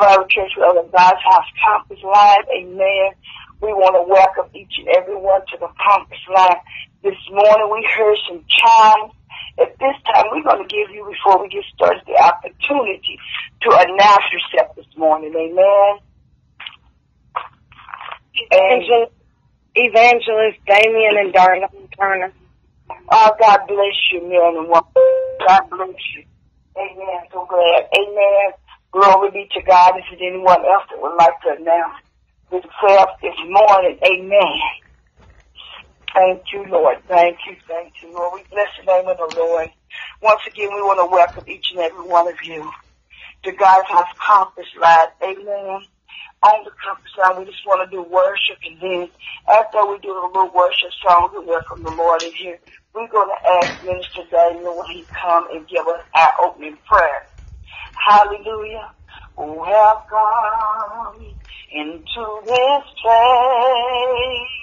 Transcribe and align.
Calvary 0.00 0.26
Church 0.32 0.56
of 0.56 0.92
God's 0.92 1.20
House 1.28 1.50
Campus 1.60 2.00
Line. 2.02 2.44
Amen. 2.56 3.12
We 3.60 3.76
want 3.76 3.92
to 4.00 4.08
welcome 4.08 4.48
each 4.56 4.72
and 4.80 4.88
every 4.96 5.16
one 5.16 5.44
to 5.52 5.56
the 5.60 5.68
campus 5.76 6.24
line. 6.32 6.56
This 7.04 7.20
morning 7.28 7.68
we 7.68 7.84
heard 7.84 8.16
some 8.24 8.40
chimes. 8.48 9.12
At 9.60 9.76
this 9.76 9.96
time, 10.08 10.24
we're 10.32 10.42
going 10.42 10.64
to 10.64 10.70
give 10.72 10.88
you, 10.88 11.04
before 11.04 11.42
we 11.42 11.52
get 11.52 11.64
started, 11.76 12.00
the 12.08 12.16
opportunity 12.16 13.20
to 13.60 13.68
announce 13.68 14.24
yourself 14.32 14.74
this 14.74 14.88
morning. 14.96 15.34
Amen. 15.36 16.00
Evangelist, 18.32 19.12
Evangelist 19.74 20.58
Damien 20.64 21.20
and 21.20 21.34
Darla 21.34 21.68
Turner. 21.98 22.32
Oh, 23.12 23.30
God 23.38 23.60
bless 23.68 24.00
you, 24.12 24.22
man 24.24 24.64
and 24.64 24.68
woman. 24.68 24.96
God 25.46 25.62
bless 25.68 26.00
you. 26.16 26.24
Amen. 26.80 27.20
So 27.32 27.44
glad. 27.44 27.84
Amen. 27.92 28.56
Glory 28.92 29.30
be 29.32 29.48
to 29.54 29.62
God. 29.66 29.94
If 29.98 30.04
there's 30.10 30.22
anyone 30.32 30.64
else 30.64 30.84
that 30.90 31.00
would 31.00 31.16
like 31.16 31.36
to 31.44 31.60
announce 31.60 32.00
themselves 32.50 33.12
this 33.22 33.38
morning, 33.48 33.98
amen. 34.04 34.58
Thank 36.14 36.42
you, 36.52 36.66
Lord. 36.70 36.98
Thank 37.08 37.38
you, 37.48 37.56
thank 37.68 37.92
you, 38.02 38.12
Lord. 38.14 38.34
We 38.40 38.46
bless 38.50 38.68
the 38.80 38.86
name 38.92 39.08
of 39.08 39.18
the 39.18 39.32
Lord. 39.36 39.68
Once 40.22 40.42
again, 40.48 40.70
we 40.74 40.82
want 40.82 41.00
to 41.00 41.06
welcome 41.10 41.44
each 41.48 41.66
and 41.72 41.80
every 41.80 42.04
one 42.06 42.28
of 42.28 42.36
you 42.44 42.70
to 43.44 43.52
God's 43.52 43.88
House 43.88 44.12
Campus 44.26 44.66
Live. 44.80 45.10
Amen. 45.22 45.80
On 46.46 46.62
the 46.64 46.70
campus 46.78 47.10
line, 47.18 47.38
we 47.42 47.50
just 47.50 47.66
want 47.66 47.82
to 47.82 47.90
do 47.90 48.02
worship, 48.06 48.62
and 48.62 48.78
then 48.80 49.10
after 49.50 49.82
we 49.90 49.98
do 50.00 50.14
a 50.14 50.22
little 50.30 50.54
worship 50.54 50.94
song, 51.02 51.34
we 51.34 51.44
welcome 51.44 51.82
the 51.82 51.90
Lord 51.90 52.22
in 52.22 52.30
here. 52.38 52.60
We're 52.94 53.10
going 53.10 53.28
to 53.28 53.40
ask 53.58 53.74
Minister 53.82 54.22
Daniel 54.30 54.78
when 54.78 54.86
he 54.94 55.08
come 55.18 55.48
and 55.50 55.66
give 55.68 55.82
us 55.88 56.02
our 56.14 56.32
opening 56.46 56.78
prayer. 56.86 57.29
Hallelujah. 57.94 58.92
Welcome 59.36 61.24
into 61.72 62.40
this 62.46 62.84
place. 63.02 64.60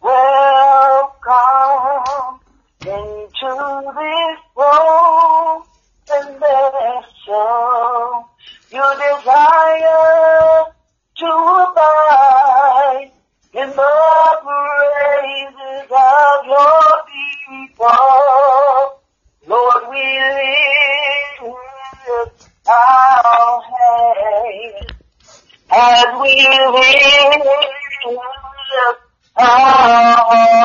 Welcome 0.00 1.38
into 2.84 3.50
this 3.94 4.38
world 4.56 5.62
and 6.10 6.38
vessel. 6.40 8.28
You 8.70 8.84
desire 8.96 10.64
to 11.18 11.26
abide 11.26 13.10
in 13.54 13.70
the 13.70 14.40
praises 14.44 15.90
of 15.90 16.46
your 16.46 16.82
people. 17.48 19.02
Lord, 19.46 19.82
we 19.90 20.77
as 25.70 26.04
we 26.20 26.34
lift 26.74 27.08
our 29.36 30.16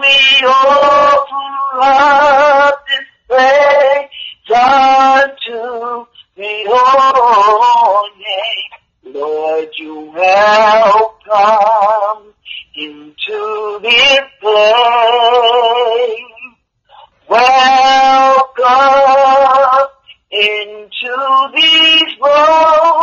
we 0.00 0.16
offer 0.46 1.80
up 1.80 2.76
this 2.86 3.08
praise 3.28 4.10
unto. 4.54 6.06
Lord, 9.04 9.68
you 9.78 10.12
have 10.12 11.04
come 11.24 12.34
into 12.76 13.78
this 13.82 14.20
place. 14.40 15.73
Into 20.44 21.16
these 21.54 22.14
broken 22.20 22.98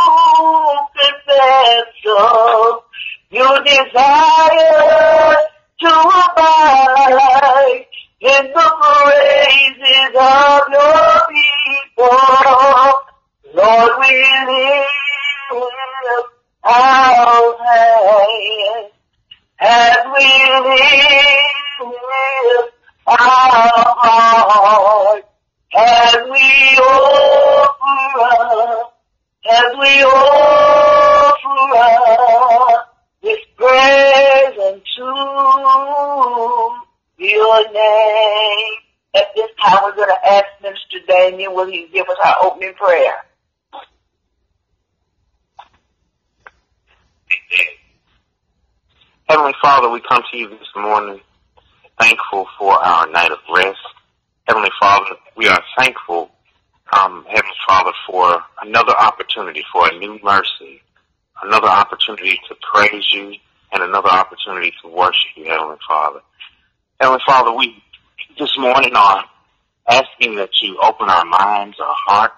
vessels. 1.25 2.83
You 3.31 3.47
desire 3.63 5.35
to 5.79 5.93
abide 6.27 7.85
in 8.19 8.53
the 8.53 8.70
will 41.61 41.71
he 41.71 41.87
give 41.93 42.07
us 42.07 42.17
our 42.23 42.35
opening 42.43 42.73
prayer? 42.73 43.13
Heavenly 49.29 49.53
Father, 49.61 49.89
we 49.89 50.01
come 50.09 50.23
to 50.31 50.37
you 50.37 50.49
this 50.49 50.67
morning 50.75 51.21
thankful 51.99 52.47
for 52.57 52.73
our 52.73 53.09
night 53.11 53.31
of 53.31 53.37
rest. 53.53 53.77
Heavenly 54.47 54.71
Father, 54.79 55.15
we 55.37 55.47
are 55.47 55.61
thankful, 55.77 56.31
um, 56.97 57.23
Heavenly 57.29 57.55
Father, 57.67 57.91
for 58.07 58.43
another 58.63 58.93
opportunity, 58.97 59.63
for 59.71 59.87
a 59.87 59.97
new 59.99 60.19
mercy, 60.23 60.81
another 61.43 61.67
opportunity 61.67 62.39
to 62.49 62.55
praise 62.73 63.05
you, 63.13 63.35
and 63.71 63.83
another 63.83 64.09
opportunity 64.09 64.73
to 64.81 64.89
worship 64.89 65.29
you, 65.35 65.45
Heavenly 65.45 65.77
Father. 65.87 66.19
Heavenly 66.99 67.21
Father, 67.25 67.53
we 67.53 67.81
this 68.37 68.51
morning 68.57 68.95
are 68.95 69.23
asking 69.89 70.35
that 70.35 70.49
you 70.61 70.79
open 70.81 71.09
our 71.09 71.25
minds, 71.25 71.79
our 71.79 71.95
hearts, 72.07 72.35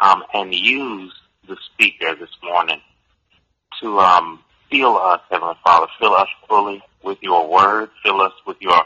um, 0.00 0.22
and 0.34 0.54
use 0.54 1.12
the 1.48 1.56
speaker 1.72 2.14
this 2.14 2.30
morning 2.42 2.80
to 3.80 3.98
um, 3.98 4.40
fill 4.70 4.96
us, 4.96 5.20
Heavenly 5.30 5.54
Father, 5.64 5.86
fill 6.00 6.14
us 6.14 6.28
fully 6.48 6.82
with 7.02 7.18
your 7.20 7.48
word, 7.48 7.90
fill 8.02 8.20
us 8.20 8.32
with 8.46 8.56
your 8.60 8.82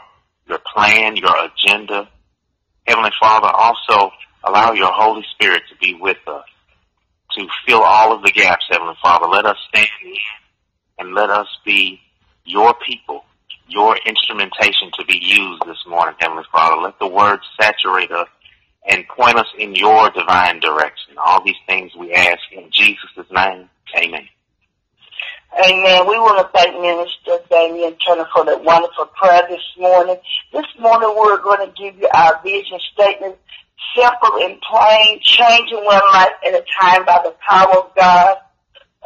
your 0.47 0.59
plan, 0.73 1.17
your 1.17 1.33
agenda. 1.45 2.07
Heavenly 2.87 3.11
Father, 3.19 3.49
also 3.49 4.11
allow 4.45 4.71
your 4.71 4.91
Holy 4.91 5.25
Spirit 5.31 5.63
to 5.69 5.75
be 5.77 5.93
with 5.93 6.17
us, 6.25 6.45
to 7.33 7.47
fill 7.65 7.81
all 7.81 8.13
of 8.13 8.23
the 8.23 8.31
gaps, 8.31 8.65
Heavenly 8.69 8.95
Father. 9.01 9.27
Let 9.27 9.45
us 9.45 9.57
stand 9.69 9.89
in 10.05 10.13
and 10.99 11.13
let 11.13 11.29
us 11.29 11.47
be 11.65 11.99
your 12.45 12.73
people, 12.87 13.25
your 13.67 13.97
instrumentation 14.05 14.91
to 14.97 15.05
be 15.05 15.19
used 15.21 15.63
this 15.65 15.83
morning, 15.87 16.15
Heavenly 16.19 16.43
Father. 16.51 16.81
Let 16.81 16.99
the 16.99 17.07
word 17.07 17.39
saturate 17.59 18.11
us 18.11 18.27
and 18.89 19.07
point 19.07 19.37
us 19.37 19.47
in 19.57 19.75
your 19.75 20.09
divine 20.11 20.59
direction. 20.59 21.15
All 21.17 21.43
these 21.43 21.59
things 21.67 21.91
we 21.95 22.13
ask 22.13 22.39
in 22.51 22.69
Jesus' 22.71 23.25
name. 23.31 23.69
Amen. 23.97 24.27
Amen. 25.53 26.07
We 26.07 26.19
want 26.19 26.37
to 26.39 26.51
thank 26.53 26.79
Minister 26.79 27.43
Damien 27.49 27.95
Turner 28.05 28.27
for 28.33 28.45
that 28.45 28.63
wonderful 28.63 29.07
prayer 29.07 29.41
this 29.49 29.63
morning. 29.77 30.17
This 30.53 30.65
morning 30.79 31.13
we're 31.17 31.41
going 31.41 31.65
to 31.67 31.73
give 31.73 31.97
you 31.97 32.07
our 32.13 32.39
vision 32.43 32.79
statement, 32.93 33.35
simple 33.95 34.37
and 34.43 34.61
plain, 34.61 35.19
changing 35.21 35.83
one 35.83 36.01
life 36.13 36.35
at 36.45 36.53
a 36.53 36.63
time 36.79 37.05
by 37.05 37.19
the 37.23 37.33
power 37.47 37.77
of 37.77 37.95
God, 37.95 38.37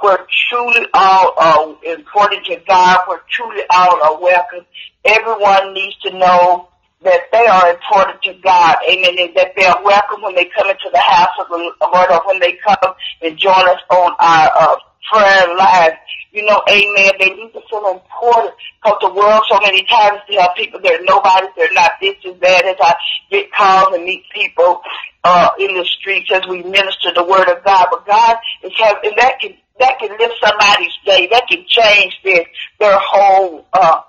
where 0.01 0.19
truly 0.49 0.85
all 0.93 1.33
are 1.37 1.75
important 1.83 2.45
to 2.45 2.57
God, 2.67 2.99
where 3.07 3.21
truly 3.29 3.61
all 3.69 4.01
are 4.03 4.21
welcome. 4.21 4.65
Everyone 5.05 5.73
needs 5.73 5.95
to 6.03 6.17
know 6.17 6.69
that 7.03 7.21
they 7.31 7.45
are 7.47 7.71
important 7.71 8.21
to 8.23 8.33
God, 8.43 8.77
amen, 8.89 9.15
and 9.17 9.35
that 9.35 9.53
they 9.55 9.65
are 9.65 9.83
welcome 9.83 10.21
when 10.21 10.35
they 10.35 10.45
come 10.45 10.69
into 10.69 10.89
the 10.91 10.99
house 10.99 11.33
of 11.39 11.47
the 11.49 11.57
Lord 11.57 12.11
or 12.11 12.21
when 12.27 12.39
they 12.39 12.57
come 12.63 12.93
and 13.21 13.37
join 13.37 13.67
us 13.67 13.79
on 13.89 14.13
our 14.19 14.51
uh, 14.53 14.75
prayer 15.11 15.55
live. 15.55 15.93
You 16.31 16.45
know, 16.45 16.61
amen, 16.69 17.11
they 17.19 17.31
need 17.31 17.51
to 17.53 17.61
feel 17.69 17.91
important 17.91 18.55
because 18.81 18.97
the 19.01 19.13
world 19.13 19.43
so 19.49 19.59
many 19.63 19.83
times 19.83 20.21
there 20.29 20.39
are 20.41 20.53
people, 20.55 20.79
they're 20.81 21.03
nobody, 21.03 21.47
they're 21.57 21.73
not 21.73 21.91
this 21.99 22.15
and 22.23 22.39
that 22.39 22.65
as 22.65 22.77
I 22.79 22.93
get 23.29 23.51
calls 23.51 23.95
and 23.95 24.05
meet 24.05 24.23
people, 24.33 24.81
uh, 25.23 25.49
in 25.59 25.75
the 25.75 25.85
streets 25.85 26.29
as 26.33 26.41
we 26.47 26.63
minister 26.63 27.13
the 27.13 27.23
word 27.23 27.47
of 27.49 27.63
God. 27.63 27.87
But 27.91 28.07
God 28.07 28.37
is 28.63 28.71
having, 28.77 29.11
that 29.17 29.39
can, 29.39 29.53
that 29.81 29.97
can 29.99 30.09
lift 30.17 30.35
somebody's 30.43 30.93
day. 31.05 31.27
That 31.31 31.47
can 31.49 31.65
change 31.67 32.13
their, 32.23 32.45
their 32.79 32.97
whole, 33.01 33.65
uh, 33.73 34.01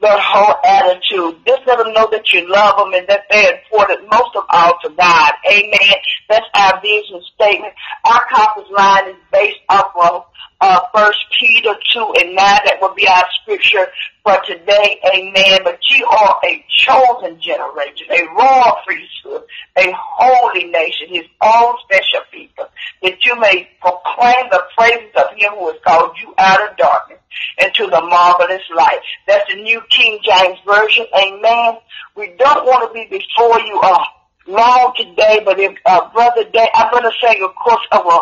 their 0.00 0.18
whole 0.18 0.56
attitude. 0.64 1.44
Just 1.46 1.60
let 1.66 1.78
them 1.78 1.92
know 1.92 2.08
that 2.10 2.32
you 2.32 2.48
love 2.50 2.76
them 2.78 2.94
and 2.94 3.06
that 3.08 3.24
they're 3.30 3.60
important 3.60 4.10
most 4.10 4.34
of 4.34 4.44
all 4.48 4.72
to 4.82 4.88
God. 4.88 5.32
Amen. 5.46 5.96
That's 6.28 6.46
our 6.54 6.80
vision 6.80 7.20
statement. 7.34 7.74
Our 8.06 8.20
compass 8.32 8.70
line 8.70 9.08
is 9.10 9.16
based 9.30 9.60
off 9.68 9.92
of 10.00 10.24
uh, 10.60 10.80
First 10.94 11.24
Peter 11.38 11.74
2 11.94 12.14
and 12.20 12.34
9. 12.34 12.36
That 12.36 12.78
will 12.80 12.94
be 12.94 13.08
our 13.08 13.24
scripture 13.42 13.88
for 14.22 14.38
today. 14.46 15.00
Amen. 15.14 15.60
But 15.64 15.78
you 15.88 16.06
are 16.06 16.36
a 16.44 16.64
chosen 16.68 17.40
generation, 17.40 18.06
a 18.10 18.26
royal 18.36 18.76
priesthood, 18.86 19.42
a 19.76 19.92
holy 19.94 20.64
nation, 20.64 21.08
his 21.08 21.26
own 21.42 21.74
special 21.84 22.20
people 22.30 22.66
that 23.02 23.24
you 23.24 23.38
may 23.40 23.68
proclaim 23.80 24.48
the 24.50 24.62
praises 24.76 25.10
of 25.16 25.30
him 25.36 25.52
who 25.58 25.68
has 25.68 25.76
called 25.84 26.16
you 26.20 26.34
out 26.38 26.70
of 26.70 26.76
darkness 26.76 27.18
into 27.58 27.86
the 27.86 28.00
marvelous 28.00 28.62
light. 28.74 29.00
That's 29.26 29.48
the 29.52 29.62
New 29.62 29.80
King 29.90 30.18
James 30.22 30.58
Version. 30.66 31.06
Amen. 31.16 31.78
We 32.16 32.34
don't 32.38 32.66
want 32.66 32.88
to 32.88 32.94
be 32.94 33.06
before 33.06 33.60
you 33.60 33.80
all 33.82 34.06
long 34.46 34.92
today, 34.96 35.40
but 35.44 35.58
if 35.60 35.76
uh, 35.86 36.10
Brother 36.12 36.44
Day, 36.50 36.68
I'm 36.74 36.90
going 36.90 37.04
to 37.04 37.12
sing, 37.22 37.42
of 37.44 37.54
course, 37.54 37.86
of 37.92 38.04
a 38.06 38.18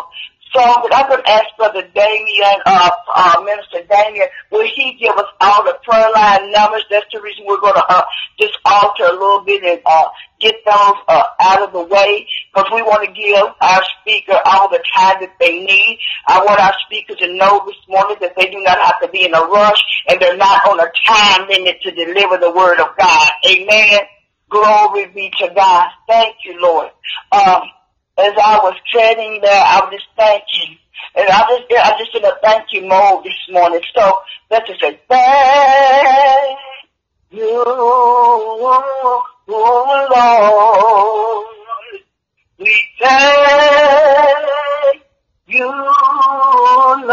that 0.53 0.93
I'm 0.93 1.09
going 1.09 1.23
to 1.23 1.29
ask 1.29 1.45
Brother 1.57 1.83
Damien, 1.93 2.59
uh, 2.65 2.89
uh, 3.15 3.41
Minister 3.43 3.85
Damien, 3.89 4.27
will 4.51 4.65
he 4.65 4.97
give 4.99 5.15
us 5.15 5.29
all 5.41 5.63
the 5.63 5.77
prayer 5.83 6.09
line 6.13 6.51
numbers? 6.51 6.83
That's 6.89 7.05
the 7.13 7.21
reason 7.21 7.45
we're 7.47 7.61
going 7.61 7.75
to 7.75 7.85
uh, 7.87 8.03
just 8.39 8.57
alter 8.65 9.05
a 9.05 9.13
little 9.13 9.43
bit 9.45 9.63
and 9.63 9.81
uh, 9.85 10.09
get 10.39 10.55
those 10.65 10.99
uh, 11.07 11.23
out 11.39 11.61
of 11.61 11.73
the 11.73 11.83
way 11.83 12.27
because 12.53 12.69
we 12.73 12.81
want 12.81 13.05
to 13.05 13.11
give 13.13 13.45
our 13.61 13.81
speaker 14.01 14.39
all 14.45 14.69
the 14.69 14.81
time 14.95 15.17
that 15.21 15.35
they 15.39 15.59
need. 15.59 15.99
I 16.27 16.43
want 16.43 16.59
our 16.59 16.73
speakers 16.85 17.17
to 17.17 17.33
know 17.33 17.63
this 17.65 17.79
morning 17.87 18.17
that 18.21 18.33
they 18.35 18.49
do 18.49 18.61
not 18.61 18.79
have 18.79 18.99
to 19.01 19.07
be 19.09 19.25
in 19.25 19.33
a 19.33 19.41
rush 19.41 19.81
and 20.09 20.19
they're 20.19 20.37
not 20.37 20.67
on 20.67 20.79
a 20.79 20.89
time 21.05 21.47
limit 21.47 21.81
to 21.83 21.91
deliver 21.91 22.37
the 22.37 22.51
word 22.51 22.79
of 22.79 22.95
God. 22.97 23.31
Amen. 23.47 23.99
Glory 24.49 25.07
be 25.13 25.31
to 25.39 25.53
God. 25.53 25.89
Thank 26.07 26.37
you, 26.43 26.59
Lord. 26.59 26.89
Um, 27.31 27.61
as 28.19 28.33
I 28.37 28.59
was 28.61 28.75
treading 28.91 29.39
there, 29.41 29.63
I 29.63 29.79
was 29.79 29.91
just 29.93 30.07
thanking. 30.17 30.77
And 31.15 31.29
I 31.29 31.47
just, 31.47 31.71
I 31.71 31.97
just 31.97 32.15
in 32.15 32.25
a 32.25 32.33
thank 32.41 32.71
you 32.71 32.87
mode 32.87 33.23
this 33.23 33.33
morning. 33.49 33.81
So 33.95 34.13
let's 34.51 34.67
just 34.67 34.81
say, 34.81 34.99
thank 35.07 36.59
you, 37.31 37.63
Lord. 37.65 38.83
We 42.59 42.75
thank 42.99 43.69
you, 45.47 45.65
Lord. 45.65 47.05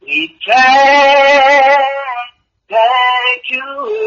We 0.00 0.38
thank, 0.46 1.84
thank 2.68 3.42
you, 3.50 3.64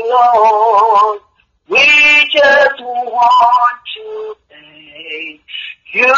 Lord. 0.10 1.22
We 1.70 1.86
just 2.32 2.80
want 2.82 3.77
you, 5.98 6.14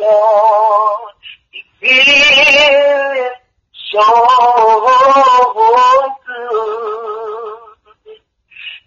Lord. 0.00 1.14
It 1.52 1.66
feels 1.80 3.32
so 3.92 4.06
good. 5.54 6.10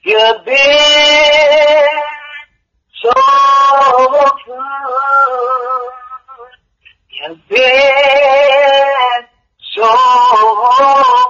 You've 0.04 0.46
been 0.46 1.86
so 3.02 3.14
good. 4.46 4.64
You've 7.12 7.44
been 7.50 9.22
so 9.76 9.92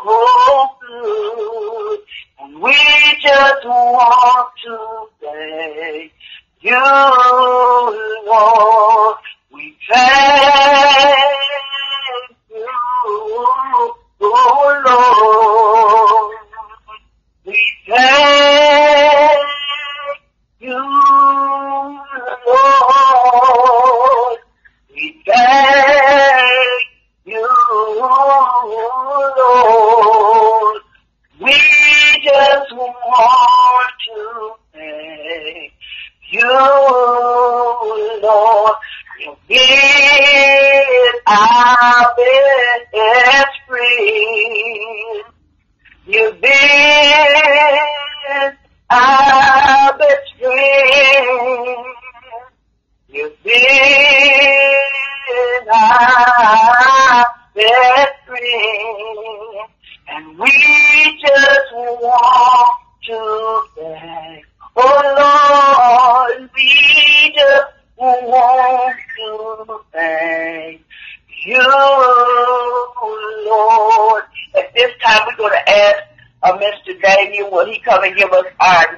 good. 0.04 2.00
And 2.40 2.52
we 2.62 2.76
just 3.22 3.66
want 3.66 4.50
to 4.66 4.76
thank 5.22 6.12
you, 6.62 6.84
Lord. 8.36 8.85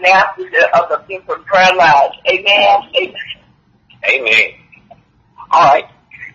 Announcement 0.08 0.56
of 0.74 0.90
the 0.90 0.98
different 1.08 1.46
prayer 1.46 1.74
lines? 1.76 2.14
Amen. 2.30 2.82
Amen. 2.96 3.14
Amen. 4.10 4.52
All 5.52 5.66
right. 5.66 5.86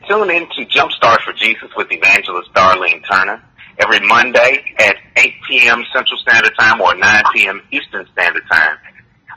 Tune 0.09 0.31
in 0.31 0.47
to 0.57 0.65
Jumpstart 0.67 1.23
for 1.23 1.33
Jesus 1.33 1.71
with 1.77 1.91
Evangelist 1.91 2.53
Darlene 2.55 3.03
Turner 3.11 3.43
every 3.79 4.01
Monday 4.07 4.63
at 4.79 4.97
8 5.17 5.33
p.m. 5.49 5.83
Central 5.95 6.19
Standard 6.19 6.53
Time 6.59 6.79
or 6.81 6.95
9 6.95 7.23
p.m. 7.35 7.63
Eastern 7.71 8.07
Standard 8.13 8.43
Time. 8.51 8.77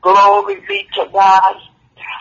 Glory 0.00 0.60
be 0.66 0.86
to 0.94 1.08
God. 1.12 1.56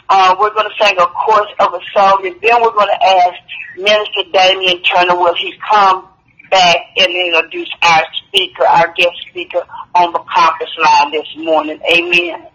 Uh, 0.10 0.36
we're 0.40 0.54
going 0.54 0.70
to 0.70 0.86
sing 0.86 0.96
a 1.00 1.06
chorus 1.26 1.52
of 1.60 1.74
a 1.74 1.80
song 1.94 2.26
and 2.26 2.36
then 2.42 2.62
we're 2.62 2.72
going 2.72 2.88
to 2.88 3.06
ask 3.06 3.36
Minister 3.76 4.24
Damian 4.32 4.82
Turner 4.84 5.16
will 5.16 5.36
he 5.36 5.54
come 5.70 6.08
back 6.50 6.78
and 6.98 7.10
introduce 7.10 7.70
our 7.84 8.04
speaker, 8.28 8.66
our 8.66 8.94
guest 8.94 9.16
speaker 9.30 9.62
on 9.96 10.14
the 10.14 10.20
conference 10.20 10.72
line 10.78 11.12
this 11.12 11.28
morning. 11.38 11.80
Amen. 11.94 12.48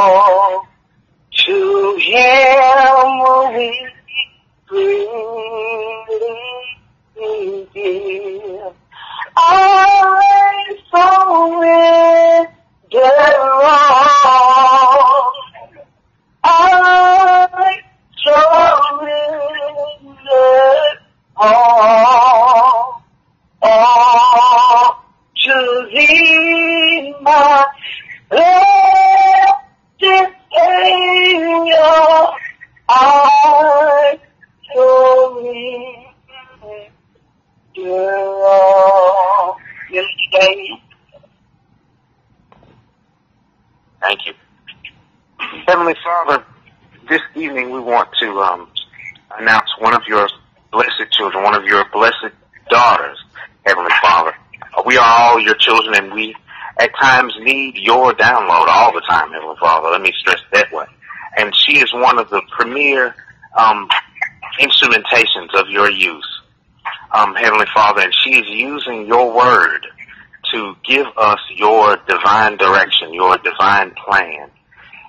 Us 71.35 71.41
your 71.57 71.97
divine 72.07 72.57
direction, 72.57 73.13
your 73.13 73.37
divine 73.39 73.91
plan. 74.07 74.49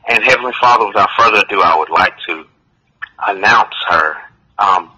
And 0.08 0.24
Heavenly 0.24 0.54
Father, 0.60 0.88
without 0.88 1.10
further 1.16 1.44
ado, 1.46 1.62
I 1.62 1.78
would 1.78 1.92
like 1.92 2.14
to 2.28 2.46
announce 3.28 3.76
her, 3.88 4.16
um, 4.58 4.92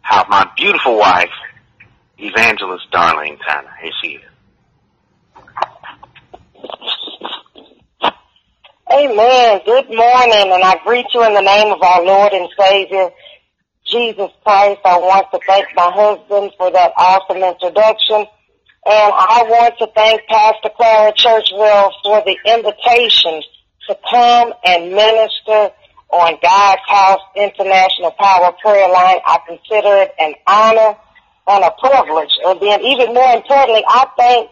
how 0.00 0.26
my 0.28 0.50
beautiful 0.56 0.98
wife, 0.98 1.30
Evangelist 2.18 2.90
Darlene 2.92 3.38
Turner, 3.46 3.70
here 3.80 3.92
she 4.02 4.08
is. 4.14 4.22
Amen. 8.92 9.60
Good 9.64 9.88
morning, 9.90 10.52
and 10.52 10.64
I 10.64 10.80
greet 10.84 11.06
you 11.14 11.24
in 11.24 11.34
the 11.34 11.40
name 11.40 11.72
of 11.72 11.80
our 11.82 12.04
Lord 12.04 12.32
and 12.32 12.48
Savior, 12.58 13.10
Jesus 13.86 14.30
Christ. 14.42 14.80
I 14.84 14.98
want 14.98 15.28
to 15.32 15.38
thank 15.46 15.66
my 15.76 15.90
husband 15.94 16.50
for 16.58 16.72
that 16.72 16.92
awesome 16.96 17.44
introduction. 17.44 18.26
And 18.84 19.12
I 19.14 19.44
want 19.48 19.78
to 19.78 19.86
thank 19.94 20.26
Pastor 20.26 20.70
Clara 20.76 21.12
Churchwell 21.12 21.92
for 22.02 22.22
the 22.26 22.36
invitation 22.44 23.42
to 23.88 23.96
come 24.10 24.52
and 24.64 24.90
minister 24.92 25.70
on 26.10 26.36
God's 26.42 26.82
House 26.88 27.20
International 27.36 28.10
Power 28.10 28.52
Prayer 28.60 28.88
Line. 28.88 29.18
I 29.24 29.38
consider 29.46 30.02
it 30.02 30.12
an 30.18 30.34
honor 30.46 30.96
and 31.46 31.64
a 31.64 31.70
privilege. 31.78 32.32
And 32.44 32.60
then 32.60 32.80
even 32.82 33.14
more 33.14 33.36
importantly, 33.36 33.84
I 33.86 34.06
thank 34.16 34.50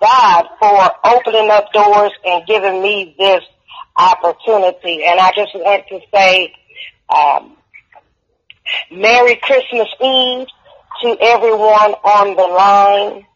God 0.00 0.46
for 0.58 0.90
opening 1.04 1.50
up 1.50 1.72
doors 1.72 2.12
and 2.24 2.46
giving 2.46 2.82
me 2.82 3.14
this 3.18 3.42
opportunity. 3.96 5.04
And 5.04 5.20
I 5.20 5.32
just 5.34 5.54
want 5.54 5.84
to 5.88 6.00
say, 6.12 6.54
um, 7.08 7.56
Merry 8.90 9.36
Christmas 9.36 9.88
Eve 10.00 10.46
to 11.02 11.16
everyone 11.20 11.94
on 12.04 12.36
the 12.36 12.46
line. 12.46 13.26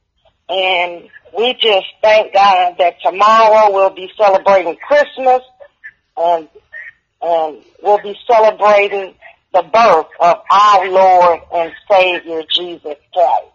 And 0.49 1.09
we 1.37 1.55
just 1.55 1.87
thank 2.03 2.35
God 2.35 2.77
that 2.79 2.97
tomorrow 3.03 3.73
we'll 3.73 3.95
be 3.95 4.11
celebrating 4.17 4.77
Christmas 4.77 5.43
and, 6.17 6.49
and 7.23 7.65
we'll 7.83 8.03
be 8.03 8.17
celebrating 8.27 9.15
the 9.53 9.63
birth 9.63 10.07
of 10.21 10.37
our 10.51 10.89
Lord 10.89 11.41
and 11.55 11.73
Savior 11.91 12.43
Jesus 12.55 12.97
Christ. 13.13 13.47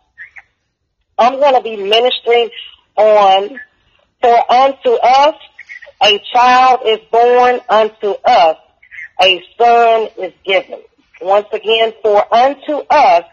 I'm 1.17 1.39
going 1.39 1.55
to 1.55 1.61
be 1.61 1.75
ministering 1.75 2.49
on 2.95 3.59
For 4.21 4.51
unto 4.51 4.91
us 4.91 5.35
a 6.03 6.19
child 6.33 6.81
is 6.85 6.99
born 7.11 7.59
unto 7.69 8.11
us, 8.25 8.57
a 9.21 9.43
son 9.57 10.09
is 10.17 10.33
given. 10.45 10.79
Once 11.21 11.47
again, 11.51 11.93
for 12.01 12.33
unto 12.33 12.77
us 12.89 13.23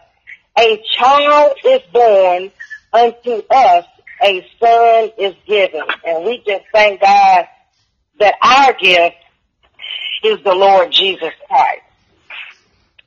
a 0.57 0.83
child 0.97 1.53
is 1.65 1.81
born, 1.93 2.51
unto 2.93 3.41
us 3.49 3.85
a 4.23 4.45
son 4.59 5.11
is 5.17 5.35
given. 5.47 5.81
And 6.05 6.25
we 6.25 6.43
just 6.45 6.63
thank 6.73 7.01
God 7.01 7.45
that 8.19 8.35
our 8.41 8.73
gift 8.73 9.15
is 10.23 10.43
the 10.43 10.53
Lord 10.53 10.91
Jesus 10.91 11.33
Christ. 11.47 11.81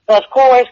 Of 0.08 0.22
course, 0.32 0.68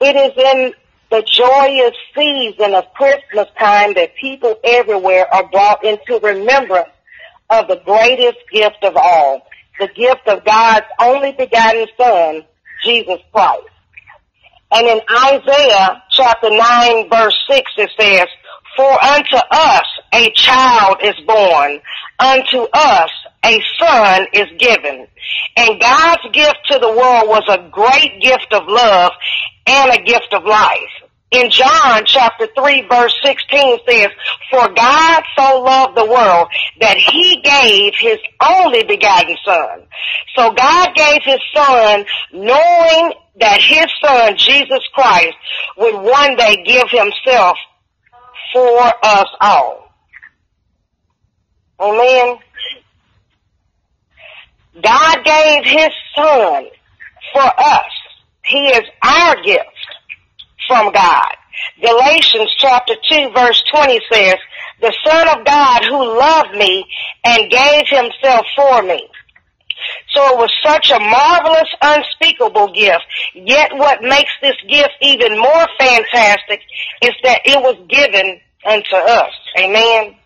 it 0.00 0.16
is 0.16 0.32
in 0.36 0.72
the 1.10 1.22
joyous 1.22 1.94
season 2.16 2.74
of 2.74 2.84
Christmas 2.94 3.46
time 3.58 3.94
that 3.94 4.16
people 4.20 4.56
everywhere 4.64 5.32
are 5.32 5.48
brought 5.48 5.84
into 5.84 6.18
remembrance 6.22 6.88
of 7.50 7.68
the 7.68 7.80
greatest 7.84 8.38
gift 8.50 8.82
of 8.82 8.96
all, 8.96 9.42
the 9.78 9.88
gift 9.88 10.26
of 10.26 10.44
God's 10.44 10.86
only 11.00 11.32
begotten 11.32 11.86
Son, 11.98 12.44
Jesus 12.84 13.18
Christ. 13.32 13.68
And 14.74 14.86
in 14.86 15.00
Isaiah 15.06 16.02
chapter 16.10 16.48
9 16.48 17.10
verse 17.10 17.36
6 17.50 17.72
it 17.76 17.90
says, 18.00 18.26
For 18.76 19.04
unto 19.04 19.36
us 19.50 19.86
a 20.14 20.30
child 20.32 20.96
is 21.02 21.14
born, 21.26 21.80
unto 22.18 22.66
us 22.72 23.10
a 23.44 23.60
son 23.78 24.26
is 24.32 24.46
given. 24.58 25.06
And 25.56 25.80
God's 25.80 26.22
gift 26.32 26.58
to 26.70 26.78
the 26.78 26.88
world 26.88 27.28
was 27.28 27.44
a 27.48 27.68
great 27.70 28.20
gift 28.22 28.52
of 28.52 28.66
love 28.66 29.12
and 29.66 29.90
a 29.92 30.02
gift 30.04 30.32
of 30.32 30.44
life. 30.44 31.02
In 31.32 31.50
John 31.50 32.02
chapter 32.04 32.46
3 32.54 32.88
verse 32.90 33.14
16 33.22 33.78
says, 33.88 34.08
For 34.50 34.68
God 34.68 35.22
so 35.36 35.62
loved 35.62 35.96
the 35.96 36.06
world 36.06 36.48
that 36.80 36.96
he 36.96 37.40
gave 37.42 37.94
his 37.98 38.18
only 38.40 38.84
begotten 38.84 39.36
son. 39.44 39.86
So 40.36 40.52
God 40.52 40.94
gave 40.94 41.22
his 41.24 41.40
son 41.54 42.04
knowing 42.32 43.14
that 43.40 43.60
his 43.60 43.86
son, 44.04 44.36
Jesus 44.36 44.80
Christ, 44.92 45.36
would 45.78 45.94
one 45.94 46.36
day 46.36 46.62
give 46.66 46.90
himself 46.90 47.56
for 48.52 48.92
us 49.02 49.26
all. 49.40 49.92
Amen. 51.80 52.38
God 54.82 55.24
gave 55.24 55.64
his 55.64 55.90
son 56.16 56.64
for 57.32 57.42
us. 57.42 57.92
He 58.44 58.66
is 58.68 58.82
our 59.02 59.42
gift 59.42 59.66
from 60.68 60.92
God. 60.92 61.32
Galatians 61.80 62.54
chapter 62.58 62.94
2 63.10 63.30
verse 63.34 63.62
20 63.70 64.00
says, 64.12 64.36
the 64.80 64.94
son 65.04 65.38
of 65.38 65.44
God 65.46 65.84
who 65.84 66.18
loved 66.18 66.56
me 66.56 66.84
and 67.24 67.50
gave 67.50 67.86
himself 67.86 68.46
for 68.56 68.82
me. 68.82 69.08
So 70.10 70.20
it 70.32 70.38
was 70.38 70.52
such 70.62 70.90
a 70.90 70.98
marvelous, 70.98 71.68
unspeakable 71.80 72.72
gift. 72.72 73.04
Yet 73.34 73.74
what 73.74 74.02
makes 74.02 74.32
this 74.40 74.56
gift 74.68 74.92
even 75.00 75.38
more 75.38 75.66
fantastic 75.78 76.60
is 77.02 77.14
that 77.22 77.40
it 77.44 77.60
was 77.60 77.76
given 77.88 78.40
unto 78.64 78.96
us. 78.96 79.32
Amen. 79.58 80.16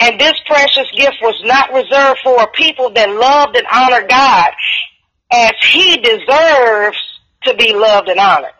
And 0.00 0.20
this 0.20 0.34
precious 0.46 0.90
gift 0.96 1.16
was 1.20 1.40
not 1.44 1.72
reserved 1.72 2.20
for 2.22 2.42
a 2.42 2.50
people 2.52 2.90
that 2.90 3.08
loved 3.10 3.56
and 3.56 3.66
honored 3.70 4.08
God 4.08 4.50
as 5.30 5.52
he 5.70 5.98
deserves 5.98 6.98
to 7.44 7.54
be 7.54 7.74
loved 7.74 8.08
and 8.08 8.18
honored. 8.18 8.52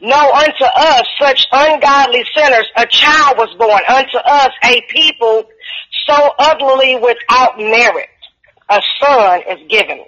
No, 0.00 0.32
unto 0.32 0.64
us, 0.64 1.02
such 1.20 1.46
ungodly 1.52 2.24
sinners, 2.34 2.66
a 2.76 2.86
child 2.86 3.36
was 3.36 3.54
born. 3.58 3.82
Unto 3.88 4.16
us, 4.18 4.50
a 4.64 4.80
people 4.88 5.44
so 6.08 6.30
utterly 6.38 6.96
without 6.96 7.58
merit, 7.58 8.08
a 8.70 8.80
son 9.00 9.40
is 9.50 9.68
given. 9.68 10.00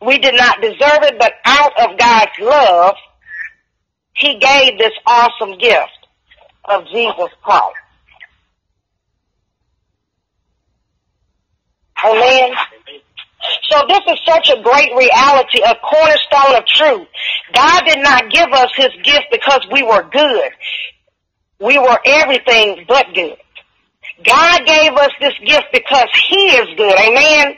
We 0.00 0.18
did 0.18 0.34
not 0.34 0.60
deserve 0.60 1.02
it, 1.02 1.18
but 1.18 1.32
out 1.44 1.72
of 1.78 1.98
God's 1.98 2.32
love, 2.40 2.94
He 4.14 4.38
gave 4.38 4.78
this 4.78 4.92
awesome 5.06 5.58
gift 5.58 6.06
of 6.64 6.84
Jesus 6.86 7.30
Christ. 7.42 7.76
Amen. 12.04 12.52
So 13.70 13.82
this 13.88 14.00
is 14.08 14.18
such 14.26 14.50
a 14.50 14.62
great 14.62 14.90
reality, 14.96 15.60
a 15.62 15.74
cornerstone 15.76 16.56
of 16.56 16.66
truth. 16.66 17.08
God 17.52 17.82
did 17.86 17.98
not 18.02 18.30
give 18.30 18.48
us 18.52 18.70
his 18.76 18.90
gift 19.02 19.26
because 19.30 19.66
we 19.72 19.82
were 19.82 20.08
good. 20.10 20.50
We 21.60 21.78
were 21.78 21.98
everything 22.04 22.84
but 22.86 23.06
good. 23.14 23.36
God 24.24 24.66
gave 24.66 24.92
us 24.92 25.10
this 25.20 25.34
gift 25.44 25.66
because 25.72 26.08
he 26.28 26.46
is 26.56 26.76
good. 26.76 26.94
Amen. 26.98 27.54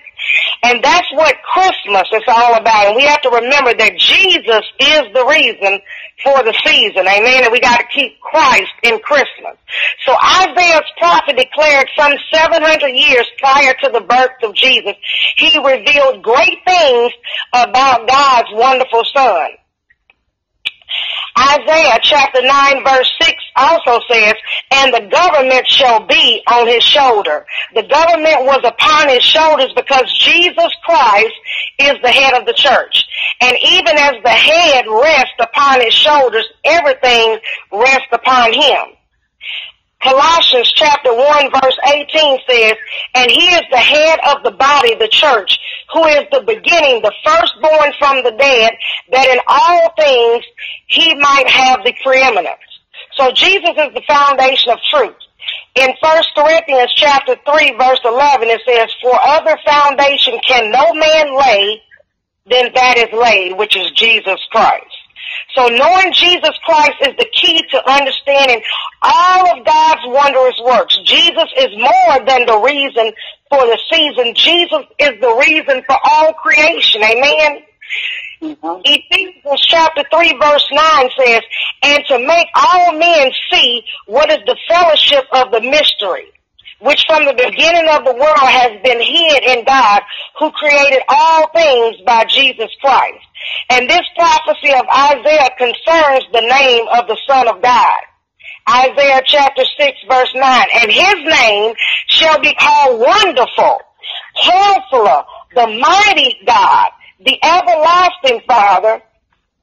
And 0.63 0.83
that's 0.83 1.11
what 1.13 1.35
Christmas 1.43 2.09
is 2.13 2.23
all 2.29 2.55
about. 2.55 2.87
And 2.89 2.97
we 2.97 3.05
have 3.05 3.23
to 3.23 3.31
remember 3.31 3.73
that 3.75 3.97
Jesus 3.97 4.65
is 4.79 5.03
the 5.15 5.25
reason 5.29 5.81
for 6.23 6.43
the 6.45 6.55
season. 6.65 7.07
Amen. 7.09 7.45
And 7.45 7.53
we 7.53 7.61
got 7.61 7.79
to 7.79 7.87
keep 7.93 8.21
Christ 8.21 8.73
in 8.83 8.99
Christmas. 9.01 9.57
So 10.05 10.13
Isaiah's 10.13 10.91
prophet 10.99 11.37
declared 11.37 11.89
some 11.97 12.13
700 12.33 12.89
years 12.89 13.27
prior 13.39 13.75
to 13.85 13.91
the 13.93 14.03
birth 14.03 14.37
of 14.43 14.55
Jesus, 14.55 14.95
he 15.37 15.57
revealed 15.59 16.23
great 16.23 16.59
things 16.67 17.13
about 17.53 18.09
God's 18.09 18.49
wonderful 18.53 19.03
son. 19.15 19.60
Isaiah 21.39 21.99
chapter 22.03 22.43
9 22.43 22.85
verse 22.85 23.11
6 23.23 23.35
also 23.57 24.01
says, 24.11 24.35
and 24.71 24.95
the 24.95 25.09
government 25.11 25.67
shall 25.67 26.07
be 26.07 26.43
on 26.51 26.67
his 26.67 26.83
shoulder. 26.83 27.47
The 27.75 27.83
government 27.83 28.45
was 28.45 28.61
upon 28.65 29.09
his 29.09 29.23
shoulders 29.23 29.73
because 29.75 30.13
Jesus 30.19 30.73
Christ 30.85 31.35
is 31.79 31.95
the 32.03 32.11
head 32.11 32.35
of 32.39 32.47
the 32.47 32.55
church. 32.55 33.05
And 33.41 33.57
even 33.63 33.97
as 33.99 34.15
the 34.23 34.31
head 34.31 34.85
rests 34.89 35.41
upon 35.41 35.81
his 35.81 35.95
shoulders, 35.95 36.47
everything 36.65 37.39
rests 37.73 38.13
upon 38.13 38.53
him. 38.53 39.00
Colossians 40.03 40.73
chapter 40.75 41.15
1 41.15 41.51
verse 41.53 41.79
18 41.93 42.39
says, 42.49 42.75
and 43.15 43.31
he 43.31 43.47
is 43.53 43.63
the 43.71 43.77
head 43.77 44.19
of 44.33 44.43
the 44.43 44.53
body, 44.53 44.95
the 44.95 45.09
church, 45.09 45.59
who 45.93 46.05
is 46.07 46.25
the 46.33 46.41
beginning, 46.41 47.03
the 47.03 47.13
firstborn 47.25 47.93
from 47.99 48.25
the 48.25 48.33
dead, 48.33 48.73
that 49.13 49.29
in 49.29 49.39
all 49.47 49.93
things 49.99 50.45
he 50.87 51.15
might 51.17 51.49
have 51.49 51.85
the 51.85 51.93
preeminence. 52.03 52.65
So 53.17 53.31
Jesus 53.33 53.77
is 53.77 53.93
the 53.93 54.03
foundation 54.09 54.73
of 54.73 54.79
truth. 54.91 55.17
In 55.75 55.91
1 56.01 56.23
Corinthians 56.35 56.93
chapter 56.97 57.37
3 57.37 57.77
verse 57.77 58.01
11 58.05 58.49
it 58.49 58.61
says, 58.67 58.91
for 59.03 59.15
other 59.15 59.59
foundation 59.67 60.39
can 60.47 60.71
no 60.71 60.95
man 60.95 61.37
lay 61.37 61.83
than 62.49 62.73
that 62.75 62.97
is 62.97 63.13
laid, 63.13 63.57
which 63.59 63.77
is 63.77 63.91
Jesus 63.93 64.41
Christ. 64.51 65.00
So 65.55 65.67
knowing 65.67 66.13
Jesus 66.13 66.57
Christ 66.65 66.99
is 67.03 67.17
the 67.19 67.29
key 67.33 67.63
to 67.71 67.91
understanding 67.91 68.63
all 69.03 69.59
of 69.59 69.67
God's 69.67 70.03
wondrous 70.07 70.61
works. 70.65 70.99
Jesus 71.05 71.49
is 71.59 71.71
more 71.77 72.25
than 72.27 72.47
the 72.47 72.61
reason 72.65 73.13
for 73.49 73.67
the 73.67 73.79
season. 73.91 74.35
Jesus 74.35 74.87
is 74.99 75.21
the 75.21 75.45
reason 75.49 75.83
for 75.87 75.97
all 76.03 76.33
creation. 76.35 77.03
Amen. 77.03 77.63
Mm-hmm. 78.43 78.81
Ephesians 78.85 79.61
chapter 79.67 80.03
3 80.11 80.39
verse 80.41 80.69
9 80.73 81.11
says, 81.19 81.41
and 81.83 82.05
to 82.09 82.19
make 82.27 82.47
all 82.55 82.93
men 82.99 83.31
see 83.53 83.83
what 84.07 84.31
is 84.31 84.39
the 84.47 84.57
fellowship 84.69 85.25
of 85.33 85.51
the 85.51 85.61
mystery, 85.61 86.25
which 86.81 87.05
from 87.07 87.27
the 87.27 87.35
beginning 87.35 87.89
of 87.91 88.05
the 88.05 88.15
world 88.15 88.39
has 88.39 88.81
been 88.83 89.01
hid 89.01 89.59
in 89.59 89.65
God, 89.67 90.01
who 90.39 90.51
created 90.53 91.03
all 91.09 91.51
things 91.53 91.97
by 92.07 92.25
Jesus 92.25 92.71
Christ. 92.81 93.27
And 93.71 93.89
this 93.89 94.07
prophecy 94.17 94.73
of 94.75 94.87
Isaiah 94.89 95.51
concerns 95.59 96.25
the 96.33 96.47
name 96.47 96.87
of 96.93 97.07
the 97.07 97.19
Son 97.27 97.49
of 97.49 97.63
God. 97.63 98.01
Isaiah 98.69 99.23
chapter 99.25 99.63
6 99.79 99.99
verse 100.09 100.33
9. 100.35 100.67
And 100.75 100.91
his 100.91 101.15
name 101.25 101.75
shall 102.09 102.41
be 102.41 102.55
called 102.55 103.01
Wonderful, 103.01 103.81
Counselor, 104.45 105.25
the 105.55 105.67
Mighty 105.67 106.37
God, 106.47 106.91
the 107.25 107.39
Everlasting 107.43 108.41
Father, 108.47 109.03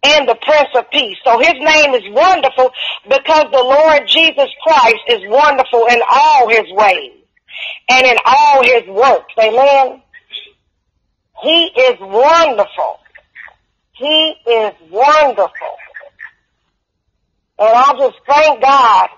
and 0.03 0.27
the 0.27 0.37
Prince 0.41 0.69
of 0.75 0.89
Peace. 0.91 1.17
So 1.23 1.39
his 1.39 1.53
name 1.53 1.93
is 1.95 2.03
wonderful 2.09 2.71
because 3.09 3.45
the 3.51 3.63
Lord 3.63 4.07
Jesus 4.07 4.49
Christ 4.63 5.03
is 5.09 5.21
wonderful 5.25 5.87
in 5.87 6.01
all 6.09 6.49
his 6.49 6.71
ways 6.71 7.17
and 7.89 8.05
in 8.05 8.17
all 8.25 8.63
his 8.63 8.87
works. 8.87 9.33
Amen. 9.39 10.01
He 11.43 11.71
is 11.77 11.99
wonderful. 11.99 12.99
He 13.97 14.35
is 14.47 14.73
wonderful. 14.91 15.73
And 17.59 17.69
I 17.69 17.93
just 17.97 18.17
thank 18.27 18.61
God 18.61 19.09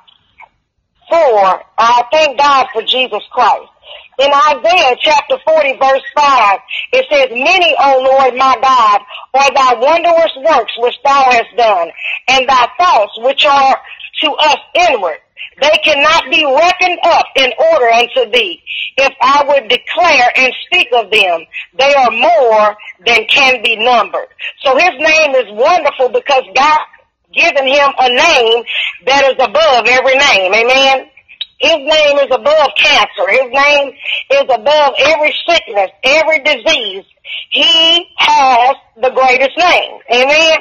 for, 1.09 1.63
I 1.77 2.03
thank 2.11 2.37
God 2.39 2.67
for 2.71 2.81
Jesus 2.83 3.23
Christ. 3.31 3.71
In 4.19 4.31
Isaiah 4.31 4.95
chapter 5.01 5.37
40 5.45 5.77
verse 5.79 6.03
5, 6.15 6.59
it 6.93 7.05
says, 7.11 7.27
Many, 7.31 7.75
O 7.79 8.01
Lord 8.03 8.35
my 8.35 8.55
God, 8.61 9.01
are 9.33 9.53
thy 9.53 9.73
wondrous 9.79 10.31
works 10.45 10.73
which 10.77 10.95
thou 11.03 11.23
hast 11.31 11.55
done, 11.57 11.89
and 12.29 12.47
thy 12.47 12.67
thoughts 12.77 13.17
which 13.19 13.45
are 13.45 13.77
to 14.21 14.31
us 14.31 14.57
inward. 14.75 15.19
They 15.61 15.77
cannot 15.83 16.23
be 16.31 16.45
reckoned 16.45 16.99
up 17.03 17.25
in 17.35 17.51
order 17.73 17.89
unto 17.89 18.31
thee. 18.31 18.61
If 18.97 19.13
I 19.21 19.43
would 19.47 19.69
declare 19.69 20.31
and 20.35 20.53
speak 20.65 20.87
of 20.93 21.11
them, 21.11 21.45
they 21.77 21.93
are 21.93 22.11
more 22.11 22.77
than 23.05 23.25
can 23.27 23.61
be 23.63 23.75
numbered. 23.77 24.27
So 24.63 24.75
his 24.75 24.91
name 24.99 25.35
is 25.35 25.51
wonderful 25.51 26.09
because 26.09 26.43
God 26.55 26.79
given 27.33 27.67
him 27.67 27.89
a 27.99 28.09
name 28.09 28.63
that 29.05 29.25
is 29.25 29.37
above 29.39 29.85
every 29.87 30.17
name. 30.17 30.53
Amen. 30.53 31.09
His 31.59 31.75
name 31.75 32.17
is 32.19 32.31
above 32.31 32.69
cancer. 32.77 33.27
His 33.29 33.51
name 33.51 33.91
is 34.31 34.47
above 34.47 34.93
every 34.97 35.35
sickness, 35.47 35.91
every 36.03 36.39
disease. 36.39 37.03
He 37.51 38.05
has 38.17 38.75
the 38.95 39.11
greatest 39.11 39.57
name. 39.57 39.99
Amen. 40.13 40.59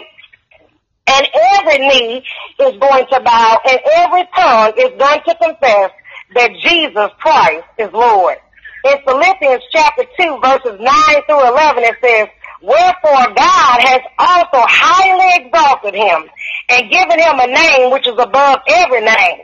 And 1.09 1.27
every 1.57 1.79
knee 1.89 2.23
is 2.61 2.79
going 2.79 3.07
to 3.11 3.21
bow 3.21 3.59
and 3.65 3.81
every 3.97 4.25
tongue 4.37 4.73
is 4.77 4.93
going 4.99 5.21
to 5.27 5.35
confess 5.41 5.91
that 6.35 6.51
Jesus 6.61 7.11
Christ 7.19 7.65
is 7.79 7.91
Lord. 7.93 8.37
In 8.85 8.97
Philippians 9.07 9.63
chapter 9.73 10.05
2 10.21 10.41
verses 10.43 10.79
9 10.79 10.93
through 11.27 11.49
11 11.49 11.85
it 11.85 11.97
says, 12.05 12.29
Wherefore 12.63 13.35
God 13.35 13.79
has 13.81 14.01
also 14.19 14.67
highly 14.69 15.45
exalted 15.45 15.95
him 15.95 16.29
and 16.69 16.91
given 16.91 17.19
him 17.19 17.39
a 17.39 17.47
name 17.47 17.93
which 17.93 18.07
is 18.07 18.19
above 18.19 18.59
every 18.69 19.01
name, 19.01 19.39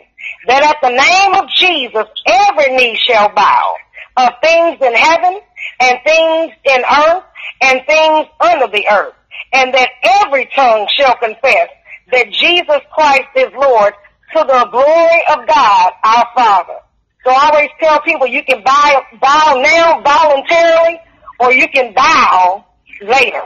that 0.47 0.63
at 0.63 0.77
the 0.83 0.91
name 0.91 1.43
of 1.43 1.49
Jesus 1.57 2.07
every 2.27 2.77
knee 2.77 2.99
shall 3.09 3.33
bow, 3.35 3.75
of 4.17 4.31
things 4.43 4.79
in 4.83 4.95
heaven 4.95 5.41
and 5.81 5.99
things 6.05 6.53
in 6.65 6.83
earth 6.85 7.25
and 7.63 7.81
things 7.87 8.27
under 8.41 8.67
the 8.69 8.85
earth, 8.91 9.15
and 9.55 9.73
that 9.73 9.89
every 10.23 10.47
tongue 10.55 10.89
shall 10.99 11.17
confess 11.17 11.69
that 12.13 12.31
Jesus 12.31 12.81
Christ 12.93 13.29
is 13.37 13.53
Lord 13.55 13.95
to 14.35 14.41
the 14.41 14.69
glory 14.71 15.23
of 15.31 15.47
God 15.47 15.93
our 16.03 16.27
Father. 16.35 16.79
So 17.25 17.31
I 17.31 17.51
always 17.51 17.71
tell 17.81 18.01
people 18.03 18.27
you 18.27 18.43
can 18.43 18.63
bow, 18.63 19.03
bow 19.21 19.63
now 19.63 20.03
voluntarily 20.03 21.01
or 21.41 21.53
you 21.53 21.69
can 21.69 21.95
bow 21.95 22.65
later. 23.01 23.43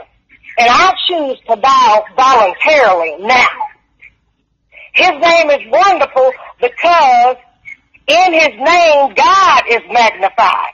And 0.57 0.67
I 0.69 0.93
choose 1.07 1.39
to 1.47 1.55
bow 1.55 2.03
voluntarily 2.17 3.25
now. 3.25 3.47
His 4.93 5.11
name 5.11 5.49
is 5.51 5.71
wonderful 5.71 6.31
because 6.59 7.37
in 8.07 8.33
his 8.33 8.49
name 8.49 9.13
God 9.13 9.63
is 9.69 9.81
magnified. 9.91 10.73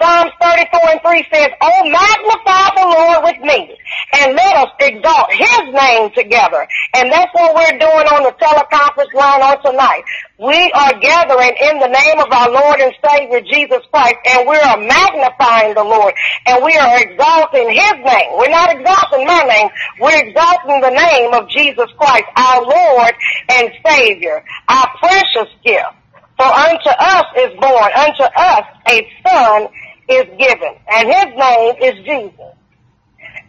Psalms 0.00 0.32
34 0.42 0.90
and 0.90 1.00
3 1.02 1.26
says, 1.32 1.50
Oh, 1.60 1.80
magnify 1.86 2.66
the 2.74 2.86
Lord 2.92 3.18
with 3.24 3.40
me 3.46 3.76
and 4.20 4.34
let 4.34 4.56
us 4.56 4.70
exalt 4.80 5.30
his 5.32 5.64
name 5.72 6.10
together. 6.14 6.66
And 6.94 7.10
that's 7.10 7.32
what 7.32 7.54
we're 7.54 7.78
doing 7.78 8.06
on 8.10 8.22
the 8.26 8.34
teleconference 8.36 9.14
line 9.14 9.42
on 9.42 9.62
tonight. 9.62 10.02
We 10.38 10.58
are 10.74 10.98
gathering 10.98 11.54
in 11.62 11.78
the 11.78 11.88
name 11.88 12.18
of 12.18 12.30
our 12.30 12.50
Lord 12.50 12.80
and 12.80 12.92
Savior 13.06 13.40
Jesus 13.40 13.86
Christ 13.90 14.18
and 14.26 14.48
we 14.48 14.56
are 14.56 14.78
magnifying 14.78 15.74
the 15.74 15.84
Lord 15.84 16.14
and 16.46 16.64
we 16.64 16.74
are 16.74 16.98
exalting 16.98 17.70
his 17.70 17.96
name. 18.02 18.30
We're 18.34 18.50
not 18.50 18.74
exalting 18.74 19.26
my 19.26 19.42
name. 19.46 19.68
We're 20.00 20.26
exalting 20.26 20.80
the 20.80 20.90
name 20.90 21.34
of 21.34 21.48
Jesus 21.50 21.86
Christ, 21.96 22.26
our 22.36 22.62
Lord 22.62 23.14
and 23.48 23.70
Savior, 23.86 24.44
our 24.68 24.88
precious 24.98 25.54
gift. 25.64 26.03
For 26.36 26.46
unto 26.46 26.90
us 26.90 27.24
is 27.38 27.50
born, 27.60 27.90
unto 27.94 28.24
us 28.24 28.64
a 28.88 29.08
son 29.26 29.68
is 30.08 30.24
given, 30.38 30.74
and 30.90 31.08
his 31.08 31.26
name 31.36 31.74
is 31.80 32.04
Jesus. 32.04 32.54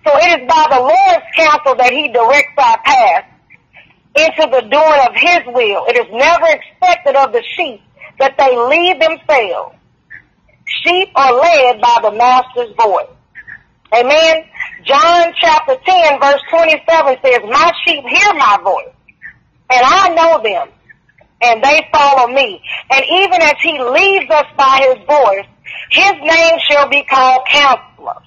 So 0.06 0.12
it 0.16 0.40
is 0.40 0.48
by 0.48 0.68
the 0.70 0.80
Lord's 0.80 1.26
counsel 1.36 1.76
that 1.76 1.92
he 1.92 2.10
directs 2.10 2.54
our 2.58 2.78
path 2.84 3.26
into 4.16 4.50
the 4.52 4.62
doing 4.62 5.02
of 5.02 5.14
his 5.16 5.42
will. 5.48 5.86
It 5.88 5.98
is 5.98 6.08
never 6.12 6.46
expected 6.48 7.16
of 7.16 7.34
the 7.34 7.44
sheep 7.56 7.82
that 8.20 8.38
they 8.38 8.56
lead 8.56 9.02
themselves. 9.02 9.76
Sheep 10.84 11.10
are 11.16 11.34
led 11.34 11.82
by 11.82 11.98
the 12.04 12.12
master's 12.12 12.76
voice. 12.76 13.10
Amen. 13.94 14.46
John 14.86 15.34
chapter 15.42 15.76
10 15.84 16.20
verse 16.20 16.42
27 16.50 17.18
says, 17.24 17.40
My 17.50 17.72
sheep 17.86 18.04
hear 18.06 18.34
my 18.34 18.60
voice, 18.64 18.94
and 19.72 19.82
I 19.84 20.10
know 20.10 20.44
them, 20.44 20.70
and 21.46 21.64
they 21.64 21.88
follow 21.94 22.28
me. 22.28 22.62
And 22.92 23.06
even 23.06 23.42
as 23.42 23.56
he 23.62 23.80
leads 23.80 24.32
us 24.32 24.46
by 24.58 24.82
his 24.90 25.06
voice, 25.06 25.48
his 25.92 26.14
name 26.22 26.60
shall 26.70 26.90
be 26.90 27.04
called 27.04 27.42
Counselor. 27.48 28.22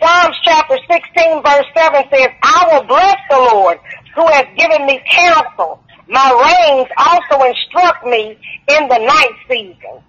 Psalms 0.00 0.36
chapter 0.42 0.76
16 0.90 1.42
verse 1.42 1.66
7 1.76 2.04
says, 2.10 2.28
I 2.42 2.68
will 2.72 2.84
bless 2.84 3.16
the 3.30 3.38
Lord 3.38 3.78
who 4.14 4.26
has 4.26 4.46
given 4.56 4.86
me 4.86 5.00
counsel. 5.08 5.82
My 6.08 6.28
reins 6.28 6.88
also 6.98 7.44
instruct 7.44 8.04
me 8.04 8.36
in 8.68 8.88
the 8.88 8.98
night 8.98 9.34
season. 9.48 10.02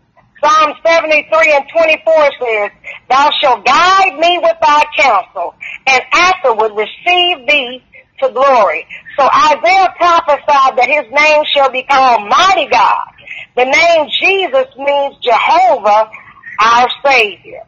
Psalm 0.43 0.73
73 0.85 1.53
and 1.53 1.65
24 1.71 2.13
says, 2.39 2.71
Thou 3.09 3.29
shalt 3.41 3.65
guide 3.65 4.19
me 4.19 4.39
with 4.43 4.57
thy 4.61 4.83
counsel, 4.97 5.55
and 5.87 6.01
afterward 6.11 6.73
receive 6.75 7.47
thee 7.47 7.81
to 8.19 8.29
glory. 8.29 8.85
So 9.17 9.27
Isaiah 9.27 9.93
prophesied 9.97 10.77
that 10.77 10.87
his 10.87 11.11
name 11.11 11.43
shall 11.53 11.71
be 11.71 11.83
called 11.83 12.27
Mighty 12.29 12.67
God. 12.69 13.11
The 13.55 13.65
name 13.65 14.09
Jesus 14.19 14.67
means 14.77 15.15
Jehovah, 15.23 16.11
our 16.59 16.87
Savior. 17.05 17.63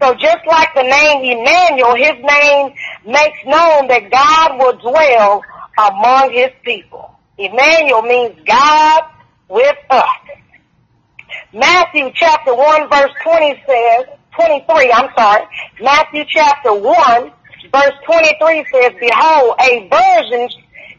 So 0.00 0.14
just 0.14 0.44
like 0.46 0.74
the 0.74 0.82
name 0.82 1.38
Emmanuel, 1.38 1.94
his 1.94 2.18
name 2.18 2.74
makes 3.06 3.38
known 3.46 3.86
that 3.88 4.10
God 4.10 4.58
will 4.58 4.78
dwell 4.78 5.42
among 5.78 6.32
his 6.32 6.50
people. 6.64 7.14
Emmanuel 7.38 8.02
means 8.02 8.36
God 8.44 9.02
with 9.48 9.76
us. 9.90 10.06
Matthew 11.52 12.10
chapter 12.14 12.54
1 12.54 12.90
verse 12.90 13.12
20 13.22 13.62
says, 13.66 14.04
23, 14.34 14.92
I'm 14.92 15.10
sorry, 15.16 15.44
Matthew 15.80 16.24
chapter 16.28 16.72
1 16.74 17.32
verse 17.72 17.94
23 18.04 18.66
says, 18.72 18.92
Behold, 19.00 19.56
a 19.60 19.88
virgin 19.88 20.48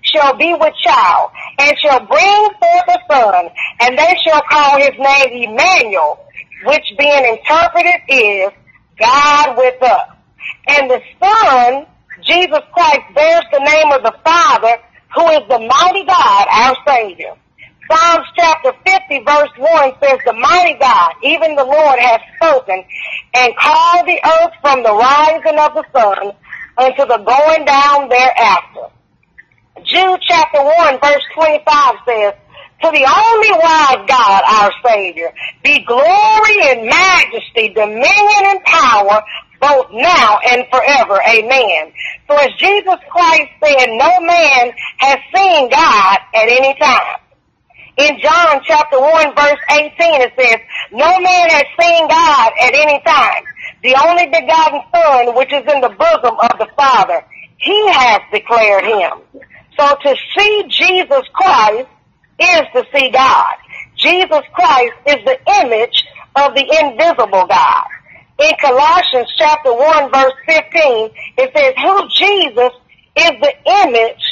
shall 0.01 0.35
be 0.35 0.53
with 0.53 0.73
child, 0.83 1.31
and 1.59 1.77
shall 1.79 2.05
bring 2.05 2.49
forth 2.59 2.87
a 2.89 2.99
son, 3.09 3.49
and 3.81 3.97
they 3.97 4.15
shall 4.25 4.41
call 4.49 4.79
his 4.79 4.97
name 4.97 5.49
Emmanuel, 5.49 6.19
which 6.65 6.85
being 6.97 7.25
interpreted 7.25 8.01
is 8.09 8.49
God 8.99 9.57
with 9.57 9.81
us. 9.81 10.09
And 10.67 10.89
the 10.89 11.01
Son, 11.19 11.85
Jesus 12.23 12.61
Christ, 12.73 13.01
bears 13.15 13.43
the 13.51 13.59
name 13.59 13.91
of 13.91 14.03
the 14.03 14.15
Father, 14.23 14.77
who 15.15 15.29
is 15.31 15.47
the 15.47 15.59
mighty 15.59 16.05
God, 16.05 16.47
our 16.51 16.75
Savior. 16.87 17.35
Psalms 17.89 18.25
chapter 18.37 18.71
50 18.85 19.19
verse 19.25 19.49
1 19.57 19.91
says, 20.01 20.19
The 20.25 20.33
mighty 20.33 20.79
God, 20.79 21.11
even 21.21 21.55
the 21.55 21.65
Lord, 21.65 21.99
has 21.99 22.21
spoken 22.35 22.83
and 23.35 23.57
called 23.57 24.07
the 24.07 24.19
earth 24.23 24.53
from 24.61 24.83
the 24.83 24.93
rising 24.93 25.59
of 25.59 25.73
the 25.73 25.83
sun 25.91 26.33
unto 26.77 27.05
the 27.05 27.17
going 27.17 27.65
down 27.65 28.09
thereafter. 28.09 28.93
Jude 29.83 30.19
chapter 30.21 30.63
1 30.63 30.99
verse 31.01 31.23
25 31.35 31.95
says, 32.05 32.33
To 32.81 32.91
the 32.91 33.05
only 33.05 33.51
wise 33.51 34.05
God, 34.07 34.41
our 34.47 34.71
Savior, 34.85 35.33
be 35.63 35.83
glory 35.85 36.57
and 36.69 36.87
majesty, 36.87 37.73
dominion 37.73 38.43
and 38.45 38.63
power, 38.63 39.21
both 39.59 39.87
now 39.91 40.39
and 40.45 40.65
forever. 40.71 41.19
Amen. 41.27 41.93
So 42.27 42.35
as 42.35 42.51
Jesus 42.57 42.99
Christ 43.09 43.51
said, 43.63 43.87
no 43.89 44.19
man 44.21 44.71
has 44.97 45.17
seen 45.33 45.69
God 45.69 46.17
at 46.35 46.47
any 46.49 46.77
time. 46.79 47.19
In 47.95 48.19
John 48.21 48.61
chapter 48.65 48.99
1 48.99 49.35
verse 49.35 49.59
18 49.69 49.93
it 49.99 50.33
says, 50.37 50.57
No 50.91 51.19
man 51.19 51.49
has 51.49 51.65
seen 51.79 52.07
God 52.07 52.51
at 52.61 52.73
any 52.73 52.99
time. 53.05 53.43
The 53.83 53.95
only 54.07 54.25
begotten 54.27 54.81
Son 54.95 55.35
which 55.35 55.51
is 55.51 55.63
in 55.67 55.81
the 55.81 55.89
bosom 55.89 56.35
of 56.39 56.57
the 56.57 56.67
Father, 56.75 57.23
He 57.57 57.87
has 57.91 58.21
declared 58.31 58.85
Him. 58.85 59.43
So 59.77 59.95
to 59.95 60.15
see 60.37 60.63
Jesus 60.69 61.27
Christ 61.33 61.89
is 62.39 62.61
to 62.73 62.85
see 62.95 63.09
God. 63.09 63.55
Jesus 63.97 64.41
Christ 64.53 64.93
is 65.07 65.17
the 65.25 65.37
image 65.63 66.03
of 66.35 66.55
the 66.55 66.65
invisible 66.81 67.45
God. 67.45 67.87
In 68.39 68.51
Colossians 68.61 69.31
chapter 69.37 69.73
1 69.73 70.11
verse 70.11 70.33
15, 70.47 71.09
it 71.37 71.51
says, 71.55 71.73
who 71.83 72.07
Jesus 72.09 72.73
is 73.15 73.31
the 73.41 73.53
image 73.85 74.25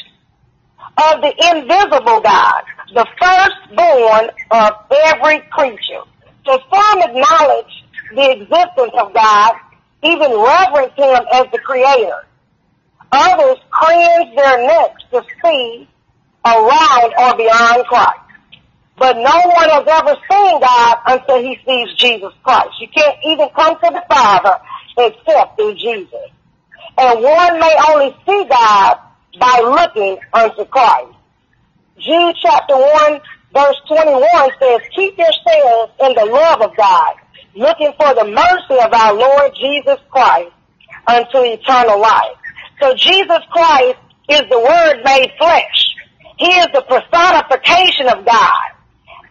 of 0.98 1.22
the 1.22 1.34
invisible 1.52 2.22
God, 2.22 2.64
the 2.94 3.06
firstborn 3.20 4.30
of 4.52 4.72
every 5.08 5.40
creature. 5.52 6.04
So 6.46 6.58
some 6.72 7.02
acknowledge 7.02 7.81
the 8.16 8.32
existence 8.32 8.94
of 8.98 9.14
God, 9.14 9.54
even 10.04 10.32
reverence 10.32 10.94
Him 10.96 11.22
as 11.34 11.46
the 11.52 11.60
Creator. 11.60 12.26
Others 13.12 13.58
cringe 13.70 14.36
their 14.36 14.68
necks 14.68 15.04
to 15.12 15.24
see 15.44 15.88
around 16.46 17.14
or 17.18 17.38
beyond 17.38 17.86
Christ. 17.86 18.20
But 18.98 19.18
no 19.18 19.24
one 19.24 19.70
has 19.70 19.88
ever 19.88 20.16
seen 20.30 20.60
God 20.60 20.98
until 21.08 21.42
he 21.42 21.58
sees 21.66 21.96
Jesus 21.96 22.34
Christ. 22.44 22.70
You 22.80 22.88
can't 22.88 23.18
even 23.26 23.50
come 23.50 23.76
to 23.76 23.90
the 23.92 24.04
Father 24.08 24.58
except 24.98 25.58
through 25.58 25.76
Jesus. 25.76 26.30
And 26.98 27.24
one 27.24 27.60
may 27.60 27.76
only 27.90 28.16
see 28.26 28.46
God 28.48 28.98
by 29.40 29.60
looking 29.64 30.20
unto 30.34 30.66
Christ. 30.66 31.16
Jude 31.98 32.36
chapter 32.42 32.76
1 32.76 33.22
verse 33.54 33.76
21 33.88 34.22
says, 34.60 34.82
keep 34.96 35.18
yourselves 35.18 35.94
in 36.00 36.14
the 36.14 36.26
love 36.26 36.62
of 36.62 36.76
God, 36.76 37.16
looking 37.56 37.94
for 37.98 38.14
the 38.14 38.26
mercy 38.26 38.82
of 38.84 38.94
our 38.94 39.14
Lord 39.14 39.52
Jesus 39.60 40.00
Christ 40.10 40.52
unto 41.08 41.38
eternal 41.44 42.00
life. 42.00 42.38
So 42.82 42.94
Jesus 42.96 43.40
Christ 43.52 43.98
is 44.30 44.42
the 44.50 44.60
Word 44.60 45.02
made 45.06 45.32
flesh. 45.38 45.96
He 46.38 46.48
is 46.48 46.68
the 46.74 46.82
personification 46.84 48.08
of 48.08 48.26
God. 48.26 48.68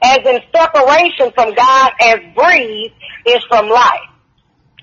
as 0.03 0.19
in 0.25 0.41
separation 0.55 1.31
from 1.35 1.55
God 1.55 1.93
as 2.03 2.19
breathe 2.35 2.93
is 3.27 3.43
from 3.49 3.69
life. 3.69 4.09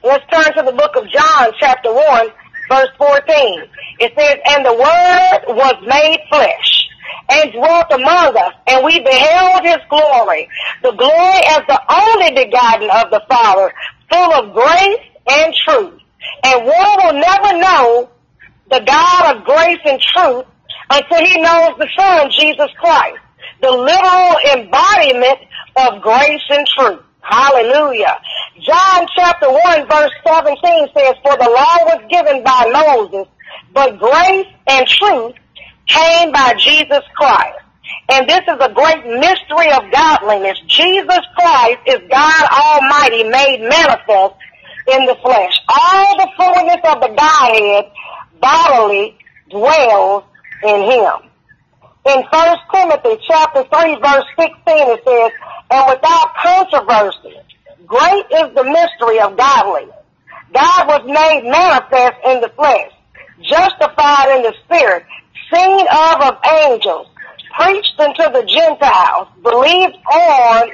Let's 0.04 0.23
turn 0.32 0.54
to 0.58 0.63
the 0.71 0.78
book 0.78 0.95
of 0.95 1.10
John 1.10 1.52
chapter 1.60 1.91
1 1.93 2.28
verse 2.69 2.89
14. 2.97 3.63
It 4.00 4.13
says, 4.17 4.38
and 4.45 4.65
the 4.65 4.73
word 4.73 5.56
was 5.56 5.76
made 5.88 6.19
flesh 6.30 6.87
and 7.30 7.52
dwelt 7.52 7.91
among 7.91 8.38
us, 8.38 8.54
and 8.67 8.86
we 8.86 9.00
beheld 9.00 9.63
his 9.63 9.82
glory, 9.89 10.48
the 10.82 10.91
glory 10.93 11.41
as 11.50 11.62
the 11.67 11.82
only 11.89 12.46
begotten 12.46 12.89
of 12.89 13.12
the 13.12 13.22
Father, 13.30 13.74
full 14.10 14.34
of 14.34 14.54
grace 14.54 15.06
and 15.30 15.54
truth. 15.65 16.02
And 16.43 16.65
one 16.65 16.98
will 17.04 17.20
never 17.20 17.60
know 17.60 18.10
the 18.70 18.80
God 18.86 19.36
of 19.36 19.46
grace 19.46 19.80
and 19.86 20.02
truth 20.02 20.46
until 20.89 21.26
he 21.26 21.41
knows 21.41 21.78
the 21.78 21.89
Son, 21.98 22.32
Jesus 22.32 22.72
Christ, 22.80 23.20
the 23.62 23.72
literal 23.72 24.38
embodiment 24.56 25.39
of 25.78 26.02
grace 26.02 26.43
and 26.50 26.67
truth. 26.67 27.04
Hallelujah. 27.22 28.20
John 28.62 29.08
chapter 29.15 29.52
1 29.52 29.88
verse 29.89 30.12
17 30.26 30.88
says, 30.96 31.15
For 31.24 31.36
the 31.38 31.50
law 31.50 31.78
was 31.86 32.02
given 32.10 32.43
by 32.43 32.72
Moses, 32.72 33.28
but 33.74 34.00
grace 34.00 34.48
and 34.67 34.88
truth 34.88 35.36
came 35.88 36.32
by 36.32 36.54
Jesus 36.60 37.04
Christ. 37.15 37.60
And 38.10 38.28
this 38.28 38.41
is 38.41 38.58
a 38.60 38.71
great 38.71 39.04
mystery 39.06 39.71
of 39.71 39.91
godliness. 39.91 40.60
Jesus 40.67 41.23
Christ 41.36 41.80
is 41.88 42.00
God 42.10 42.43
Almighty 42.52 43.23
made 43.23 43.67
manifest 43.67 44.36
in 44.88 45.06
the 45.06 45.15
flesh. 45.21 45.54
All 45.67 46.17
the 46.17 46.32
fullness 46.38 46.82
of 46.84 47.02
the 47.02 47.13
Godhead 47.15 47.91
bodily 48.39 49.17
dwells 49.50 50.23
in 50.63 50.82
him. 50.84 51.28
In 52.08 52.23
1 52.23 52.58
Timothy 52.71 53.21
chapter 53.28 53.63
3 53.63 53.95
verse 54.00 54.26
16 54.39 54.54
it 54.67 55.02
says, 55.04 55.32
And 55.71 55.84
without 55.89 56.36
controversy, 56.41 57.36
great 57.86 58.26
is 58.32 58.56
the 58.56 58.63
mystery 58.63 59.19
of 59.19 59.36
godliness. 59.36 59.95
God 60.54 60.88
was 60.88 61.04
made 61.06 61.52
manifest 61.52 62.15
in 62.26 62.39
the 62.39 62.50
flesh, 62.56 62.91
justified 63.41 64.38
in 64.38 64.43
the 64.43 64.54
spirit, 64.63 65.04
seen 65.54 65.88
of 65.88 66.22
of 66.22 66.38
angels, 66.66 67.08
preached 67.60 68.00
unto 68.00 68.24
the 68.32 68.46
Gentiles, 68.46 69.28
believed 69.42 69.98
on 70.12 70.70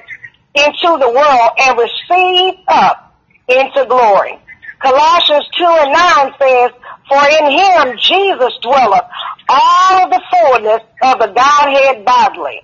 into 0.55 0.89
the 0.99 1.09
world, 1.09 1.51
and 1.57 1.79
received 1.79 2.59
up 2.67 3.15
into 3.47 3.85
glory. 3.85 4.37
Colossians 4.83 5.47
2 5.57 5.63
and 5.63 5.93
9 5.93 6.33
says, 6.39 6.71
For 7.07 7.23
in 7.39 7.45
him 7.51 7.97
Jesus 7.97 8.53
dwelleth 8.61 9.07
all 9.49 10.03
of 10.03 10.11
the 10.11 10.21
fullness 10.29 10.81
of 11.01 11.19
the 11.19 11.31
Godhead 11.31 12.05
bodily. 12.05 12.61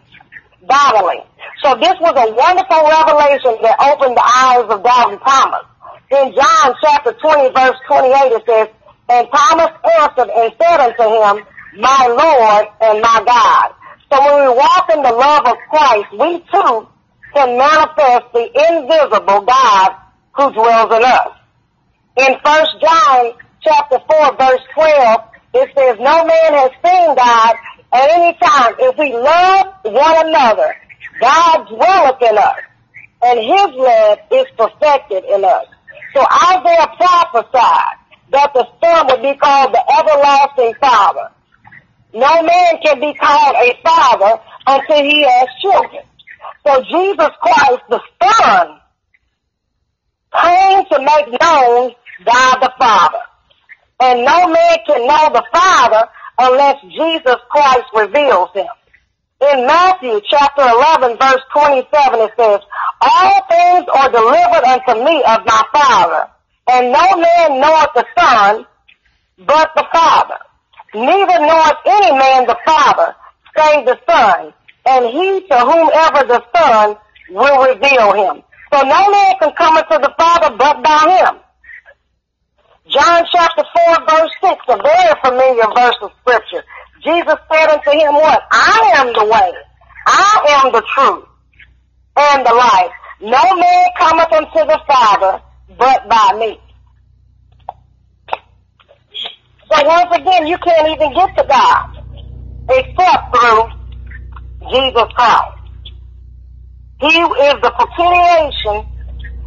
Bodily. 0.68 1.24
So 1.64 1.76
this 1.76 1.96
was 2.00 2.14
a 2.16 2.28
wonderful 2.36 2.84
revelation 2.84 3.56
that 3.64 3.80
opened 3.80 4.16
the 4.16 4.28
eyes 4.28 4.68
of 4.68 4.84
Doubting 4.84 5.20
Thomas. 5.20 5.66
In 6.12 6.34
John 6.36 6.76
chapter 6.84 7.14
20 7.14 7.54
verse 7.56 7.80
28 7.88 8.12
it 8.36 8.44
says, 8.46 8.68
And 9.10 9.28
Thomas 9.32 9.72
answered 10.02 10.30
and 10.30 10.54
said 10.60 10.80
unto 10.80 11.06
him, 11.08 11.46
my 11.78 12.08
Lord 12.08 12.68
and 12.82 13.02
my 13.02 13.24
God. 13.26 13.76
So 14.12 14.20
when 14.20 14.50
we 14.50 14.56
walk 14.56 14.90
in 14.94 15.04
the 15.04 15.14
love 15.14 15.46
of 15.46 15.58
Christ, 15.70 16.12
we 16.14 16.40
too 16.52 16.88
can 17.34 17.58
manifest 17.58 18.34
the 18.34 18.50
invisible 18.74 19.42
God 19.46 19.92
who 20.36 20.52
dwells 20.52 20.92
in 20.96 21.04
us. 21.04 21.36
In 22.18 22.34
1 22.42 22.66
John 22.82 23.34
chapter 23.62 24.00
4 24.10 24.38
verse 24.38 24.62
12, 24.74 25.22
it 25.54 25.70
says, 25.76 25.98
No 26.00 26.26
man 26.26 26.54
has 26.54 26.72
seen 26.84 27.16
God 27.16 27.56
at 27.94 28.10
any 28.12 28.38
time. 28.42 28.74
If 28.80 28.98
we 28.98 29.14
love 29.14 29.68
one 29.84 30.28
another, 30.28 30.76
God 31.20 31.68
dwelleth 31.68 32.22
in 32.22 32.38
us, 32.38 32.60
and 33.22 33.40
his 33.40 33.76
love 33.76 34.20
is 34.32 34.46
perfected 34.58 35.24
in 35.26 35.44
us. 35.44 35.66
So 36.14 36.26
Isaiah 36.26 36.88
prophesied 36.98 37.96
that 38.32 38.54
the 38.54 38.66
Son 38.82 39.08
would 39.10 39.22
be 39.22 39.38
called 39.38 39.74
the 39.74 39.84
everlasting 40.00 40.74
Father. 40.80 41.32
No 42.14 42.42
man 42.42 42.82
can 42.84 43.00
be 43.00 43.14
called 43.14 43.56
a 43.56 43.78
father 43.84 44.42
until 44.66 45.04
he 45.04 45.24
has 45.24 45.48
children. 45.62 46.04
So 46.66 46.82
Jesus 46.84 47.30
Christ, 47.40 47.84
the 47.90 48.02
Son, 48.24 48.80
came 50.34 50.86
to 50.86 51.00
make 51.00 51.42
known 51.42 51.92
God 52.26 52.56
the 52.62 52.74
Father. 52.80 53.20
And 54.02 54.26
no 54.26 54.48
man 54.48 54.78
can 54.88 55.06
know 55.06 55.30
the 55.34 55.44
Father 55.54 56.10
unless 56.40 56.82
Jesus 56.82 57.36
Christ 57.50 57.86
reveals 57.94 58.50
him. 58.56 58.68
In 59.42 59.68
Matthew 59.68 60.20
chapter 60.30 60.64
11 60.64 61.18
verse 61.18 61.42
27 61.54 62.20
it 62.22 62.32
says, 62.38 62.60
All 63.02 63.46
things 63.50 63.86
are 63.96 64.12
delivered 64.12 64.66
unto 64.66 65.06
me 65.06 65.24
of 65.24 65.46
my 65.46 65.64
Father, 65.72 66.30
and 66.72 66.92
no 66.92 67.18
man 67.18 67.62
knoweth 67.62 67.90
the 67.96 68.06
Son 68.18 68.66
but 69.38 69.72
the 69.76 69.86
Father 69.94 70.36
neither 70.94 71.40
knoweth 71.40 71.80
any 71.86 72.12
man 72.18 72.46
the 72.48 72.58
Father, 72.66 73.16
save 73.58 73.86
the 73.86 73.98
Son, 74.10 74.54
and 74.86 75.06
he 75.06 75.48
to 75.48 75.58
whomever 75.60 76.28
the 76.28 76.44
Son 76.56 76.96
will 77.30 77.68
reveal 77.68 78.14
him. 78.14 78.44
So 78.74 78.82
no 78.82 79.12
man 79.12 79.34
can 79.40 79.54
come 79.56 79.78
unto 79.78 79.98
the 80.00 80.14
Father 80.18 80.56
but 80.58 80.84
by 80.84 81.24
him. 81.24 81.40
John 82.90 83.24
chapter 83.32 83.64
4 83.88 83.98
verse 84.10 84.32
6, 84.42 84.66
a 84.70 84.78
very 84.82 85.14
familiar 85.24 85.66
verse 85.76 85.98
of 86.02 86.12
scripture. 86.22 86.64
Jesus 87.04 87.36
said 87.52 87.70
unto 87.70 87.92
him 87.92 88.14
what? 88.14 88.42
I 88.52 88.94
am 88.98 89.08
the 89.14 89.26
way. 89.26 89.52
I 90.08 90.64
am 90.64 90.72
the 90.72 90.84
truth 90.96 91.26
and 92.18 92.46
the 92.46 92.54
life. 92.54 92.92
No 93.22 93.56
man 93.56 93.88
cometh 93.98 94.32
unto 94.34 94.68
the 94.68 94.80
Father 94.88 95.42
but 95.78 96.10
by 96.10 96.38
me. 96.40 96.60
So 99.72 99.86
once 99.86 100.16
again, 100.16 100.48
you 100.48 100.58
can't 100.60 100.90
even 100.90 101.14
get 101.14 101.38
to 101.38 101.46
God 101.48 101.86
except 102.70 103.36
through 103.36 103.64
Jesus 104.72 105.06
Christ. 105.16 105.44
He 107.00 107.08
is 107.08 107.56
the 107.62 107.72
propitiation 107.78 108.88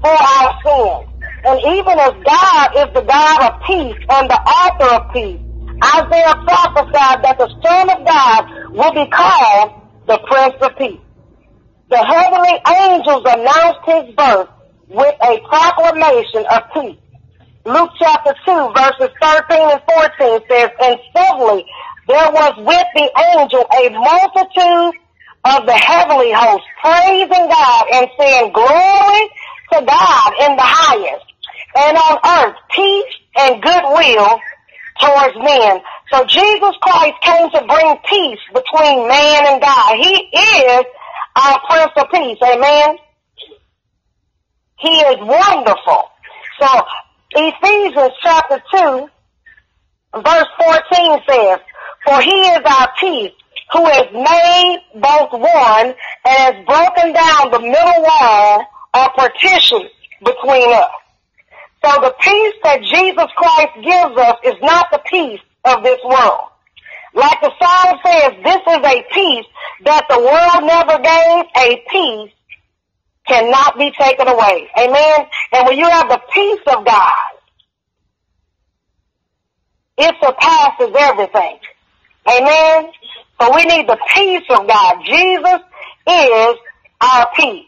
for 0.01 0.11
our 0.11 0.55
sins. 0.65 1.09
And 1.45 1.61
even 1.67 1.99
as 1.99 2.13
God 2.25 2.71
is 2.77 2.95
the 2.95 3.03
God 3.03 3.43
of 3.43 3.63
peace 3.67 3.99
and 4.11 4.31
the 4.31 4.41
author 4.41 5.05
of 5.05 5.13
peace, 5.13 5.41
Isaiah 5.85 6.37
prophesied 6.47 7.25
that 7.25 7.37
the 7.39 7.51
Son 7.63 7.91
of 7.91 8.07
God 8.07 8.45
will 8.75 8.95
be 8.95 9.11
called 9.11 9.73
the 10.07 10.19
Prince 10.31 10.55
of 10.63 10.79
Peace. 10.79 11.01
The 11.91 11.99
heavenly 11.99 12.59
angels 12.69 13.25
announced 13.27 13.81
his 13.87 14.15
birth 14.17 14.49
with 14.89 15.15
a 15.23 15.41
proclamation 15.49 16.47
of 16.51 16.63
peace. 16.75 16.99
Luke 17.65 17.91
chapter 17.97 18.35
2 18.45 18.73
verses 18.75 19.15
13 19.23 19.71
and 19.71 19.83
14 19.87 20.41
says, 20.51 20.71
And 20.83 20.99
suddenly 21.15 21.65
there 22.09 22.31
was 22.33 22.55
with 22.59 22.89
the 22.95 23.09
angel 23.39 23.63
a 23.71 23.89
multitude 23.91 24.99
of 25.45 25.67
the 25.67 25.79
heavenly 25.79 26.33
host 26.33 26.65
praising 26.83 27.47
God 27.47 27.85
and 27.95 28.09
saying, 28.19 28.53
Glory 28.53 29.23
to 29.73 29.79
God 29.87 30.33
in 30.43 30.57
the 30.57 30.67
highest, 30.67 31.27
and 31.77 31.97
on 31.97 32.19
earth 32.27 32.57
peace 32.75 33.15
and 33.39 33.63
goodwill 33.63 34.41
towards 35.01 35.37
men. 35.39 35.81
So 36.11 36.25
Jesus 36.27 36.75
Christ 36.83 37.15
came 37.23 37.49
to 37.51 37.63
bring 37.63 37.97
peace 38.11 38.43
between 38.53 39.07
man 39.07 39.47
and 39.47 39.63
God. 39.63 39.97
He 40.03 40.15
is 40.35 40.85
our 41.37 41.61
Prince 41.71 41.93
of 41.97 42.11
Peace. 42.11 42.39
Amen. 42.43 42.97
He 44.81 44.95
is 44.99 45.17
wonderful. 45.21 46.11
So 46.61 46.69
Ephesians 47.35 48.13
chapter 48.23 48.63
2 48.75 49.09
verse 50.21 50.47
14 50.59 51.21
says, 51.29 51.59
For 52.05 52.21
he 52.21 52.31
is 52.31 52.61
our 52.65 52.89
peace, 53.01 53.33
who 53.73 53.85
has 53.87 54.07
made 54.13 54.79
both 54.95 55.33
one 55.33 55.95
and 56.25 56.39
has 56.39 56.55
broken 56.67 57.13
down 57.13 57.51
the 57.51 57.61
middle 57.61 58.03
wall 58.03 58.67
or 58.95 59.09
partition 59.17 59.89
between 60.21 60.73
us. 60.75 60.91
So 61.85 62.01
the 62.01 62.15
peace 62.21 62.55
that 62.65 62.83
Jesus 62.83 63.31
Christ 63.35 63.75
gives 63.83 64.17
us 64.19 64.37
is 64.45 64.61
not 64.63 64.87
the 64.93 65.01
peace 65.07 65.41
of 65.65 65.83
this 65.83 65.99
world. 66.05 66.49
Like 67.15 67.41
the 67.41 67.53
song 67.61 67.99
says, 68.05 68.33
this 68.45 68.61
is 68.61 68.85
a 68.85 69.05
peace 69.13 69.47
that 69.85 70.05
the 70.09 70.21
world 70.21 70.65
never 70.65 70.99
gave, 71.03 71.45
a 71.57 71.83
peace 71.91 72.33
cannot 73.27 73.79
be 73.79 73.91
taken 73.99 74.29
away. 74.29 74.69
Amen? 74.79 75.27
And 75.53 75.67
when 75.67 75.79
you 75.79 75.89
have 75.89 76.09
the 76.09 76.21
peace 76.33 76.61
of 76.67 76.85
God, 76.85 77.33
it 79.99 80.15
surpasses 80.23 80.95
everything. 80.99 81.59
Amen? 82.29 82.93
So 83.41 83.55
we 83.55 83.65
need 83.65 83.89
the 83.89 83.99
peace 84.15 84.47
of 84.51 84.67
God. 84.67 84.97
Jesus 85.05 85.61
is 86.07 86.57
our 87.01 87.29
peace. 87.37 87.67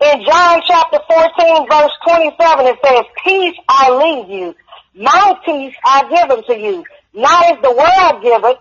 In 0.00 0.24
John 0.24 0.60
chapter 0.66 0.98
14 1.08 1.68
verse 1.70 1.92
27 2.06 2.66
it 2.66 2.78
says, 2.84 3.04
Peace 3.24 3.56
I 3.68 3.90
leave 3.90 4.30
you. 4.30 4.54
My 4.94 5.38
peace 5.44 5.74
I 5.84 6.08
give 6.08 6.30
unto 6.30 6.52
you. 6.52 6.84
Not 7.14 7.44
as 7.46 7.62
the 7.62 7.72
world 7.72 8.22
giveth, 8.22 8.58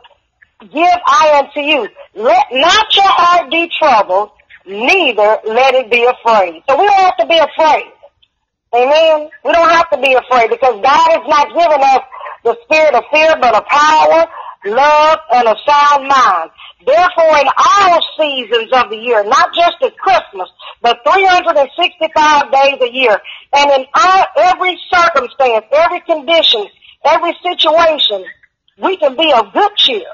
give 0.72 1.00
I 1.06 1.44
unto 1.44 1.60
you. 1.60 1.88
Let 2.16 2.46
not 2.52 2.96
your 2.96 3.08
heart 3.08 3.52
be 3.52 3.70
troubled, 3.78 4.32
neither 4.66 5.40
let 5.46 5.74
it 5.76 5.92
be 5.92 6.04
afraid. 6.04 6.64
So 6.68 6.80
we 6.80 6.86
don't 6.86 7.04
have 7.04 7.18
to 7.18 7.28
be 7.28 7.38
afraid. 7.38 7.92
Amen. 8.74 9.30
We 9.46 9.52
don't 9.52 9.70
have 9.70 9.90
to 9.92 10.00
be 10.02 10.14
afraid 10.14 10.50
because 10.50 10.82
God 10.82 11.08
has 11.14 11.26
not 11.28 11.48
given 11.54 11.82
us 11.82 12.02
the 12.44 12.58
spirit 12.64 12.96
of 12.96 13.04
fear, 13.12 13.36
but 13.40 13.56
of 13.56 13.66
power, 13.68 14.26
love, 14.66 15.20
and 15.32 15.48
a 15.48 15.56
sound 15.66 16.08
mind. 16.08 16.50
Therefore, 16.86 17.38
in 17.38 17.48
all 17.48 18.02
seasons 18.18 18.70
of 18.74 18.90
the 18.90 18.98
year, 18.98 19.24
not 19.24 19.54
just 19.54 19.78
at 19.82 19.96
Christmas, 19.98 20.50
but 20.82 21.00
365 21.06 22.52
days 22.52 22.78
a 22.82 22.92
year, 22.92 23.18
and 23.54 23.72
in 23.72 23.86
all, 23.94 24.26
every 24.38 24.80
circumstance, 24.92 25.66
every 25.72 26.02
condition, 26.02 26.66
every 27.06 27.38
situation, 27.44 28.26
we 28.78 28.98
can 28.98 29.16
be 29.16 29.32
of 29.32 29.54
good 29.54 29.72
cheer. 29.78 30.10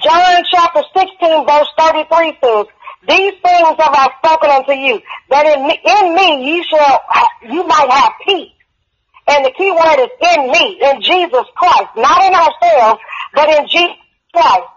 John 0.00 0.42
chapter 0.50 0.82
16 0.96 1.46
verse 1.46 1.68
33 1.78 2.38
says, 2.42 2.66
these 3.08 3.34
things 3.42 3.74
have 3.78 3.94
I 3.94 4.08
spoken 4.22 4.50
unto 4.50 4.72
you, 4.72 5.00
that 5.30 5.46
in 5.46 5.66
me, 5.66 5.74
in 5.82 6.14
me 6.14 6.54
you 6.54 6.64
shall, 6.64 7.00
you 7.50 7.66
might 7.66 7.90
have 7.90 8.12
peace. 8.26 8.52
And 9.26 9.44
the 9.44 9.50
key 9.50 9.70
word 9.70 9.98
is 10.02 10.12
in 10.34 10.50
me, 10.50 10.78
in 10.82 11.02
Jesus 11.02 11.46
Christ, 11.56 11.90
not 11.96 12.22
in 12.24 12.34
ourselves, 12.34 13.00
but 13.34 13.48
in 13.48 13.66
Jesus 13.68 13.96
Christ. 14.32 14.68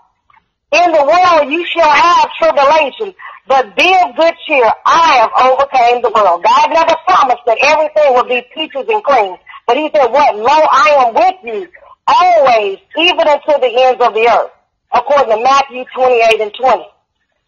In 0.71 0.91
the 0.91 1.05
world 1.05 1.51
you 1.51 1.65
shall 1.65 1.89
have 1.89 2.29
tribulation, 2.37 3.13
but 3.47 3.75
be 3.75 3.95
of 4.03 4.15
good 4.15 4.33
cheer. 4.47 4.71
I 4.85 5.21
have 5.21 5.31
overcame 5.45 6.01
the 6.01 6.09
world. 6.09 6.43
God 6.43 6.69
never 6.73 6.95
promised 7.05 7.45
that 7.45 7.57
everything 7.61 8.13
would 8.15 8.27
be 8.27 8.41
peaches 8.53 8.85
and 8.89 9.03
cream. 9.03 9.37
But 9.67 9.77
he 9.77 9.89
said, 9.93 10.07
what? 10.07 10.35
Lo, 10.35 10.45
I 10.49 11.05
am 11.05 11.13
with 11.13 11.35
you 11.43 11.69
always, 12.07 12.77
even 12.97 13.27
unto 13.27 13.59
the 13.59 13.71
ends 13.85 14.01
of 14.01 14.13
the 14.13 14.27
earth. 14.29 14.51
According 14.93 15.37
to 15.37 15.43
Matthew 15.43 15.85
28 15.93 16.41
and 16.41 16.53
20. 16.53 16.85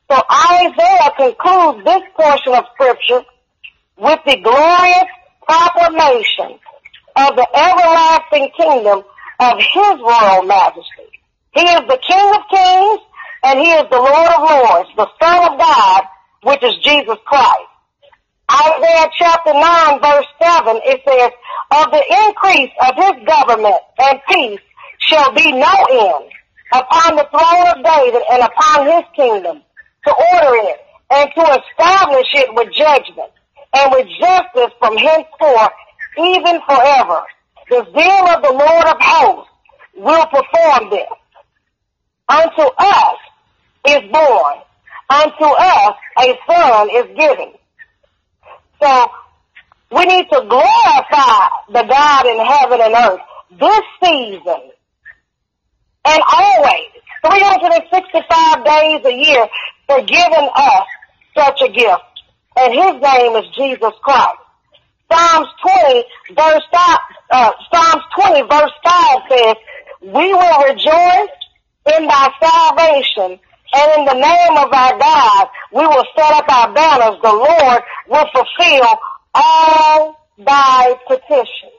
So 0.09 0.15
Isaiah 0.15 1.11
concludes 1.17 1.83
this 1.83 2.01
portion 2.15 2.53
of 2.53 2.63
scripture 2.75 3.27
with 3.97 4.19
the 4.25 4.37
glorious 4.37 5.11
proclamation 5.43 6.59
of 7.17 7.35
the 7.35 7.47
everlasting 7.53 8.49
kingdom 8.55 9.03
of 9.39 9.57
his 9.59 9.99
royal 9.99 10.43
majesty. 10.43 11.11
He 11.51 11.61
is 11.61 11.81
the 11.89 11.99
King 12.07 12.29
of 12.35 12.41
kings 12.49 12.99
and 13.43 13.59
he 13.59 13.67
is 13.67 13.85
the 13.89 13.97
Lord 13.97 14.31
of 14.31 14.41
lords, 14.47 14.89
the 14.95 15.09
Son 15.21 15.51
of 15.51 15.59
God, 15.59 16.03
which 16.43 16.63
is 16.63 16.77
Jesus 16.83 17.17
Christ. 17.25 17.67
Isaiah 18.49 19.09
chapter 19.17 19.53
9 19.53 19.99
verse 19.99 20.27
7, 20.41 20.79
it 20.85 21.01
says, 21.03 21.31
of 21.71 21.91
the 21.91 22.03
increase 22.23 22.71
of 22.87 22.95
his 22.95 23.27
government 23.27 23.81
and 23.99 24.19
peace 24.29 24.61
shall 24.99 25.33
be 25.33 25.51
no 25.51 25.73
end 25.91 26.31
upon 26.71 27.17
the 27.17 27.27
throne 27.29 27.67
of 27.75 27.83
David 27.83 28.23
and 28.31 28.43
upon 28.43 28.85
his 28.85 29.03
kingdom 29.13 29.63
to 30.07 30.13
order 30.33 30.55
it 30.71 30.79
and 31.11 31.29
to 31.35 31.41
establish 31.41 32.27
it 32.33 32.53
with 32.55 32.73
judgment 32.73 33.31
and 33.73 33.91
with 33.91 34.07
justice 34.19 34.73
from 34.79 34.97
henceforth 34.97 35.71
even 36.17 36.59
forever. 36.65 37.21
The 37.69 37.83
zeal 37.91 38.25
of 38.31 38.41
the 38.43 38.51
Lord 38.51 38.85
of 38.87 38.97
hosts 38.99 39.51
will 39.97 40.25
perform 40.27 40.89
this. 40.89 41.09
Unto 42.29 42.61
us 42.77 43.17
is 43.89 44.01
born. 44.11 44.55
Unto 45.09 45.45
us 45.45 45.95
a 46.19 46.37
son 46.47 46.89
is 46.89 47.17
given. 47.17 47.53
So 48.81 49.11
we 49.91 50.05
need 50.05 50.29
to 50.29 50.45
glorify 50.47 51.47
the 51.69 51.83
God 51.87 52.25
in 52.25 52.45
heaven 52.45 52.81
and 52.81 52.93
earth 52.93 53.21
this 53.59 53.81
season 54.03 54.71
and 56.05 56.21
always 56.31 56.91
365 57.25 58.65
days 58.65 59.05
a 59.05 59.13
year 59.13 59.47
for 59.87 60.01
giving 60.01 60.49
us 60.55 60.87
such 61.35 61.61
a 61.61 61.69
gift. 61.69 62.03
And 62.57 62.73
his 62.73 63.01
name 63.01 63.35
is 63.35 63.45
Jesus 63.55 63.93
Christ. 64.03 64.41
Psalms 65.11 65.47
20 65.61 66.03
verse 66.35 66.63
5, 66.73 66.97
uh, 67.31 67.51
Psalms 67.73 68.03
20 68.19 68.41
verse 68.41 68.71
5 68.83 69.19
says, 69.29 69.55
we 70.01 70.33
will 70.33 70.63
rejoice 70.67 71.37
in 71.95 72.07
thy 72.07 72.29
salvation 72.41 73.39
and 73.73 73.99
in 73.99 74.05
the 74.05 74.13
name 74.13 74.57
of 74.57 74.71
our 74.71 74.97
God, 74.97 75.47
we 75.73 75.85
will 75.85 76.05
set 76.15 76.33
up 76.33 76.45
our 76.49 76.73
banners. 76.73 77.19
The 77.21 77.33
Lord 77.33 77.81
will 78.09 78.25
fulfill 78.33 78.99
all 79.33 80.27
thy 80.37 80.95
petitions. 81.07 81.73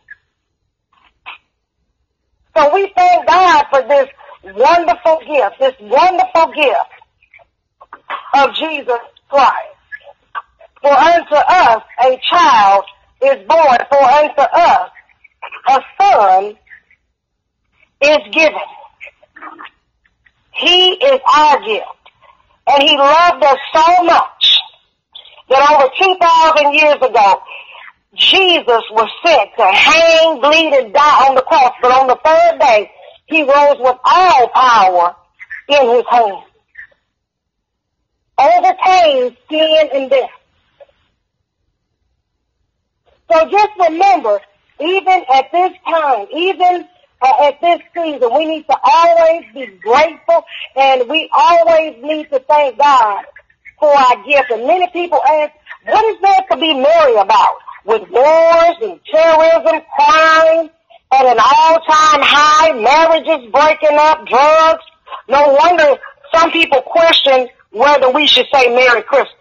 So 2.57 2.75
we 2.75 2.93
thank 2.97 3.27
God 3.27 3.67
for 3.71 3.83
this 3.89 4.09
wonderful 4.45 5.21
gift, 5.27 5.59
this 5.61 5.75
wonderful 5.81 6.53
gift 6.53 6.98
of 8.35 8.55
Jesus 8.55 9.01
Christ. 9.29 9.79
For 10.83 10.93
unto 10.93 11.35
us 11.35 11.83
a 12.05 12.21
child 12.31 12.85
is 13.23 13.47
born, 13.49 13.79
for 13.91 14.03
unto 14.03 14.41
us 14.41 14.91
a 15.69 15.81
son 16.01 16.59
is 18.01 18.19
given. 18.33 18.69
He 20.53 20.91
is 20.93 21.21
our 21.35 21.61
gift. 21.65 21.85
And 22.67 22.83
he 22.83 22.97
loved 22.97 23.45
us 23.45 23.59
so 23.75 24.05
much 24.05 24.61
that 25.49 25.71
over 25.71 25.89
2,000 25.97 26.75
years 26.75 26.97
ago, 26.97 27.43
Jesus 28.15 28.83
was 28.91 29.09
sent 29.25 29.51
to 29.57 29.65
hang, 29.65 30.41
bleed, 30.41 30.75
and 30.75 30.93
die 30.93 31.29
on 31.29 31.35
the 31.35 31.43
cross. 31.43 31.73
But 31.81 31.93
on 31.93 32.09
the 32.09 32.19
third 32.25 32.61
day, 32.61 32.91
he 33.27 33.43
rose 33.43 33.79
with 33.79 33.97
all 34.05 34.49
power 34.49 35.17
in 35.69 35.97
his 35.97 36.05
hand. 36.11 36.48
Overcame 38.39 39.37
sin 39.51 39.89
and 39.93 40.11
death. 40.11 40.31
So 43.31 43.51
just 43.51 43.71
remember, 43.89 44.41
even 44.81 45.25
at 45.33 45.51
this 45.53 45.73
time, 45.87 46.27
even 46.33 46.89
uh, 47.21 47.47
at 47.47 47.61
this 47.61 47.81
season, 47.95 48.35
we 48.35 48.47
need 48.47 48.67
to 48.69 48.77
always 48.83 49.45
be 49.53 49.67
grateful 49.83 50.45
and 50.77 51.09
we 51.09 51.29
always 51.35 51.97
need 52.03 52.31
to 52.31 52.39
thank 52.41 52.79
God 52.79 53.25
for 53.81 53.89
our 53.89 54.25
gift. 54.25 54.51
And 54.51 54.67
many 54.67 54.89
people 54.93 55.21
ask, 55.29 55.53
what 55.85 56.05
is 56.05 56.21
there 56.21 56.45
to 56.53 56.57
be 56.57 56.75
merry 56.75 57.17
about? 57.17 57.59
With 57.85 58.09
wars 58.11 58.77
and 58.83 59.01
terrorism, 59.11 59.83
crime, 59.97 60.71
at 61.11 61.27
an 61.27 61.39
all-time 61.39 62.23
high, 62.23 62.73
marriages 62.73 63.51
breaking 63.51 63.99
up, 63.99 64.27
drugs. 64.27 64.85
No 65.29 65.57
wonder 65.61 65.97
some 66.35 66.51
people 66.51 66.83
question 66.83 67.49
whether 67.71 68.11
we 68.11 68.27
should 68.27 68.47
say 68.53 68.69
Merry 68.75 69.03
Christmas. 69.03 69.35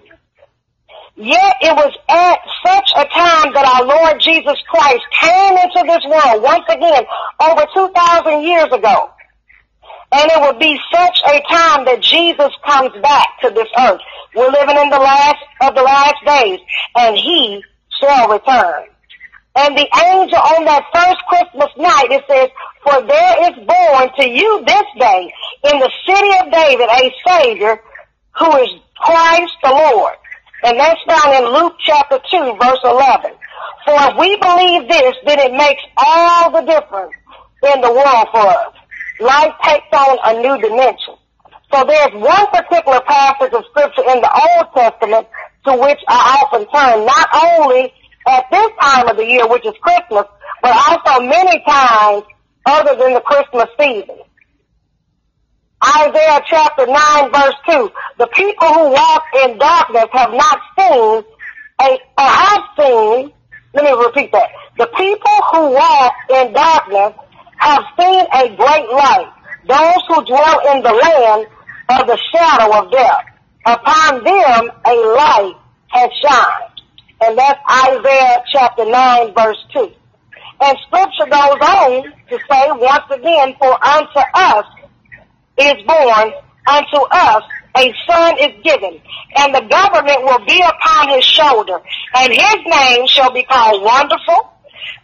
Yet 1.18 1.56
it 1.62 1.74
was 1.74 1.94
at 2.10 2.40
such 2.62 2.92
a 2.94 3.10
time 3.10 3.54
that 3.54 3.66
our 3.66 3.86
Lord 3.90 4.22
Jesus 4.22 4.54
Christ 4.70 5.02
came 5.20 5.58
into 5.58 5.82
this 5.90 6.06
world 6.06 6.44
once 6.44 6.66
again 6.70 7.04
over 7.42 7.66
2,000 7.74 8.44
years 8.44 8.70
ago. 8.70 9.10
And 10.12 10.30
it 10.32 10.40
will 10.40 10.60
be 10.60 10.78
such 10.94 11.18
a 11.26 11.42
time 11.50 11.86
that 11.86 12.02
Jesus 12.02 12.54
comes 12.64 12.94
back 13.02 13.28
to 13.42 13.50
this 13.50 13.68
earth. 13.80 14.02
We're 14.36 14.52
living 14.52 14.78
in 14.78 14.90
the 14.90 15.00
last 15.02 15.42
of 15.62 15.74
the 15.74 15.82
last 15.82 16.22
days 16.24 16.60
and 16.96 17.18
he 17.18 17.64
shall 18.00 18.30
return. 18.30 18.86
And 19.58 19.76
the 19.76 19.90
angel 20.06 20.38
on 20.38 20.66
that 20.66 20.86
first 20.94 21.18
Christmas 21.26 21.74
night, 21.82 22.14
it 22.14 22.24
says, 22.30 22.50
for 22.86 23.02
there 23.02 23.50
is 23.50 23.58
born 23.66 24.06
to 24.22 24.30
you 24.30 24.64
this 24.68 24.88
day 25.00 25.34
in 25.66 25.80
the 25.80 25.92
city 26.06 26.32
of 26.46 26.54
David 26.54 26.88
a 26.94 27.12
Savior 27.26 27.82
who 28.40 28.58
is 28.58 28.70
Christ 28.98 29.54
the 29.64 29.70
Lord. 29.70 30.16
And 30.64 30.80
that's 30.80 31.02
found 31.08 31.46
in 31.46 31.54
Luke 31.54 31.76
chapter 31.86 32.20
2 32.32 32.58
verse 32.62 32.84
11. 32.84 33.32
For 33.86 33.96
if 33.96 34.14
we 34.20 34.38
believe 34.38 34.90
this, 34.90 35.16
then 35.26 35.40
it 35.40 35.54
makes 35.54 35.82
all 35.98 36.52
the 36.52 36.62
difference 36.62 37.14
in 37.74 37.82
the 37.82 37.92
world 37.92 38.28
for 38.32 38.46
us. 38.46 38.74
Life 39.20 39.54
takes 39.64 39.88
on 39.94 40.18
a 40.24 40.42
new 40.42 40.62
dimension. 40.62 41.16
So 41.74 41.84
there's 41.84 42.14
one 42.14 42.48
particular 42.48 43.02
passage 43.02 43.54
of 43.54 43.64
scripture 43.72 44.04
in 44.08 44.22
the 44.22 44.32
Old 44.32 44.74
Testament 44.74 45.28
to 45.66 45.76
which 45.76 46.00
I 46.08 46.44
often 46.44 46.68
turn, 46.70 47.06
not 47.06 47.28
only 47.34 47.94
at 48.28 48.46
this 48.52 48.72
time 48.80 49.08
of 49.10 49.18
the 49.18 49.26
year, 49.26 49.48
which 49.48 49.66
is 49.66 49.74
Christmas, 49.82 50.26
but 50.62 50.74
also 50.74 51.26
many 51.26 51.64
times 51.68 52.24
other 52.66 52.96
than 52.96 53.14
the 53.14 53.22
Christmas 53.22 53.68
season. 53.80 54.20
Isaiah 55.84 56.42
chapter 56.48 56.88
9 56.88 57.32
verse 57.32 57.56
2. 57.70 57.92
The 58.18 58.28
people 58.34 58.68
who 58.68 58.90
walk 58.90 59.24
in 59.44 59.58
darkness 59.58 60.08
have 60.12 60.32
not 60.32 60.60
seen 60.78 61.24
a, 61.80 62.00
or 62.18 62.30
have 62.30 62.64
seen, 62.80 63.32
let 63.74 63.84
me 63.84 63.92
repeat 64.06 64.32
that. 64.32 64.50
The 64.78 64.88
people 64.88 65.38
who 65.54 65.72
walk 65.74 66.14
in 66.30 66.54
darkness 66.54 67.14
have 67.58 67.84
seen 68.00 68.26
a 68.34 68.56
great 68.56 68.90
light. 68.90 69.32
Those 69.68 70.02
who 70.08 70.26
dwell 70.26 70.76
in 70.76 70.82
the 70.82 70.94
land 70.94 71.48
of 71.90 72.08
the 72.08 72.20
shadow 72.34 72.80
of 72.80 72.92
death. 72.92 73.26
Upon 73.66 74.24
them 74.24 74.72
a 74.86 74.96
light 75.14 75.56
has 75.90 76.10
shined. 76.22 76.82
And 77.22 77.38
that's 77.38 77.60
Isaiah 77.70 78.44
chapter 78.52 78.86
9 78.86 79.34
verse 79.36 79.64
2. 79.74 79.92
And 80.60 80.78
scripture 80.88 81.30
goes 81.30 81.60
on 81.62 82.04
to 82.30 82.40
say 82.50 82.72
once 82.72 83.06
again, 83.12 83.56
for 83.60 83.86
unto 83.86 84.20
us 84.34 84.66
is 85.58 85.84
born 85.86 86.32
unto 86.68 86.98
us 87.12 87.44
a 87.78 87.94
son 88.10 88.36
is 88.40 88.64
given, 88.64 89.00
and 89.38 89.54
the 89.54 89.62
government 89.62 90.24
will 90.24 90.44
be 90.46 90.60
upon 90.62 91.10
his 91.10 91.24
shoulder, 91.24 91.80
and 92.16 92.34
his 92.34 92.58
name 92.66 93.06
shall 93.08 93.32
be 93.32 93.44
called 93.44 93.84
Wonderful, 93.84 94.52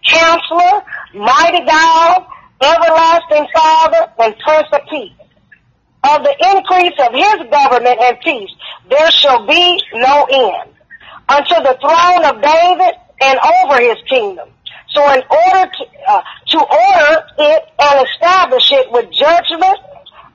Counselor, 0.05 0.81
Mighty 1.13 1.65
God, 1.65 2.25
Everlasting 2.61 3.47
Father, 3.53 4.11
and 4.19 4.35
Prince 4.39 4.67
of 4.73 4.81
Peace. 4.89 5.11
Of 6.03 6.23
the 6.23 6.35
increase 6.55 6.97
of 6.99 7.13
his 7.13 7.49
government 7.49 7.99
and 8.01 8.19
peace, 8.21 8.49
there 8.89 9.11
shall 9.11 9.45
be 9.47 9.83
no 9.93 10.25
end. 10.25 10.69
Unto 11.29 11.55
the 11.63 11.77
throne 11.79 12.25
of 12.25 12.41
David 12.41 12.95
and 13.21 13.39
over 13.61 13.81
his 13.81 13.97
kingdom. 14.09 14.49
So 14.89 15.01
in 15.13 15.21
order 15.29 15.71
to, 15.71 15.85
uh, 16.07 16.21
to 16.47 16.59
order 16.59 17.23
it 17.39 17.63
and 17.79 18.07
establish 18.07 18.71
it 18.71 18.91
with 18.91 19.11
judgment 19.11 19.79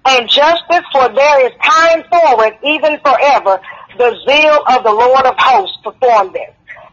and 0.08 0.28
justice, 0.28 0.86
for 0.90 1.08
there 1.12 1.46
is 1.46 1.52
time 1.60 2.02
forward, 2.08 2.56
even 2.64 2.98
forever, 3.04 3.60
the 3.98 4.16
zeal 4.24 4.56
of 4.72 4.82
the 4.82 4.92
Lord 4.92 5.26
of 5.26 5.34
hosts 5.36 5.76
performed 5.84 6.32
this. 6.32 6.48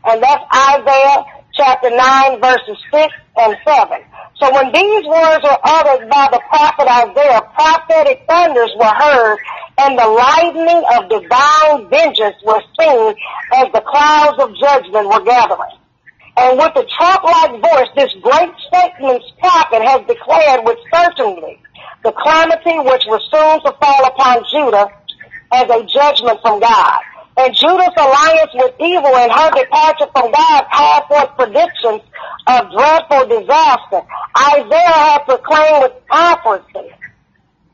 And 0.05 0.21
that's 0.21 0.43
Isaiah 0.51 1.23
chapter 1.53 1.89
9 1.89 2.41
verses 2.41 2.77
6 2.91 3.13
and 3.37 3.55
7. 3.63 4.03
So 4.35 4.51
when 4.51 4.67
these 4.73 5.05
words 5.07 5.43
were 5.47 5.59
uttered 5.63 6.09
by 6.09 6.27
the 6.31 6.41
prophet 6.49 6.87
Isaiah, 6.91 7.41
prophetic 7.55 8.25
thunders 8.27 8.71
were 8.75 8.93
heard 8.99 9.39
and 9.77 9.97
the 9.97 10.07
lightning 10.07 10.83
of 10.99 11.07
divine 11.07 11.89
vengeance 11.89 12.35
was 12.43 12.63
seen 12.75 13.15
as 13.55 13.71
the 13.71 13.81
clouds 13.87 14.43
of 14.43 14.51
judgment 14.59 15.07
were 15.07 15.23
gathering. 15.23 15.79
And 16.37 16.57
with 16.57 16.75
a 16.75 16.83
trump-like 16.83 17.63
voice, 17.63 17.91
this 17.95 18.13
great 18.21 18.51
statement's 18.67 19.31
prophet 19.39 19.81
has 19.87 20.01
declared 20.05 20.65
with 20.65 20.77
certainty 20.93 21.61
the 22.03 22.11
calamity 22.11 22.79
which 22.79 23.05
was 23.07 23.21
soon 23.31 23.61
to 23.63 23.71
fall 23.79 24.05
upon 24.05 24.43
Judah 24.51 24.87
as 25.53 25.69
a 25.69 25.83
judgment 25.85 26.39
from 26.41 26.59
God. 26.59 26.99
And 27.37 27.53
Judah's 27.53 27.97
alliance 27.97 28.51
with 28.53 28.73
evil 28.79 29.11
and 29.11 29.31
her 29.31 29.51
departure 29.51 30.07
from 30.13 30.31
God 30.31 30.63
called 30.71 31.03
forth 31.09 31.31
predictions 31.35 32.01
of 32.47 32.71
dreadful 32.71 33.27
disaster. 33.27 34.01
Isaiah 34.37 34.99
had 35.11 35.25
proclaimed 35.25 35.83
with 35.83 36.05
prophecy 36.07 36.95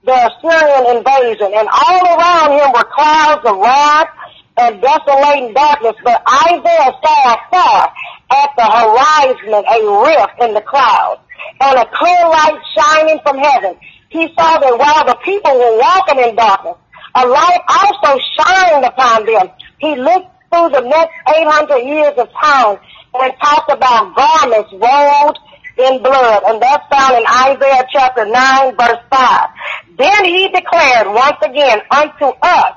the 0.03 0.17
Assyrian 0.17 0.97
invasion, 0.97 1.53
and 1.53 1.69
all 1.69 2.01
around 2.17 2.57
him 2.57 2.71
were 2.73 2.89
clouds 2.89 3.45
of 3.45 3.57
wrath 3.57 4.09
and 4.57 4.81
desolating 4.81 5.53
darkness. 5.53 5.93
But 6.03 6.23
Isaiah 6.25 6.91
saw 7.05 7.35
afar 7.37 7.93
at 8.31 8.49
the 8.57 8.65
horizon 8.65 9.53
a 9.53 9.79
rift 10.01 10.41
in 10.41 10.53
the 10.55 10.61
clouds, 10.61 11.21
and 11.61 11.77
a 11.77 11.85
clear 11.93 12.23
light 12.29 12.59
shining 12.75 13.19
from 13.23 13.37
heaven. 13.37 13.77
He 14.11 14.27
saw 14.35 14.59
that 14.59 14.75
while 14.77 15.05
the 15.07 15.15
people 15.23 15.55
were 15.55 15.79
walking 15.79 16.19
in 16.19 16.35
darkness, 16.35 16.75
a 17.15 17.25
light 17.25 17.63
also 17.67 18.19
shined 18.35 18.83
upon 18.83 19.25
them. 19.25 19.47
He 19.79 19.95
looked 19.95 20.27
through 20.51 20.69
the 20.69 20.83
next 20.83 21.15
800 21.31 21.79
years 21.79 22.13
of 22.17 22.27
time 22.35 22.77
and 23.15 23.33
talked 23.39 23.71
about 23.71 24.13
garments 24.13 24.71
rolled 24.75 25.39
in 25.77 26.03
blood. 26.03 26.43
And 26.43 26.61
that's 26.61 26.83
found 26.91 27.15
in 27.15 27.25
Isaiah 27.25 27.87
chapter 27.91 28.25
9 28.25 28.75
verse 28.75 28.99
5. 29.09 29.49
Then 29.97 30.25
he 30.25 30.49
declared 30.49 31.07
once 31.07 31.39
again, 31.43 31.79
unto 31.89 32.35
us 32.43 32.75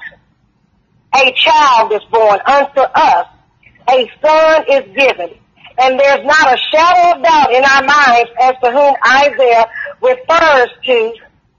a 1.17 1.33
child 1.35 1.93
is 1.93 2.05
born, 2.13 2.39
unto 2.47 2.81
us 2.81 3.27
a 3.91 4.11
son 4.23 4.65
is 4.71 4.87
given. 4.95 5.35
And 5.79 5.99
there's 5.99 6.25
not 6.25 6.55
a 6.55 6.59
shadow 6.71 7.19
of 7.19 7.25
doubt 7.25 7.53
in 7.53 7.65
our 7.65 7.83
minds 7.83 8.31
as 8.41 8.55
to 8.63 8.71
whom 8.71 8.95
Isaiah 9.03 9.67
refers 10.01 10.69
to 10.85 11.15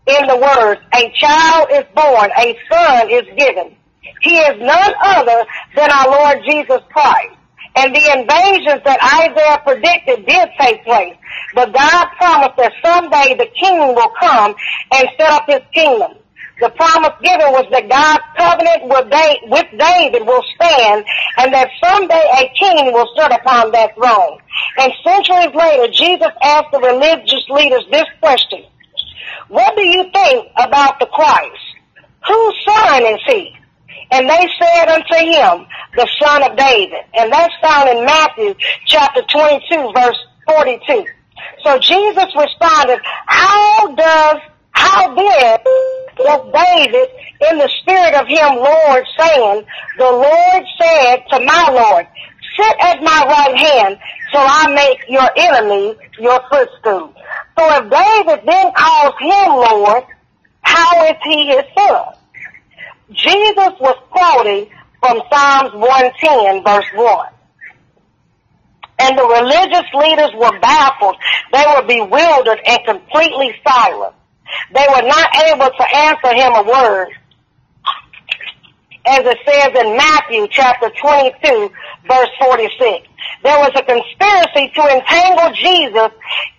in 0.08 0.28
the 0.28 0.38
words, 0.38 0.82
a 0.94 1.12
child 1.16 1.68
is 1.72 1.86
born, 1.96 2.30
a 2.38 2.58
son 2.72 3.10
is 3.10 3.26
given. 3.38 3.76
He 4.22 4.38
is 4.38 4.60
none 4.60 4.94
other 5.04 5.46
than 5.76 5.92
our 5.92 6.10
Lord 6.10 6.38
Jesus 6.46 6.82
Christ. 6.92 7.36
And 7.76 7.94
the 7.94 8.06
invasions 8.18 8.82
that 8.86 9.04
Isaiah 9.04 9.60
predicted 9.66 10.26
did 10.26 10.50
take 10.60 10.84
place. 10.86 11.16
But 11.54 11.74
God 11.74 12.08
promised 12.18 12.58
that 12.58 12.72
someday 12.84 13.36
the 13.36 13.50
king 13.60 13.78
will 13.80 14.14
come 14.20 14.56
and 14.94 15.10
set 15.18 15.30
up 15.30 15.44
his 15.48 15.62
kingdom. 15.74 16.14
The 16.62 16.70
promise 16.70 17.12
given 17.22 17.52
was 17.52 17.68
that 17.72 17.90
God's 17.92 18.24
covenant 18.38 18.88
with, 18.88 19.68
David 19.76 20.26
will 20.26 20.44
stand 20.56 21.04
and 21.38 21.52
that 21.52 21.68
someday 21.84 22.26
a 22.40 22.48
king 22.56 22.94
will 22.94 23.10
sit 23.18 23.32
upon 23.34 23.72
that 23.72 23.94
throne. 23.96 24.40
And 24.80 24.94
centuries 25.04 25.54
later, 25.54 25.92
Jesus 25.92 26.32
asked 26.44 26.72
the 26.72 26.80
religious 26.80 27.44
leaders 27.50 27.84
this 27.92 28.08
question. 28.22 28.64
What 29.48 29.76
do 29.76 29.84
you 29.84 30.04
think 30.14 30.48
about 30.58 31.00
the 31.00 31.08
Christ? 31.08 31.62
Whose 32.28 32.56
son 32.66 33.04
is 33.06 33.22
he? 33.28 33.56
And 34.12 34.30
they 34.30 34.50
said 34.62 34.90
unto 34.90 35.16
him, 35.16 35.68
the 35.96 36.08
son 36.20 36.44
of 36.44 36.58
David. 36.58 37.06
And 37.14 37.32
that's 37.32 37.54
found 37.62 37.90
in 37.90 38.06
Matthew 38.06 38.56
chapter 38.86 39.22
22 39.22 39.92
verse 39.96 40.18
42. 40.48 41.06
So 41.64 41.80
Jesus 41.80 42.36
responded, 42.38 43.00
how 43.26 43.96
does, 43.96 44.38
how 44.72 45.16
then 45.16 45.58
does 46.18 46.54
David 46.54 47.10
in 47.50 47.58
the 47.58 47.70
spirit 47.82 48.14
of 48.16 48.28
him 48.28 48.56
Lord 48.58 49.06
saying, 49.18 49.66
the 49.98 50.12
Lord 50.12 50.64
said 50.80 51.18
to 51.32 51.40
my 51.44 51.70
Lord, 51.72 52.08
sit 52.58 52.76
at 52.80 53.02
my 53.02 53.26
right 53.28 53.58
hand 53.58 53.98
till 54.32 54.42
I 54.42 54.74
make 54.74 55.00
your 55.10 55.30
enemies 55.36 55.96
your 56.20 56.40
footstool. 56.50 57.14
So 57.58 57.64
if 57.78 57.90
David 57.90 58.46
then 58.46 58.72
calls 58.76 59.14
him 59.20 59.50
Lord, 59.56 60.04
how 60.62 61.06
is 61.06 61.18
he 61.24 61.48
his 61.48 61.64
son? 61.78 62.16
Jesus 63.12 63.74
was 63.80 63.98
quoting 64.10 64.70
from 65.00 65.22
Psalms 65.32 65.74
110 65.74 66.64
verse 66.64 66.90
1. 66.94 67.28
And 68.98 69.18
the 69.18 69.24
religious 69.24 69.88
leaders 69.94 70.32
were 70.36 70.60
baffled. 70.60 71.18
They 71.52 71.64
were 71.68 71.86
bewildered 71.86 72.60
and 72.66 72.80
completely 72.86 73.54
silent. 73.68 74.16
They 74.74 74.86
were 74.90 75.08
not 75.08 75.30
able 75.48 75.70
to 75.70 75.96
answer 75.96 76.34
him 76.34 76.54
a 76.56 76.64
word. 76.64 77.10
As 79.08 79.22
it 79.22 79.38
says 79.46 79.86
in 79.86 79.98
Matthew 79.98 80.48
chapter 80.50 80.90
22 80.90 81.70
verse 82.10 82.30
46. 82.40 83.08
There 83.44 83.60
was 83.60 83.72
a 83.76 83.84
conspiracy 83.86 84.74
to 84.74 84.82
entangle 84.82 85.54
Jesus 85.54 86.12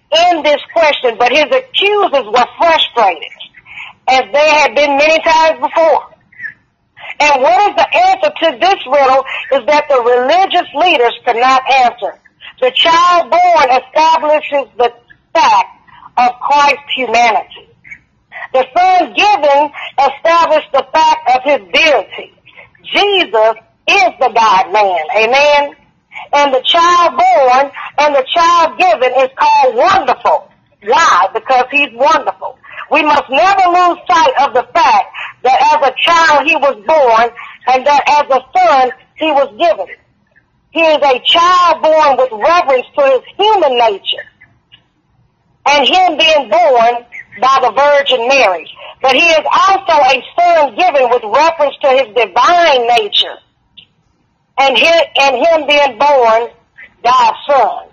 in 0.07 0.42
this 0.42 0.62
question, 0.72 1.18
but 1.18 1.32
his 1.32 1.51
accusers 1.51 2.26
were 2.30 2.49
frustrated, 2.59 3.34
as 4.09 4.22
they 4.32 4.51
had 4.62 4.74
been 4.74 4.97
many 4.97 5.18
times 5.22 5.59
before. 5.61 6.14
And 7.18 7.42
what 7.42 7.70
is 7.70 7.76
the 7.76 7.88
answer 7.97 8.30
to 8.30 8.49
this 8.61 8.80
riddle 8.86 9.24
is 9.53 9.66
that 9.66 9.84
the 9.88 10.01
religious 10.01 10.68
leaders 10.74 11.14
could 11.24 11.36
not 11.36 11.62
answer. 11.70 12.18
The 12.61 12.70
child 12.70 13.30
born 13.30 13.68
establishes 13.70 14.70
the 14.78 14.92
fact 15.32 15.70
of 16.16 16.30
Christ's 16.40 16.92
humanity. 16.94 17.68
The 18.53 18.66
son 18.74 19.12
given 19.12 19.72
established 19.99 20.72
the 20.72 20.86
fact 20.92 21.30
of 21.34 21.42
his 21.44 21.61
deity. 21.72 22.36
Jesus 22.93 23.55
is 23.89 24.11
the 24.20 24.32
God 24.34 24.72
man. 24.72 25.05
Amen 25.16 25.76
and 26.32 26.53
the 26.53 26.62
child 26.62 27.12
born 27.12 27.72
and 27.99 28.14
the 28.14 28.26
child 28.34 28.78
given 28.78 29.12
is 29.20 29.30
called 29.37 29.76
wonderful. 29.76 30.51
Why? 30.84 31.28
Because 31.32 31.66
he's 31.70 31.93
wonderful. 31.93 32.59
We 32.91 33.03
must 33.03 33.24
never 33.28 33.64
lose 33.66 33.99
sight 34.07 34.34
of 34.47 34.55
the 34.55 34.66
fact 34.72 35.07
that 35.43 35.59
as 35.74 35.89
a 35.89 35.95
child 35.99 36.47
he 36.47 36.57
was 36.57 36.76
born 36.87 37.30
and 37.68 37.87
that 37.87 38.03
as 38.07 38.26
a 38.30 38.41
son 38.57 38.91
he 39.16 39.30
was 39.32 39.51
given. 39.59 39.95
He 40.70 40.80
is 40.80 40.99
a 41.03 41.20
child 41.24 41.82
born 41.82 42.16
with 42.18 42.32
reverence 42.32 42.87
to 42.97 43.03
his 43.03 43.24
human 43.37 43.78
nature 43.78 44.26
and 45.68 45.89
him 45.89 46.18
being 46.18 46.51
born 46.51 47.07
by 47.41 47.59
the 47.62 47.72
Virgin 47.74 48.28
Mary. 48.28 48.70
But 49.03 49.14
he 49.14 49.22
is 49.22 49.44
also 49.44 49.92
a 49.92 50.22
son 50.38 50.76
given 50.76 51.11
with 51.11 51.22
reference 51.24 51.76
to 51.82 51.88
his 51.90 52.09
divine 52.14 52.86
nature 52.88 53.36
and 54.59 54.76
him, 54.76 55.01
and 55.20 55.36
him 55.36 55.66
being 55.66 55.99
born 55.99 56.49
God's 57.05 57.38
son. 57.47 57.88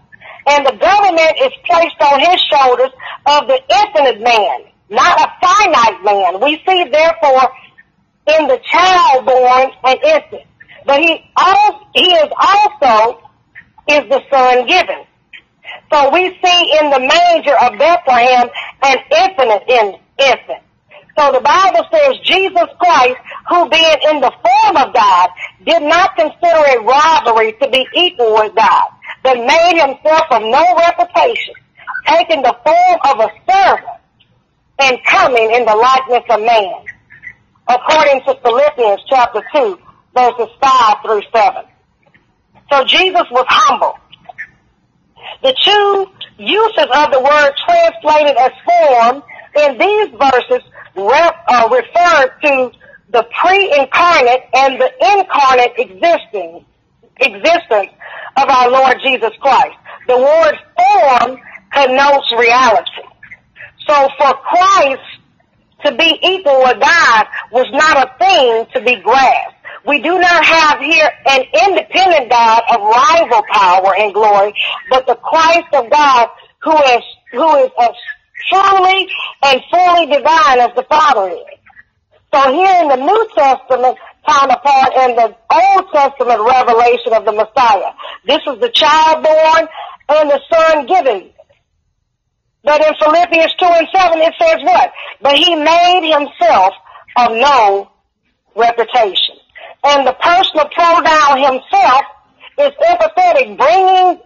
And 0.47 0.65
the 0.65 0.75
government 0.75 1.33
is 1.41 1.51
placed 1.65 2.01
on 2.01 2.19
his 2.19 2.39
shoulders 2.51 2.91
of 3.25 3.47
the 3.47 3.59
infinite 3.69 4.21
man, 4.21 4.71
not 4.89 5.19
a 5.19 5.31
finite 5.39 6.03
man. 6.03 6.41
We 6.41 6.61
see 6.67 6.89
therefore 6.89 7.51
in 8.27 8.47
the 8.47 8.59
child 8.71 9.25
born 9.25 9.71
an 9.83 9.97
infant. 10.03 10.47
But 10.85 11.01
he 11.01 11.23
also, 11.37 11.85
he 11.93 12.11
is 12.11 12.29
also 12.39 13.21
is 13.87 14.09
the 14.09 14.21
son 14.31 14.67
given. 14.67 15.05
So 15.91 16.11
we 16.11 16.37
see 16.43 16.77
in 16.79 16.89
the 16.89 16.99
manger 16.99 17.55
of 17.55 17.77
Bethlehem 17.77 18.49
an 18.83 18.97
infinite 19.11 19.63
in, 19.67 19.95
infant. 20.19 20.63
So 21.17 21.31
the 21.31 21.41
Bible 21.41 21.85
says 21.91 22.17
Jesus 22.23 22.69
Christ, 22.79 23.19
who 23.49 23.69
being 23.69 23.97
in 24.09 24.21
the 24.21 24.31
form 24.31 24.77
of 24.77 24.93
God, 24.93 25.29
did 25.65 25.83
not 25.83 26.15
consider 26.15 26.63
it 26.73 26.83
robbery 26.83 27.53
to 27.61 27.69
be 27.69 27.85
equal 27.95 28.33
with 28.33 28.55
God, 28.55 28.83
but 29.23 29.37
made 29.37 29.79
himself 29.79 30.25
of 30.31 30.41
no 30.41 30.75
reputation, 30.75 31.53
taking 32.07 32.41
the 32.41 32.55
form 32.65 32.99
of 33.11 33.19
a 33.19 33.29
servant 33.51 33.99
and 34.79 34.97
coming 35.05 35.51
in 35.51 35.65
the 35.65 35.75
likeness 35.75 36.23
of 36.29 36.41
man. 36.41 36.85
according 37.67 38.21
to 38.25 38.35
Philippians 38.43 39.01
chapter 39.09 39.41
2, 39.55 39.79
verses 40.15 40.49
5 40.61 40.95
through 41.05 41.21
7. 41.33 41.63
So 42.71 42.83
Jesus 42.85 43.23
was 43.31 43.45
humble. 43.47 43.97
The 45.43 45.55
two 45.63 46.43
uses 46.43 46.87
of 46.93 47.11
the 47.11 47.21
word 47.21 47.51
translated 47.65 48.37
as 48.37 48.51
form 48.65 49.23
in 49.55 49.77
these 49.77 50.09
verses 50.19 50.63
rep, 50.95 51.35
uh, 51.47 51.69
to 51.69 52.71
the 53.09 53.23
pre-incarnate 53.39 54.41
and 54.55 54.81
the 54.81 54.91
incarnate 55.17 55.73
existing 55.77 56.65
existence 57.19 57.91
of 58.37 58.49
our 58.49 58.69
Lord 58.69 58.95
Jesus 59.03 59.31
Christ. 59.39 59.77
The 60.07 60.17
word 60.17 60.55
form 60.75 61.37
connotes 61.73 62.31
reality. 62.37 63.07
So 63.87 64.07
for 64.17 64.33
Christ 64.33 65.01
to 65.85 65.95
be 65.95 66.19
equal 66.23 66.59
with 66.63 66.79
God 66.79 67.27
was 67.51 67.67
not 67.71 67.97
a 67.97 68.17
thing 68.17 68.65
to 68.73 68.81
be 68.81 69.01
grasped. 69.01 69.59
We 69.85 70.01
do 70.01 70.17
not 70.17 70.45
have 70.45 70.79
here 70.79 71.09
an 71.27 71.43
independent 71.67 72.29
God 72.29 72.63
of 72.71 72.79
rival 72.81 73.43
power 73.51 73.93
and 73.99 74.13
glory, 74.13 74.53
but 74.89 75.05
the 75.05 75.15
Christ 75.15 75.67
of 75.73 75.89
God 75.89 76.29
who 76.63 76.77
is, 76.77 77.03
who 77.31 77.55
is 77.57 77.71
truly 78.49 79.07
and 79.43 79.61
fully 79.71 80.05
divine 80.07 80.59
as 80.59 80.75
the 80.75 80.85
Father 80.89 81.29
is. 81.29 81.59
So 82.33 82.51
here 82.51 82.81
in 82.81 82.87
the 82.87 82.97
New 82.97 83.27
Testament 83.35 83.97
counterpart 84.27 84.91
and 84.97 85.17
the 85.17 85.35
Old 85.53 85.85
Testament 85.93 86.41
revelation 86.41 87.13
of 87.13 87.25
the 87.25 87.31
Messiah, 87.31 87.93
this 88.25 88.41
is 88.47 88.59
the 88.59 88.71
child 88.73 89.23
born 89.23 89.67
and 90.09 90.29
the 90.29 90.41
son 90.51 90.85
given. 90.87 91.29
But 92.63 92.81
in 92.81 92.93
Philippians 92.99 93.53
2 93.59 93.65
and 93.65 93.87
7 93.93 94.19
it 94.19 94.33
says 94.41 94.57
what? 94.63 94.91
But 95.21 95.35
he 95.35 95.55
made 95.55 96.09
himself 96.09 96.73
of 97.17 97.31
no 97.33 97.91
reputation. 98.55 99.35
And 99.85 100.07
the 100.07 100.13
personal 100.13 100.69
pronoun 100.73 101.37
himself 101.37 102.03
is 102.57 102.71
empathetic, 102.81 103.57
bringing, 103.57 104.21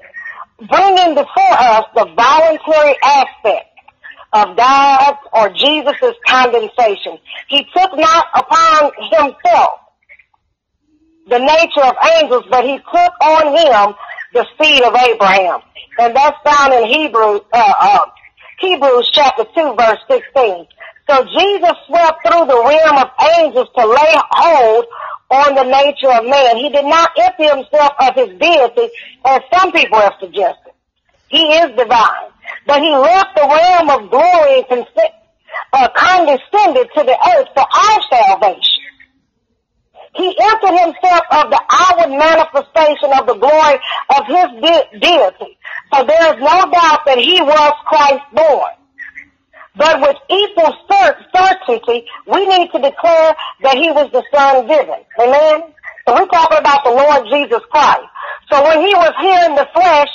bringing 0.69 1.15
before 1.15 1.57
us 1.59 1.83
the 1.93 2.05
voluntary 2.15 2.95
aspect 3.03 3.66
of 4.33 4.57
God's 4.57 5.19
or 5.33 5.49
Jesus' 5.49 6.15
condensation. 6.27 7.17
He 7.47 7.65
took 7.75 7.97
not 7.97 8.25
upon 8.35 8.91
himself 9.11 9.79
the 11.27 11.39
nature 11.39 11.83
of 11.83 11.95
angels, 12.19 12.45
but 12.49 12.63
he 12.63 12.77
took 12.77 13.13
on 13.21 13.57
him 13.57 13.95
the 14.33 14.45
seed 14.59 14.83
of 14.83 14.95
Abraham. 14.95 15.61
And 15.99 16.15
that's 16.15 16.37
found 16.45 16.73
in 16.73 16.87
Hebrew, 16.87 17.39
uh, 17.53 17.73
uh, 17.79 18.05
Hebrews 18.59 19.09
chapter 19.13 19.43
2 19.43 19.75
verse 19.77 19.99
16. 20.09 20.67
So 21.09 21.23
Jesus 21.23 21.75
swept 21.87 22.27
through 22.27 22.45
the 22.47 22.63
realm 22.67 22.97
of 22.97 23.09
angels 23.39 23.67
to 23.75 23.87
lay 23.87 24.13
hold 24.31 24.85
on 25.29 25.55
the 25.55 25.63
nature 25.63 26.11
of 26.11 26.25
man. 26.25 26.57
He 26.57 26.69
did 26.69 26.85
not 26.85 27.11
empty 27.17 27.47
himself 27.47 27.93
of 27.99 28.15
his 28.15 28.39
deity 28.39 28.89
as 29.25 29.41
some 29.53 29.71
people 29.71 29.99
have 29.99 30.13
suggested. 30.19 30.73
He 31.29 31.43
is 31.43 31.75
divine. 31.77 32.31
But 32.65 32.81
he 32.81 32.91
left 32.95 33.35
the 33.35 33.47
realm 33.47 33.89
of 33.89 34.11
glory 34.11 34.63
and 34.69 34.85
uh, 35.73 35.89
condescended 35.95 36.87
to 36.95 37.03
the 37.03 37.17
earth 37.35 37.47
for 37.53 37.65
our 37.65 37.99
salvation. 38.09 38.83
He 40.15 40.35
emptied 40.39 40.79
himself 40.79 41.21
of 41.31 41.51
the 41.51 41.61
outward 41.69 42.17
manifestation 42.17 43.11
of 43.19 43.27
the 43.27 43.35
glory 43.35 43.77
of 44.09 44.25
his 44.25 44.47
de- 44.63 44.99
deity. 44.99 45.57
So 45.93 46.03
there 46.05 46.33
is 46.33 46.39
no 46.41 46.71
doubt 46.71 47.05
that 47.05 47.19
he 47.19 47.41
was 47.41 47.73
Christ 47.85 48.23
born. 48.33 48.73
But 49.75 50.01
with 50.01 50.17
equal 50.29 50.73
certainty, 50.89 52.07
we 52.25 52.47
need 52.47 52.71
to 52.71 52.79
declare 52.81 53.35
that 53.61 53.77
he 53.77 53.91
was 53.91 54.09
the 54.11 54.23
son 54.33 54.65
given. 54.65 55.05
Amen? 55.19 55.73
So 56.07 56.15
we're 56.15 56.25
talking 56.27 56.57
about 56.57 56.83
the 56.83 56.91
Lord 56.91 57.27
Jesus 57.29 57.61
Christ. 57.69 58.09
So 58.49 58.63
when 58.63 58.79
he 58.79 58.95
was 58.95 59.13
here 59.21 59.49
in 59.49 59.55
the 59.55 59.67
flesh, 59.73 60.09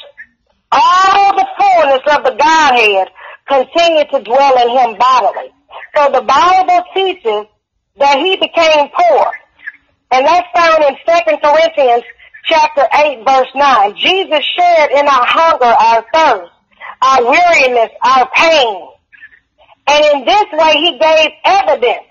all 0.73 1.37
the 1.37 1.47
fullness 1.59 2.03
of 2.17 2.25
the 2.25 2.35
Godhead 2.35 3.09
continued 3.47 4.09
to 4.11 4.23
dwell 4.23 4.57
in 4.57 4.71
him 4.71 4.99
bodily. 4.99 5.53
So 5.95 6.11
the 6.11 6.23
Bible 6.23 6.83
teaches 6.95 7.47
that 7.97 8.19
he 8.19 8.37
became 8.37 8.89
poor. 8.89 9.33
And 10.11 10.27
that's 10.27 10.49
found 10.55 10.85
in 10.85 10.97
2 10.97 11.37
Corinthians 11.43 12.05
chapter 12.45 12.85
8 12.93 13.25
verse 13.27 13.53
9. 13.55 13.97
Jesus 13.97 14.45
shared 14.45 14.91
in 14.93 15.07
our 15.07 15.27
hunger, 15.27 15.65
our 15.65 16.05
thirst, 16.13 16.53
our 17.03 17.25
weariness, 17.25 17.91
our 18.03 18.29
pain. 18.35 18.89
And 19.87 20.05
in 20.15 20.25
this 20.25 20.47
way 20.53 20.73
he 20.75 20.99
gave 20.99 21.31
evidence 21.45 22.09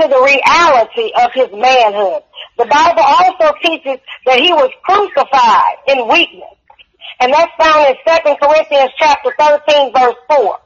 to 0.00 0.08
the 0.08 0.20
reality 0.22 1.12
of 1.22 1.30
his 1.34 1.48
manhood. 1.52 2.22
The 2.56 2.66
Bible 2.66 3.02
also 3.02 3.54
teaches 3.62 3.98
that 4.26 4.38
he 4.38 4.52
was 4.52 4.70
crucified 4.84 5.76
in 5.88 6.08
weakness. 6.08 6.59
And 7.20 7.32
that's 7.32 7.52
found 7.58 7.86
in 7.86 7.96
2 8.06 8.34
Corinthians 8.40 8.90
chapter 8.98 9.30
13 9.38 9.92
verse 9.92 10.14
4. 10.28 10.58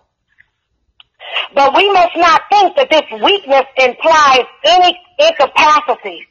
But 1.54 1.74
we 1.76 1.90
must 1.92 2.16
not 2.16 2.42
think 2.50 2.76
that 2.76 2.90
this 2.90 3.02
weakness 3.22 3.64
implies 3.76 4.44
any 4.64 4.98
incapacity 5.18 6.26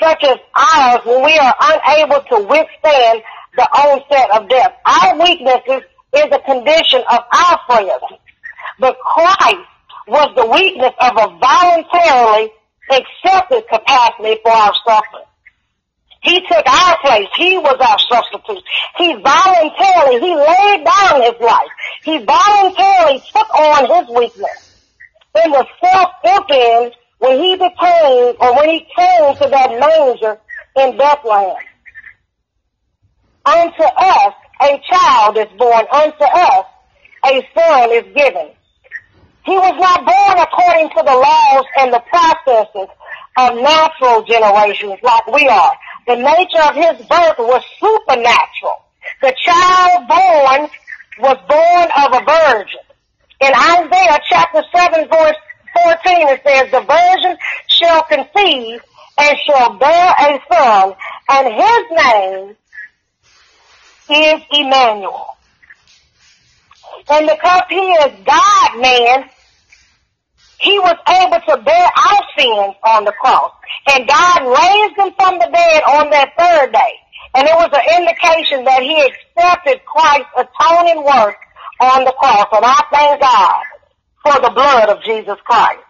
such 0.00 0.24
as 0.24 0.36
ours 0.54 1.00
when 1.04 1.24
we 1.24 1.38
are 1.38 1.54
unable 1.60 2.20
to 2.20 2.46
withstand 2.48 3.22
the 3.56 3.68
onset 3.72 4.30
of 4.36 4.48
death. 4.48 4.72
Our 4.84 5.18
weaknesses 5.20 5.82
is 6.14 6.26
a 6.32 6.40
condition 6.40 7.02
of 7.10 7.20
our 7.32 7.60
frailty. 7.66 8.20
But 8.78 8.96
Christ 8.98 9.68
was 10.06 10.28
the 10.36 10.46
weakness 10.46 10.92
of 11.00 11.12
a 11.16 11.38
voluntarily 11.38 12.52
accepted 12.90 13.64
capacity 13.68 14.40
for 14.42 14.52
our 14.52 14.72
suffering. 14.86 15.26
He 16.22 16.40
took 16.40 16.66
our 16.66 16.98
place. 17.02 17.28
He 17.36 17.58
was 17.58 17.76
our 17.80 17.98
substitute. 18.10 18.64
He 18.96 19.14
voluntarily, 19.14 20.20
he 20.20 20.34
laid 20.34 20.84
down 20.84 21.22
his 21.22 21.40
life. 21.40 21.72
He 22.02 22.18
voluntarily 22.24 23.22
took 23.32 23.54
on 23.54 23.86
his 23.86 24.16
weakness 24.16 24.66
and 25.34 25.52
was 25.52 25.66
self-emptying 25.84 26.92
when 27.18 27.38
he 27.38 27.54
became, 27.54 28.34
or 28.40 28.56
when 28.56 28.68
he 28.68 28.80
came 28.80 29.34
to 29.36 29.48
that 29.48 29.70
manger 29.78 30.38
in 30.76 30.96
Bethlehem. 30.98 31.56
Unto 33.44 33.82
us 33.82 34.34
a 34.60 34.80
child 34.90 35.38
is 35.38 35.46
born, 35.56 35.84
unto 35.92 36.24
us 36.24 36.64
a 37.24 37.48
son 37.54 37.92
is 37.92 38.04
given. 38.14 38.50
He 39.44 39.56
was 39.56 39.74
not 39.78 40.04
born 40.04 40.38
according 40.38 40.88
to 40.90 41.02
the 41.06 41.14
laws 41.14 41.64
and 41.78 41.92
the 41.92 42.02
processes 42.10 42.88
of 43.38 43.54
natural 43.62 44.24
generations 44.24 44.98
like 45.02 45.26
we 45.28 45.46
are. 45.46 45.72
The 46.06 46.16
nature 46.16 46.62
of 46.62 46.74
his 46.74 47.06
birth 47.08 47.38
was 47.38 47.62
supernatural. 47.80 48.84
The 49.22 49.34
child 49.44 50.08
born 50.08 50.70
was 51.18 51.36
born 51.48 51.88
of 51.96 52.12
a 52.12 52.24
virgin. 52.24 52.80
In 53.40 53.52
Isaiah 53.52 54.20
chapter 54.28 54.62
7 54.74 55.08
verse 55.08 55.36
14 55.84 56.28
it 56.28 56.42
says, 56.46 56.70
the 56.70 56.80
virgin 56.80 57.36
shall 57.68 58.02
conceive 58.04 58.80
and 59.18 59.36
shall 59.46 59.78
bear 59.78 60.14
a 60.18 60.40
son 60.50 60.94
and 61.28 61.54
his 61.54 61.84
name 61.90 62.56
is 64.08 64.42
Emmanuel. 64.52 65.36
And 67.08 67.26
because 67.26 67.62
he 67.68 67.76
is 67.76 68.12
God 68.24 68.80
man, 68.80 69.30
he 70.58 70.78
was 70.78 70.96
able 71.08 71.40
to 71.40 71.62
bear 71.62 71.86
our 71.86 72.22
sins 72.38 72.74
on 72.84 73.04
the 73.04 73.12
cross. 73.12 73.52
And 73.92 74.08
God 74.08 74.40
raised 74.40 74.96
him 74.98 75.12
from 75.16 75.38
the 75.38 75.50
dead 75.52 75.82
on 75.84 76.10
that 76.10 76.32
third 76.38 76.72
day. 76.72 76.94
And 77.34 77.46
it 77.46 77.54
was 77.54 77.70
an 77.72 77.86
indication 78.00 78.64
that 78.64 78.80
he 78.82 78.96
accepted 78.96 79.84
Christ's 79.84 80.32
atoning 80.36 81.04
work 81.04 81.36
on 81.80 82.04
the 82.04 82.14
cross. 82.16 82.48
And 82.52 82.64
I 82.64 82.80
thank 82.90 83.20
God 83.20 83.62
for 84.24 84.40
the 84.40 84.52
blood 84.54 84.88
of 84.88 85.04
Jesus 85.04 85.36
Christ. 85.44 85.84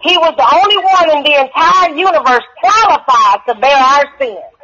He 0.00 0.16
was 0.16 0.34
the 0.38 0.46
only 0.46 0.78
one 0.78 1.18
in 1.18 1.20
the 1.26 1.34
entire 1.42 1.90
universe 1.98 2.46
qualified 2.62 3.40
to 3.50 3.54
bear 3.58 3.76
our 3.76 4.06
sins. 4.18 4.54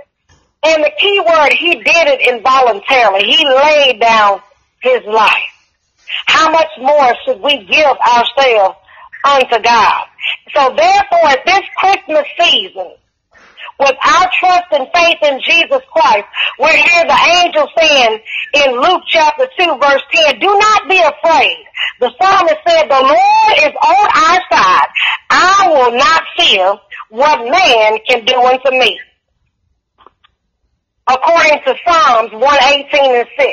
And 0.63 0.85
the 0.85 0.93
key 0.97 1.21
word, 1.21 1.53
he 1.53 1.75
did 1.75 2.07
it 2.07 2.21
involuntarily. 2.23 3.27
He 3.27 3.45
laid 3.45 4.01
down 4.01 4.41
his 4.81 5.03
life. 5.05 5.53
How 6.27 6.51
much 6.53 6.71
more 6.79 7.15
should 7.25 7.41
we 7.41 7.67
give 7.67 7.97
ourselves 7.99 8.79
unto 9.25 9.63
God? 9.63 10.05
So 10.55 10.75
therefore, 10.77 11.29
at 11.29 11.45
this 11.47 11.63
Christmas 11.77 12.27
season, 12.39 12.93
with 13.81 13.97
our 14.07 14.31
trust 14.39 14.67
and 14.73 14.87
faith 14.95 15.19
in 15.23 15.41
Jesus 15.41 15.83
Christ, 15.91 16.27
we 16.61 16.71
hear 16.71 17.05
the 17.05 17.21
angel 17.43 17.67
saying 17.77 18.21
in 18.55 18.81
Luke 18.81 19.03
chapter 19.09 19.47
2 19.59 19.79
verse 19.83 20.03
10, 20.13 20.39
do 20.39 20.47
not 20.47 20.89
be 20.89 20.99
afraid. 20.99 21.65
The 22.01 22.13
psalmist 22.21 22.61
said, 22.67 22.85
the 22.89 23.03
Lord 23.03 23.59
is 23.59 23.75
on 23.83 24.07
our 24.15 24.41
side. 24.53 24.89
I 25.31 25.69
will 25.69 25.99
not 25.99 26.23
fear 26.39 26.75
what 27.11 27.51
man 27.51 27.99
can 28.09 28.25
do 28.25 28.37
unto 28.37 28.71
me. 28.71 29.01
According 31.09 31.61
to 31.67 31.75
Psalms 31.85 32.33
118 32.33 33.17
and 33.17 33.29
6. 33.37 33.53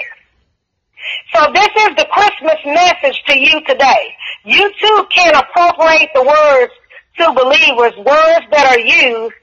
So 1.33 1.51
this 1.53 1.69
is 1.69 1.95
the 1.95 2.07
Christmas 2.11 2.57
message 2.65 3.21
to 3.27 3.37
you 3.37 3.61
today. 3.65 4.13
You 4.45 4.71
too 4.79 5.05
can 5.13 5.35
appropriate 5.35 6.09
the 6.13 6.23
words 6.23 6.73
to 7.19 7.33
believers 7.33 7.97
words 7.97 8.45
that 8.51 8.67
are 8.71 8.79
used 8.79 9.35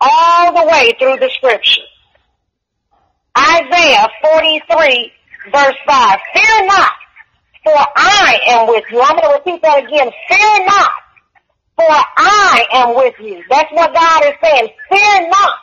all 0.00 0.52
the 0.52 0.68
way 0.68 0.94
through 0.98 1.16
the 1.16 1.30
scripture. 1.34 1.82
Isaiah 3.36 4.08
43 4.22 5.12
verse 5.52 5.76
5. 5.86 6.18
Fear 6.34 6.66
not, 6.66 6.92
for 7.64 7.76
I 7.96 8.38
am 8.48 8.68
with 8.68 8.84
you. 8.90 9.00
I'm 9.00 9.16
going 9.16 9.28
to 9.28 9.42
repeat 9.44 9.62
that 9.62 9.84
again. 9.84 10.10
Fear 10.28 10.66
not, 10.66 10.90
for 11.76 11.86
I 11.88 12.64
am 12.72 12.96
with 12.96 13.14
you. 13.20 13.42
That's 13.50 13.70
what 13.72 13.94
God 13.94 14.24
is 14.24 14.34
saying. 14.42 14.68
Fear 14.88 15.28
not, 15.28 15.58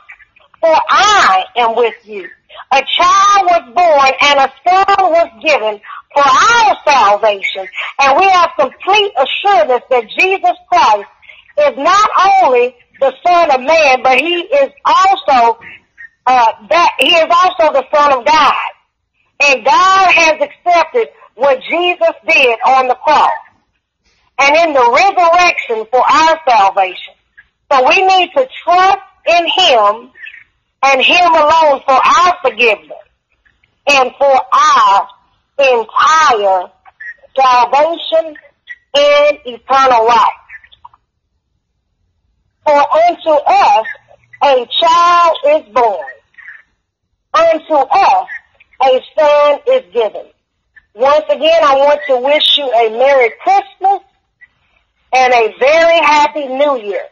for 0.60 0.76
I 0.90 1.46
am 1.58 1.76
with 1.76 1.96
you. 2.04 2.30
A 2.72 2.82
child 2.82 3.44
was 3.46 3.64
born 3.74 4.12
and 4.22 4.40
a 4.40 4.54
son 4.66 5.12
was 5.12 5.30
given 5.44 5.82
for 6.14 6.24
our 6.24 6.78
salvation. 6.86 7.68
And 8.00 8.20
we 8.20 8.28
have 8.30 8.52
complete 8.58 9.14
assurance 9.18 9.84
that 9.90 10.10
Jesus 10.18 10.58
Christ 10.70 11.10
is 11.60 11.78
not 11.78 12.10
only 12.44 12.76
the 13.00 13.14
Son 13.26 13.52
of 13.52 13.62
Man, 13.62 14.04
but 14.04 14.20
He 14.20 14.42
is 14.42 14.72
also 14.86 15.60
uh, 16.26 16.52
that 16.70 16.92
He 17.00 17.10
is 17.10 17.30
also 17.30 17.74
the 17.74 17.86
Son 17.94 18.20
of 18.20 18.26
God. 18.26 18.54
And 19.42 19.66
God 19.66 20.12
has 20.12 20.42
accepted 20.42 21.10
what 21.36 21.60
Jesus 21.70 22.16
did 22.28 22.60
on 22.66 22.88
the 22.88 22.96
cross 22.96 23.30
and 24.40 24.56
in 24.56 24.74
the 24.74 24.92
resurrection 24.92 25.86
for 25.92 26.00
our 26.00 26.40
salvation. 26.48 27.14
So 27.72 27.88
we 27.88 28.06
need 28.06 28.30
to 28.36 28.48
trust 28.64 29.00
in 29.28 29.46
Him 29.46 30.12
and 30.84 31.02
Him 31.02 31.34
alone 31.34 31.82
for 31.86 31.94
our 31.94 32.38
forgiveness 32.42 32.98
and 33.90 34.12
for 34.18 34.40
our 34.54 35.08
entire 35.58 36.72
salvation 37.36 38.36
and 38.96 39.38
eternal 39.46 40.06
life. 40.06 40.44
For 42.66 42.98
unto 43.08 43.30
us 43.30 43.88
a 44.44 44.68
child 44.80 45.38
is 45.48 45.74
born. 45.74 46.06
Unto 47.34 47.76
us 47.76 48.28
a 48.82 49.02
son 49.18 49.60
is 49.68 49.94
given. 49.94 50.26
Once 50.96 51.26
again, 51.30 51.64
I 51.64 51.76
want 51.78 52.00
to 52.08 52.18
wish 52.18 52.58
you 52.58 52.66
a 52.66 52.90
Merry 52.98 53.32
Christmas 53.42 54.02
and 55.14 55.34
a 55.34 55.56
very 55.60 56.00
Happy 56.00 56.48
New 56.48 56.80
Year. 56.82 57.08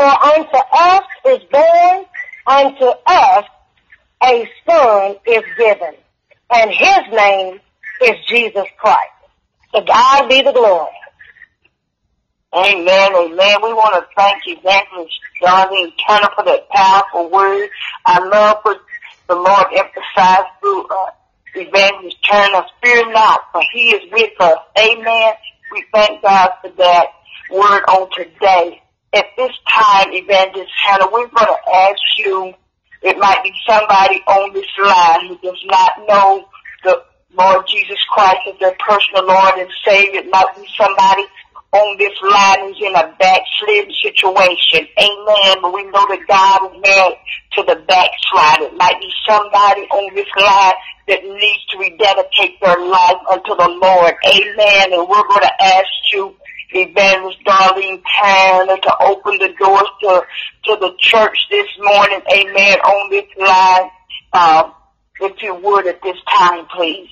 For 0.00 0.06
unto 0.06 0.56
us 0.56 1.02
is 1.26 1.40
born, 1.52 2.06
unto 2.46 2.86
us 3.04 3.44
a 4.24 4.50
son 4.66 5.16
is 5.26 5.42
given, 5.58 5.94
and 6.50 6.70
his 6.70 7.00
name 7.12 7.60
is 8.00 8.12
Jesus 8.26 8.64
Christ. 8.78 9.12
To 9.74 9.82
God 9.82 10.26
be 10.30 10.40
the 10.40 10.52
glory. 10.52 10.88
Amen, 12.54 13.14
amen. 13.14 13.56
We 13.62 13.74
want 13.74 13.94
to 13.94 14.06
thank 14.16 14.42
Evangelist 14.46 15.20
Johnny 15.38 15.94
Turner 16.08 16.30
for 16.34 16.44
that 16.46 16.70
powerful 16.70 17.28
word. 17.28 17.68
I 18.06 18.26
love 18.26 18.56
what 18.62 18.80
the 19.28 19.34
Lord 19.34 19.66
emphasized 19.76 20.48
through 20.60 20.86
uh, 20.86 21.10
Evangelist 21.56 22.16
Turner. 22.24 22.64
Fear 22.82 23.12
not, 23.12 23.42
for 23.52 23.60
he 23.70 23.90
is 23.90 24.10
with 24.10 24.32
us. 24.40 24.60
Amen. 24.78 25.34
We 25.70 25.84
thank 25.92 26.22
God 26.22 26.52
for 26.62 26.70
that 26.70 27.06
word 27.52 27.82
on 27.86 28.08
today. 28.16 28.80
At 29.12 29.26
this 29.36 29.50
time, 29.68 30.12
Evangelist 30.12 30.70
Hannah, 30.84 31.08
we're 31.10 31.26
going 31.26 31.46
to 31.46 31.74
ask 31.74 32.00
you, 32.18 32.54
it 33.02 33.18
might 33.18 33.42
be 33.42 33.52
somebody 33.66 34.22
on 34.26 34.52
this 34.52 34.70
line 34.78 35.26
who 35.26 35.38
does 35.42 35.60
not 35.66 35.92
know 36.06 36.46
the 36.84 37.02
Lord 37.36 37.66
Jesus 37.66 37.98
Christ 38.10 38.40
as 38.52 38.58
their 38.60 38.76
personal 38.78 39.26
Lord 39.26 39.54
and 39.58 39.70
Savior. 39.84 40.20
It 40.20 40.30
might 40.30 40.54
be 40.54 40.66
somebody 40.78 41.24
on 41.72 41.98
this 41.98 42.14
line 42.22 42.66
who's 42.66 42.82
in 42.82 42.94
a 42.94 43.14
backslidden 43.18 43.94
situation. 44.02 44.86
Amen. 44.98 45.62
But 45.62 45.74
we 45.74 45.84
know 45.84 46.06
that 46.06 46.22
God 46.26 46.70
is 46.70 46.82
married 46.82 47.18
to 47.54 47.62
the 47.62 47.82
backslider. 47.86 48.74
It 48.74 48.76
might 48.76 48.98
be 49.00 49.10
somebody 49.26 49.82
on 49.90 50.14
this 50.14 50.30
line 50.38 50.74
that 51.06 51.22
needs 51.22 51.62
to 51.70 51.78
rededicate 51.78 52.60
their 52.60 52.78
life 52.78 53.22
unto 53.30 53.54
the 53.54 53.70
Lord. 53.78 54.14
Amen. 54.26 54.92
And 54.92 55.06
we're 55.08 55.28
going 55.30 55.46
to 55.46 55.62
ask 55.62 55.90
you, 56.12 56.34
Evangelist 56.72 57.38
Darlene 57.46 58.02
Turner, 58.18 58.76
to 58.76 58.92
open 59.02 59.29
the 59.40 59.52
doors 59.58 59.90
to, 60.02 60.22
to 60.66 60.76
the 60.80 60.92
church 61.00 61.38
this 61.50 61.68
morning. 61.80 62.20
Amen. 62.32 62.78
On 62.80 63.10
this 63.10 63.26
line. 63.36 63.90
Um, 64.32 64.74
if 65.20 65.42
you 65.42 65.54
would 65.54 65.86
at 65.86 66.00
this 66.02 66.16
time, 66.28 66.66
please. 66.74 67.10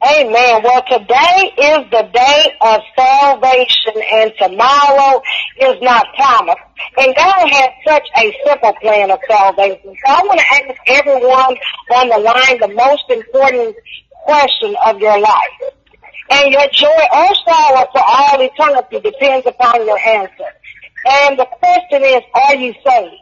Amen. 0.00 0.62
Well, 0.62 0.82
today 0.88 1.52
is 1.58 1.90
the 1.90 2.08
day 2.12 2.56
of 2.60 2.80
salvation 2.96 3.94
and 4.12 4.32
tomorrow 4.38 5.20
is 5.60 5.82
not 5.82 6.06
promised. 6.14 6.60
And 6.98 7.16
God 7.16 7.50
has 7.50 7.68
such 7.84 8.08
a 8.16 8.36
simple 8.46 8.74
plan 8.80 9.10
of 9.10 9.18
salvation. 9.28 9.96
So 10.06 10.12
I 10.12 10.22
want 10.22 10.38
to 10.38 10.46
ask 10.46 10.80
everyone 10.86 11.56
on 11.90 12.08
the 12.10 12.18
line 12.18 12.60
the 12.60 12.74
most 12.76 13.10
important 13.10 13.74
question 14.24 14.76
of 14.86 15.00
your 15.00 15.18
life. 15.18 15.74
And 16.30 16.52
your 16.52 16.68
joy 16.72 17.02
or 17.12 17.34
sorrow 17.46 17.86
for 17.92 18.02
all 18.04 18.40
eternity 18.40 19.00
depends 19.00 19.46
upon 19.46 19.86
your 19.86 19.98
answer. 19.98 20.44
And 21.06 21.38
the 21.38 21.46
question 21.46 22.04
is, 22.04 22.20
are 22.34 22.56
you 22.56 22.74
saved? 22.84 23.14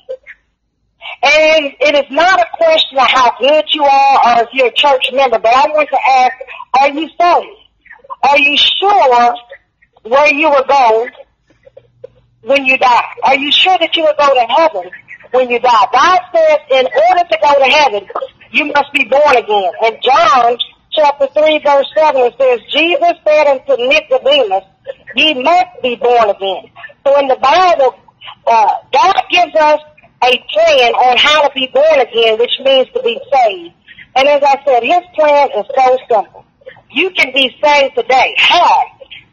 And 1.22 1.72
it 1.80 1.94
is 1.94 2.10
not 2.10 2.40
a 2.40 2.46
question 2.56 2.98
of 2.98 3.06
how 3.06 3.38
good 3.38 3.64
you 3.72 3.84
are 3.84 4.18
or 4.26 4.42
if 4.42 4.48
you're 4.52 4.66
a 4.68 4.72
church 4.72 5.12
member, 5.12 5.38
but 5.38 5.54
I 5.54 5.68
want 5.68 5.88
to 5.90 5.98
ask, 6.10 6.34
are 6.80 6.90
you 6.90 7.08
saved? 7.08 7.56
Are 8.22 8.38
you 8.38 8.56
sure 8.56 9.34
where 10.02 10.32
you 10.32 10.50
will 10.50 10.64
go 10.64 11.08
when 12.42 12.64
you 12.64 12.76
die? 12.78 13.04
Are 13.22 13.36
you 13.36 13.52
sure 13.52 13.76
that 13.78 13.94
you 13.96 14.02
will 14.02 14.14
go 14.18 14.34
to 14.34 14.46
heaven 14.52 14.90
when 15.30 15.48
you 15.48 15.60
die? 15.60 15.86
God 15.92 16.20
says 16.34 16.58
in 16.70 16.86
order 16.86 17.28
to 17.28 17.38
go 17.42 17.58
to 17.58 17.64
heaven, 17.64 18.08
you 18.50 18.66
must 18.66 18.92
be 18.92 19.04
born 19.04 19.36
again. 19.36 19.72
And 19.84 19.98
John 20.02 20.58
chapter 20.96 21.28
3 21.28 21.60
verse 21.64 21.86
7 21.94 22.20
it 22.22 22.34
says, 22.40 22.60
Jesus 22.72 23.14
said 23.24 23.46
unto 23.46 23.76
Nicodemus, 23.76 24.64
ye 25.14 25.34
must 25.42 25.82
be 25.82 25.96
born 25.96 26.30
again. 26.30 26.70
So 27.04 27.18
in 27.20 27.28
the 27.28 27.36
Bible, 27.36 27.94
uh, 28.46 28.74
God 28.92 29.16
gives 29.30 29.54
us 29.54 29.80
a 30.24 30.32
plan 30.50 30.92
on 30.94 31.16
how 31.18 31.46
to 31.46 31.54
be 31.54 31.68
born 31.72 32.00
again, 32.00 32.38
which 32.38 32.58
means 32.64 32.88
to 32.94 33.02
be 33.02 33.20
saved. 33.32 33.74
And 34.16 34.28
as 34.28 34.42
I 34.42 34.56
said, 34.64 34.82
his 34.82 35.04
plan 35.14 35.50
is 35.52 35.66
so 35.76 35.98
simple. 36.08 36.44
You 36.90 37.10
can 37.10 37.32
be 37.32 37.54
saved 37.62 37.94
today. 37.96 38.34
How? 38.38 38.86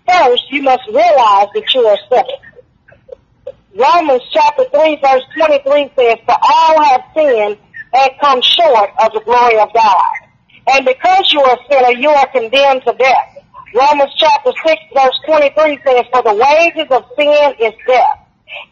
First, 0.08 0.44
you 0.52 0.62
must 0.62 0.86
realize 0.88 1.48
that 1.56 1.74
you 1.74 1.88
are 1.88 1.98
saved. 2.10 3.56
Romans 3.76 4.22
chapter 4.32 4.66
3 4.70 5.00
verse 5.02 5.24
23 5.36 5.92
says, 5.96 6.18
For 6.26 6.36
all 6.40 6.84
have 6.84 7.02
sinned 7.16 7.58
and 7.94 8.12
come 8.22 8.42
short 8.42 8.90
of 9.00 9.14
the 9.14 9.22
glory 9.22 9.58
of 9.60 9.74
God. 9.74 10.23
And 10.68 10.86
because 10.86 11.34
you 11.34 11.42
are 11.42 11.58
a 11.58 11.66
sinner, 11.70 12.00
you 12.00 12.10
are 12.10 12.28
condemned 12.28 12.84
to 12.86 12.94
death. 12.94 13.44
Romans 13.76 14.14
chapter 14.18 14.52
6 14.66 14.82
verse 14.94 15.20
23 15.26 15.80
says, 15.86 16.06
For 16.14 16.24
the 16.24 16.36
wages 16.36 16.92
of 16.92 17.04
sin 17.18 17.54
is 17.60 17.74
death. 17.88 18.20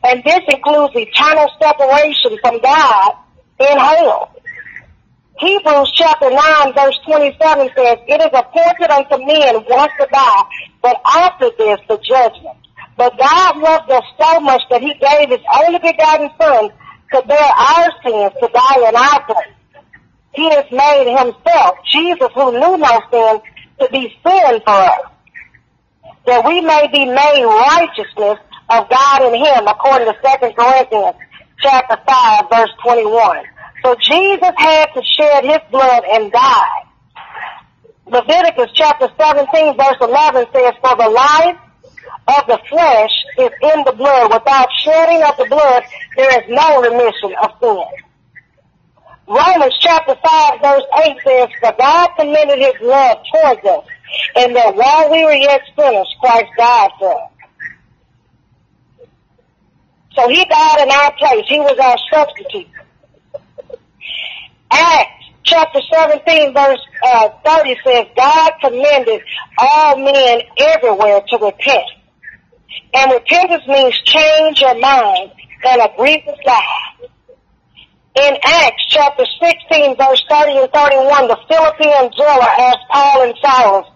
And 0.04 0.24
this 0.24 0.42
includes 0.48 0.94
eternal 0.96 1.50
separation 1.62 2.38
from 2.42 2.62
God 2.62 3.14
in 3.60 3.78
hell. 3.78 4.32
Hebrews 5.40 5.92
chapter 5.96 6.30
9 6.30 6.74
verse 6.74 7.00
27 7.06 7.70
says, 7.76 7.98
It 8.08 8.22
is 8.22 8.30
appointed 8.34 8.92
unto 8.92 9.18
men 9.26 9.66
once 9.68 9.92
to 10.00 10.08
die, 10.12 10.44
but 10.82 11.02
after 11.06 11.50
this 11.58 11.80
the 11.90 11.98
judgment. 11.98 12.58
But 12.96 13.18
God 13.18 13.58
loved 13.58 13.90
us 13.90 14.04
so 14.22 14.40
much 14.40 14.62
that 14.70 14.82
he 14.82 14.94
gave 14.94 15.30
his 15.30 15.44
only 15.60 15.80
begotten 15.80 16.30
son 16.40 16.70
to 17.14 17.28
bear 17.28 17.52
our 17.58 17.90
sins, 18.04 18.34
to 18.40 18.48
die 18.54 18.88
in 18.88 18.96
our 18.96 19.26
place. 19.26 19.61
He 20.34 20.50
has 20.50 20.66
made 20.72 21.16
himself, 21.18 21.78
Jesus 21.86 22.30
who 22.34 22.52
knew 22.52 22.78
no 22.78 23.02
sin, 23.12 23.42
to 23.80 23.90
be 23.92 24.16
sin 24.24 24.62
for 24.64 24.72
us, 24.72 25.12
that 26.26 26.46
we 26.46 26.62
may 26.62 26.88
be 26.92 27.06
made 27.06 27.44
righteousness 27.44 28.40
of 28.70 28.90
God 28.90 29.22
in 29.28 29.36
him, 29.36 29.68
according 29.68 30.08
to 30.08 30.14
2 30.14 30.54
Corinthians 30.54 31.16
chapter 31.60 31.98
5, 32.08 32.50
verse 32.50 32.72
21. 32.84 33.46
So 33.84 33.96
Jesus 33.96 34.54
had 34.58 34.86
to 34.94 35.04
shed 35.04 35.44
his 35.44 35.60
blood 35.70 36.04
and 36.14 36.32
die. 36.32 36.88
Leviticus 38.06 38.72
chapter 38.74 39.08
17, 39.18 39.78
verse 39.78 39.98
11 40.02 40.46
says, 40.54 40.74
For 40.82 40.96
the 40.96 41.10
life 41.10 41.58
of 42.28 42.48
the 42.48 42.60
flesh 42.70 43.12
is 43.38 43.52
in 43.62 43.84
the 43.84 43.94
blood. 43.94 44.32
Without 44.32 44.70
shedding 44.84 45.24
of 45.24 45.38
the 45.38 45.46
blood, 45.46 45.84
there 46.16 46.40
is 46.40 46.50
no 46.50 46.82
remission 46.82 47.36
of 47.42 47.52
sin. 47.60 48.11
Romans 49.28 49.74
chapter 49.80 50.16
5 50.16 50.62
verse 50.62 50.84
8 51.06 51.18
says, 51.24 51.50
For 51.60 51.74
God 51.78 52.10
commended 52.18 52.60
his 52.60 52.82
love 52.82 53.18
towards 53.32 53.66
us, 53.66 53.86
and 54.36 54.56
that 54.56 54.76
while 54.76 55.12
we 55.12 55.24
were 55.24 55.34
yet 55.34 55.62
sinners, 55.78 56.16
Christ 56.20 56.52
died 56.58 56.92
for 57.00 57.22
us. 57.24 57.32
So 60.14 60.28
he 60.28 60.44
died 60.46 60.82
in 60.82 60.92
our 60.92 61.14
place. 61.18 61.46
He 61.48 61.60
was 61.60 61.78
our 61.80 61.98
substitute. 62.12 62.68
Acts 64.72 65.26
chapter 65.44 65.80
17 65.92 66.54
verse 66.54 66.80
uh, 67.06 67.30
30 67.46 67.76
says, 67.84 68.06
God 68.16 68.52
commended 68.62 69.22
all 69.58 69.98
men 69.98 70.42
everywhere 70.60 71.22
to 71.28 71.38
repent. 71.38 71.86
And 72.94 73.12
repentance 73.12 73.64
means 73.68 74.00
change 74.02 74.60
your 74.60 74.78
mind 74.80 75.32
and 75.64 75.82
agree 75.82 76.24
with 76.26 76.40
God. 76.46 77.10
In 78.14 78.38
Acts 78.44 78.84
chapter 78.90 79.24
16 79.24 79.96
verse 79.96 80.24
30 80.30 80.58
and 80.58 80.72
31, 80.72 81.28
the 81.30 81.40
Philippian 81.48 82.12
jailer 82.12 82.52
asked 82.60 82.86
Paul 82.90 83.24
and 83.24 83.36
Silas, 83.42 83.88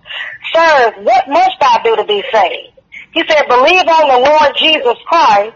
Sirs, 0.53 0.93
what 1.03 1.27
must 1.27 1.57
I 1.59 1.81
do 1.83 1.95
to 1.97 2.05
be 2.05 2.23
saved? 2.31 2.79
He 3.11 3.23
said, 3.27 3.47
believe 3.49 3.87
on 3.87 4.07
the 4.07 4.29
Lord 4.29 4.55
Jesus 4.57 4.97
Christ 5.07 5.55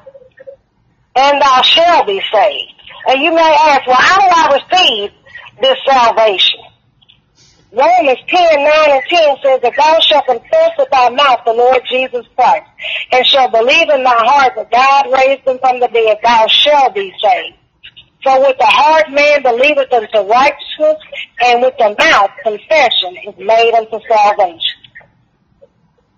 and 1.15 1.41
thou 1.41 1.61
shalt 1.61 2.07
be 2.07 2.21
saved. 2.31 2.73
And 3.07 3.21
you 3.21 3.33
may 3.33 3.55
ask, 3.69 3.87
well, 3.87 3.95
how 3.95 4.19
do 4.19 4.27
I 4.27 4.59
receive 4.59 5.11
this 5.61 5.77
salvation? 5.87 6.59
Romans 7.71 8.19
10, 8.27 8.63
9 8.63 8.71
and 8.91 9.03
10 9.07 9.35
says 9.43 9.61
that 9.61 9.73
thou 9.77 9.99
shalt 10.01 10.25
confess 10.25 10.71
with 10.77 10.89
thy 10.91 11.09
mouth 11.09 11.39
the 11.45 11.53
Lord 11.53 11.81
Jesus 11.89 12.25
Christ 12.35 12.65
and 13.11 13.25
shall 13.25 13.49
believe 13.49 13.89
in 13.89 14.03
thy 14.03 14.19
heart 14.25 14.53
that 14.55 14.71
God 14.71 15.13
raised 15.13 15.47
him 15.47 15.59
from 15.59 15.79
the 15.79 15.87
dead, 15.87 16.17
thou 16.23 16.47
shalt 16.47 16.95
be 16.95 17.13
saved. 17.21 17.58
So 18.23 18.39
with 18.41 18.57
the 18.57 18.65
heart 18.65 19.11
man 19.11 19.43
believeth 19.43 19.93
unto 19.93 20.29
righteousness 20.29 20.97
and 21.45 21.61
with 21.61 21.75
the 21.77 21.95
mouth 21.97 22.31
confession 22.43 23.15
is 23.27 23.35
made 23.37 23.73
unto 23.73 23.99
salvation. 24.07 24.79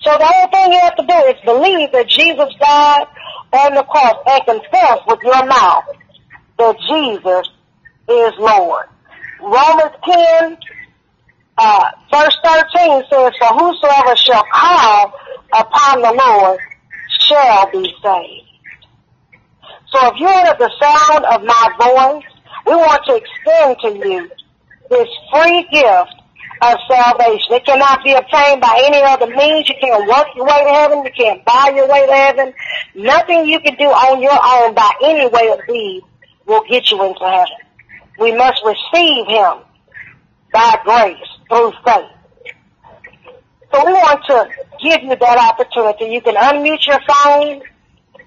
So 0.01 0.17
the 0.17 0.25
only 0.25 0.51
thing 0.51 0.73
you 0.73 0.79
have 0.79 0.95
to 0.95 1.05
do 1.05 1.13
is 1.29 1.35
believe 1.45 1.91
that 1.91 2.07
Jesus 2.09 2.49
died 2.59 3.05
on 3.53 3.75
the 3.75 3.83
cross 3.83 4.17
and 4.25 4.45
confess 4.45 4.99
with 5.07 5.19
your 5.21 5.45
mouth 5.45 5.83
that 6.57 6.75
Jesus 6.89 7.49
is 8.09 8.33
Lord. 8.39 8.87
Romans 9.39 9.95
10, 10.03 10.57
uh, 11.57 11.91
verse 12.11 12.37
13 12.43 13.03
says, 13.11 13.31
For 13.37 13.53
whosoever 13.53 14.15
shall 14.15 14.45
call 14.51 15.13
upon 15.53 16.01
the 16.01 16.13
Lord 16.13 16.59
shall 17.27 17.71
be 17.71 17.93
saved. 18.01 18.50
So 19.91 19.99
if 20.07 20.13
you're 20.19 20.29
under 20.29 20.55
the 20.57 20.71
sound 20.79 21.25
of 21.25 21.43
my 21.43 21.65
voice, 21.77 22.23
we 22.65 22.75
want 22.75 23.01
to 23.07 23.15
extend 23.15 23.77
to 23.81 24.07
you 24.07 24.29
this 24.89 25.09
free 25.33 25.67
gift 25.71 26.15
of 26.61 26.77
salvation. 26.87 27.53
It 27.53 27.65
cannot 27.65 28.03
be 28.03 28.13
obtained 28.13 28.61
by 28.61 28.83
any 28.85 29.01
other 29.01 29.27
means. 29.27 29.67
You 29.67 29.75
can't 29.81 30.07
work 30.07 30.27
your 30.35 30.45
way 30.45 30.63
to 30.63 30.69
heaven. 30.69 31.03
You 31.03 31.11
can't 31.11 31.43
buy 31.43 31.73
your 31.75 31.87
way 31.89 32.05
to 32.05 32.13
heaven. 32.13 32.53
Nothing 32.95 33.45
you 33.47 33.59
can 33.59 33.75
do 33.75 33.85
on 33.85 34.21
your 34.21 34.31
own 34.31 34.75
by 34.75 34.91
any 35.03 35.27
way 35.27 35.51
of 35.51 35.65
deed 35.67 36.03
will 36.45 36.63
get 36.69 36.89
you 36.91 37.03
into 37.03 37.25
heaven. 37.25 37.57
We 38.19 38.33
must 38.35 38.61
receive 38.63 39.27
him 39.27 39.57
by 40.53 40.79
grace 40.85 41.17
through 41.49 41.73
faith. 41.83 42.11
So 43.73 43.85
we 43.85 43.93
want 43.93 44.23
to 44.27 44.49
give 44.83 45.03
you 45.03 45.15
that 45.15 45.51
opportunity. 45.51 46.13
You 46.13 46.21
can 46.21 46.35
unmute 46.35 46.85
your 46.85 46.99
phone 47.07 47.61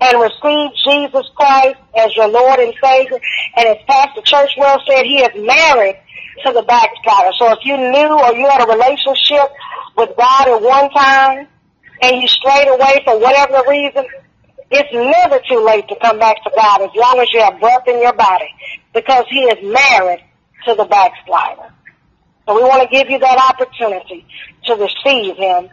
and 0.04 0.20
receive 0.20 0.70
Jesus 0.84 1.26
Christ 1.34 1.80
as 1.96 2.14
your 2.16 2.28
Lord 2.28 2.60
and 2.60 2.74
Savior. 2.82 3.18
And 3.56 3.66
as 3.68 3.78
Pastor 3.88 4.20
Churchwell 4.20 4.78
said, 4.86 5.04
he 5.04 5.20
is 5.20 5.32
married 5.34 5.96
to 6.44 6.52
the 6.52 6.62
backslider. 6.62 7.32
So 7.38 7.52
if 7.52 7.60
you 7.64 7.76
knew 7.76 8.12
or 8.20 8.34
you 8.34 8.48
had 8.48 8.62
a 8.62 8.70
relationship 8.70 9.48
with 9.96 10.10
God 10.16 10.48
at 10.48 10.60
one 10.60 10.90
time 10.90 11.48
and 12.02 12.20
you 12.20 12.28
strayed 12.28 12.68
away 12.68 13.00
for 13.04 13.18
whatever 13.18 13.62
reason, 13.68 14.04
it's 14.70 14.92
never 14.92 15.40
too 15.48 15.64
late 15.64 15.88
to 15.88 15.96
come 16.00 16.18
back 16.18 16.42
to 16.44 16.50
God 16.54 16.82
as 16.82 16.90
long 16.94 17.20
as 17.20 17.28
you 17.32 17.40
have 17.40 17.60
breath 17.60 17.86
in 17.86 18.00
your 18.00 18.14
body 18.14 18.48
because 18.92 19.24
he 19.30 19.40
is 19.44 19.58
married 19.62 20.24
to 20.66 20.74
the 20.74 20.84
backslider. 20.84 21.70
So 22.46 22.56
we 22.56 22.62
want 22.62 22.82
to 22.82 22.88
give 22.88 23.08
you 23.08 23.18
that 23.20 23.54
opportunity 23.54 24.26
to 24.64 24.74
receive 24.74 25.36
him 25.36 25.70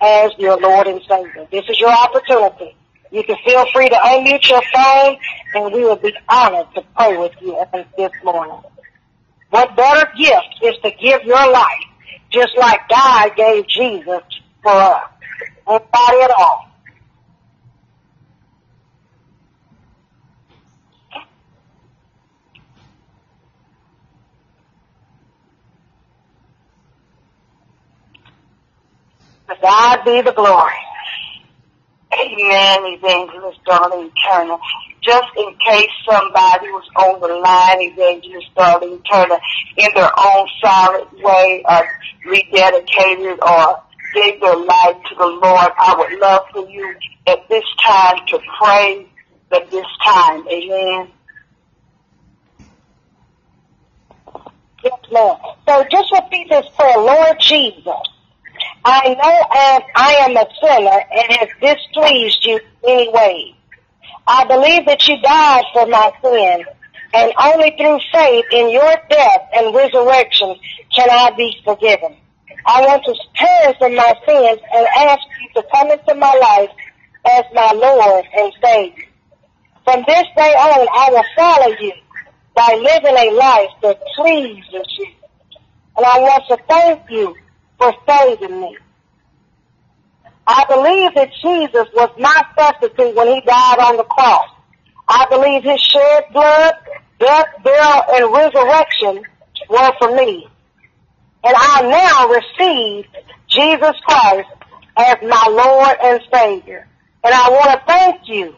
as 0.00 0.30
your 0.38 0.56
Lord 0.58 0.86
and 0.86 1.00
Savior. 1.08 1.46
This 1.50 1.64
is 1.68 1.80
your 1.80 1.90
opportunity. 1.90 2.76
You 3.12 3.22
can 3.24 3.36
feel 3.44 3.66
free 3.74 3.90
to 3.90 3.94
unmute 3.94 4.48
your 4.48 4.62
phone 4.74 5.16
and 5.54 5.74
we 5.74 5.84
will 5.84 5.96
be 5.96 6.14
honored 6.28 6.66
to 6.74 6.82
pray 6.96 7.16
with 7.18 7.32
you 7.42 7.62
this 7.98 8.10
morning. 8.24 8.58
What 9.50 9.76
better 9.76 10.10
gift 10.16 10.56
is 10.62 10.74
to 10.82 10.90
give 10.92 11.22
your 11.24 11.52
life 11.52 11.84
just 12.32 12.56
like 12.56 12.80
God 12.88 13.36
gave 13.36 13.68
Jesus 13.68 14.22
for 14.62 14.72
us? 14.72 15.02
Nobody 15.68 16.22
at 16.22 16.30
all. 16.38 16.68
God 29.62 30.04
be 30.04 30.22
the 30.22 30.32
glory. 30.32 30.72
Amen, 32.12 32.78
Evangelist 32.98 33.60
Darlene 33.66 34.12
Turner. 34.26 34.58
Just 35.02 35.28
in 35.36 35.54
case 35.66 35.88
somebody 36.08 36.68
was 36.68 36.88
on 36.96 37.20
the 37.20 37.34
line, 37.40 37.80
Evangelist 37.80 38.48
Darlene 38.56 39.00
Turner, 39.10 39.38
in 39.78 39.88
their 39.94 40.10
own 40.18 40.46
silent 40.62 41.08
way, 41.22 41.62
uh, 41.66 41.82
rededicated 42.26 43.38
or 43.42 43.78
gave 44.14 44.40
their 44.40 44.56
life 44.56 44.96
to 45.08 45.14
the 45.16 45.26
Lord, 45.26 45.70
I 45.78 45.94
would 45.96 46.20
love 46.20 46.42
for 46.52 46.68
you 46.68 46.94
at 47.26 47.48
this 47.48 47.64
time 47.82 48.16
to 48.28 48.38
pray 48.58 49.06
at 49.52 49.70
this 49.70 49.86
time. 50.04 50.46
Amen. 50.48 51.08
Yes, 54.84 54.98
Lord. 55.10 55.38
So 55.66 55.84
just 55.90 56.12
repeat 56.12 56.48
this 56.50 56.66
prayer, 56.76 56.98
Lord 56.98 57.36
Jesus. 57.40 58.02
I 58.84 59.08
know 59.08 59.38
as 59.54 59.82
I 59.94 60.12
am 60.26 60.36
a 60.36 60.46
sinner 60.60 61.04
and 61.10 61.32
have 61.38 61.48
displeased 61.60 62.44
you 62.44 62.56
in 62.56 62.90
any 62.90 63.08
way. 63.10 63.56
I 64.26 64.44
believe 64.46 64.86
that 64.86 65.06
you 65.08 65.20
died 65.20 65.64
for 65.72 65.86
my 65.86 66.12
sins, 66.22 66.66
and 67.14 67.32
only 67.42 67.74
through 67.76 67.98
faith 68.12 68.44
in 68.52 68.70
your 68.70 68.94
death 69.08 69.48
and 69.54 69.74
resurrection 69.74 70.56
can 70.94 71.08
I 71.10 71.30
be 71.36 71.56
forgiven. 71.64 72.16
I 72.64 72.80
want 72.86 73.04
to 73.04 73.14
turn 73.38 73.74
from 73.78 73.96
my 73.96 74.14
sins 74.26 74.60
and 74.72 74.86
ask 74.96 75.22
you 75.40 75.62
to 75.62 75.68
come 75.74 75.90
into 75.90 76.14
my 76.14 76.32
life 76.34 76.70
as 77.30 77.44
my 77.52 77.72
Lord 77.72 78.24
and 78.36 78.52
Savior. 78.62 79.04
From 79.84 80.04
this 80.06 80.24
day 80.36 80.54
on, 80.54 80.86
I 80.94 81.10
will 81.10 81.24
follow 81.36 81.76
you 81.80 81.92
by 82.54 82.74
living 82.74 83.16
a 83.16 83.30
life 83.34 83.70
that 83.82 84.00
pleases 84.16 84.98
you. 84.98 85.06
And 85.96 86.06
I 86.06 86.20
want 86.20 86.44
to 86.48 86.56
thank 86.68 87.10
you 87.10 87.36
for 87.82 87.94
saving 88.06 88.60
me. 88.60 88.76
I 90.46 90.64
believe 90.68 91.14
that 91.14 91.30
Jesus 91.42 91.88
was 91.94 92.10
my 92.18 92.42
substitute 92.56 93.14
when 93.16 93.26
he 93.26 93.40
died 93.40 93.78
on 93.80 93.96
the 93.96 94.04
cross. 94.04 94.48
I 95.08 95.26
believe 95.30 95.64
his 95.64 95.80
shed 95.80 96.24
blood, 96.32 96.74
death, 97.18 97.46
burial, 97.64 98.02
and 98.14 98.32
resurrection 98.32 99.24
were 99.68 99.92
for 99.98 100.14
me. 100.14 100.46
And 101.44 101.54
I 101.56 101.82
now 101.82 102.28
receive 102.28 103.06
Jesus 103.48 103.96
Christ 104.06 104.48
as 104.96 105.16
my 105.22 105.46
Lord 105.50 105.96
and 106.02 106.20
Savior. 106.32 106.86
And 107.24 107.34
I 107.34 107.50
want 107.50 107.70
to 107.72 107.86
thank 107.86 108.28
you 108.28 108.54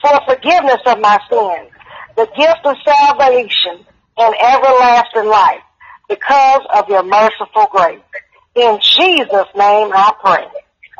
for 0.00 0.20
forgiveness 0.26 0.80
of 0.86 1.00
my 1.00 1.18
sins, 1.30 1.70
the 2.16 2.26
gift 2.36 2.64
of 2.64 2.76
salvation, 2.84 3.86
and 4.18 4.34
everlasting 4.40 5.28
life 5.28 5.62
because 6.08 6.62
of 6.74 6.88
your 6.88 7.04
merciful 7.04 7.68
grace. 7.70 8.00
In 8.58 8.80
Jesus' 8.80 9.54
name 9.54 9.92
I 9.94 10.12
pray. 10.18 10.44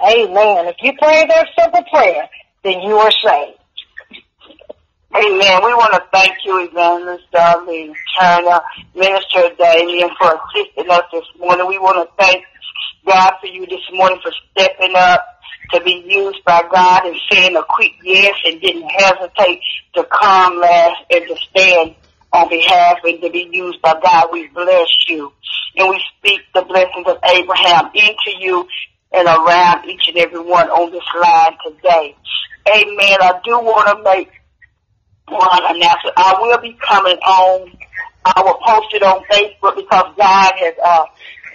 Amen. 0.00 0.66
If 0.68 0.76
you 0.80 0.92
pray 0.96 1.26
that 1.26 1.48
simple 1.58 1.82
prayer, 1.92 2.28
then 2.62 2.82
you 2.82 2.96
are 2.98 3.10
saved. 3.10 3.58
Amen. 5.12 5.60
We 5.64 5.74
want 5.74 5.92
to 5.94 6.04
thank 6.12 6.36
you, 6.44 6.68
Evangelist 6.70 7.24
Darlene 7.34 7.94
Turner, 8.20 8.60
Minister 8.94 9.50
Damian, 9.58 10.10
for 10.20 10.38
assisting 10.38 10.88
us 10.88 11.02
this 11.12 11.24
morning. 11.40 11.66
We 11.66 11.78
want 11.78 12.08
to 12.08 12.14
thank 12.22 12.44
God 13.04 13.32
for 13.40 13.48
you 13.48 13.66
this 13.66 13.82
morning 13.92 14.20
for 14.22 14.30
stepping 14.52 14.94
up 14.94 15.26
to 15.72 15.80
be 15.80 16.04
used 16.06 16.44
by 16.44 16.62
God 16.72 17.06
and 17.06 17.16
saying 17.28 17.56
a 17.56 17.64
quick 17.68 17.90
yes 18.04 18.36
and 18.44 18.60
didn't 18.60 18.88
hesitate 18.88 19.60
to 19.96 20.04
come 20.04 20.60
last 20.60 21.02
and 21.10 21.26
to 21.26 21.36
stand 21.50 21.96
on 22.32 22.48
behalf 22.48 22.98
and 23.04 23.20
to 23.22 23.30
be 23.30 23.48
used 23.50 23.80
by 23.82 23.94
God. 24.02 24.28
We 24.32 24.48
bless 24.48 24.88
you. 25.08 25.32
And 25.76 25.88
we 25.88 26.02
speak 26.18 26.40
the 26.54 26.62
blessings 26.62 27.06
of 27.06 27.18
Abraham 27.24 27.90
into 27.94 28.38
you 28.38 28.66
and 29.12 29.26
around 29.26 29.88
each 29.88 30.08
and 30.08 30.18
every 30.18 30.40
one 30.40 30.68
on 30.68 30.90
this 30.90 31.04
line 31.20 31.56
today. 31.64 32.16
Amen. 32.68 33.18
I 33.20 33.40
do 33.44 33.58
want 33.58 33.88
to 33.88 34.02
make 34.02 34.30
one 35.28 35.64
announcement. 35.64 36.14
I 36.16 36.36
will 36.40 36.58
be 36.60 36.76
coming 36.86 37.16
on. 37.16 37.72
I 38.24 38.42
will 38.42 38.58
post 38.64 38.94
it 38.94 39.02
on 39.02 39.24
Facebook 39.24 39.76
because 39.76 40.14
God 40.16 40.52
has 40.56 40.74
uh, 40.84 41.04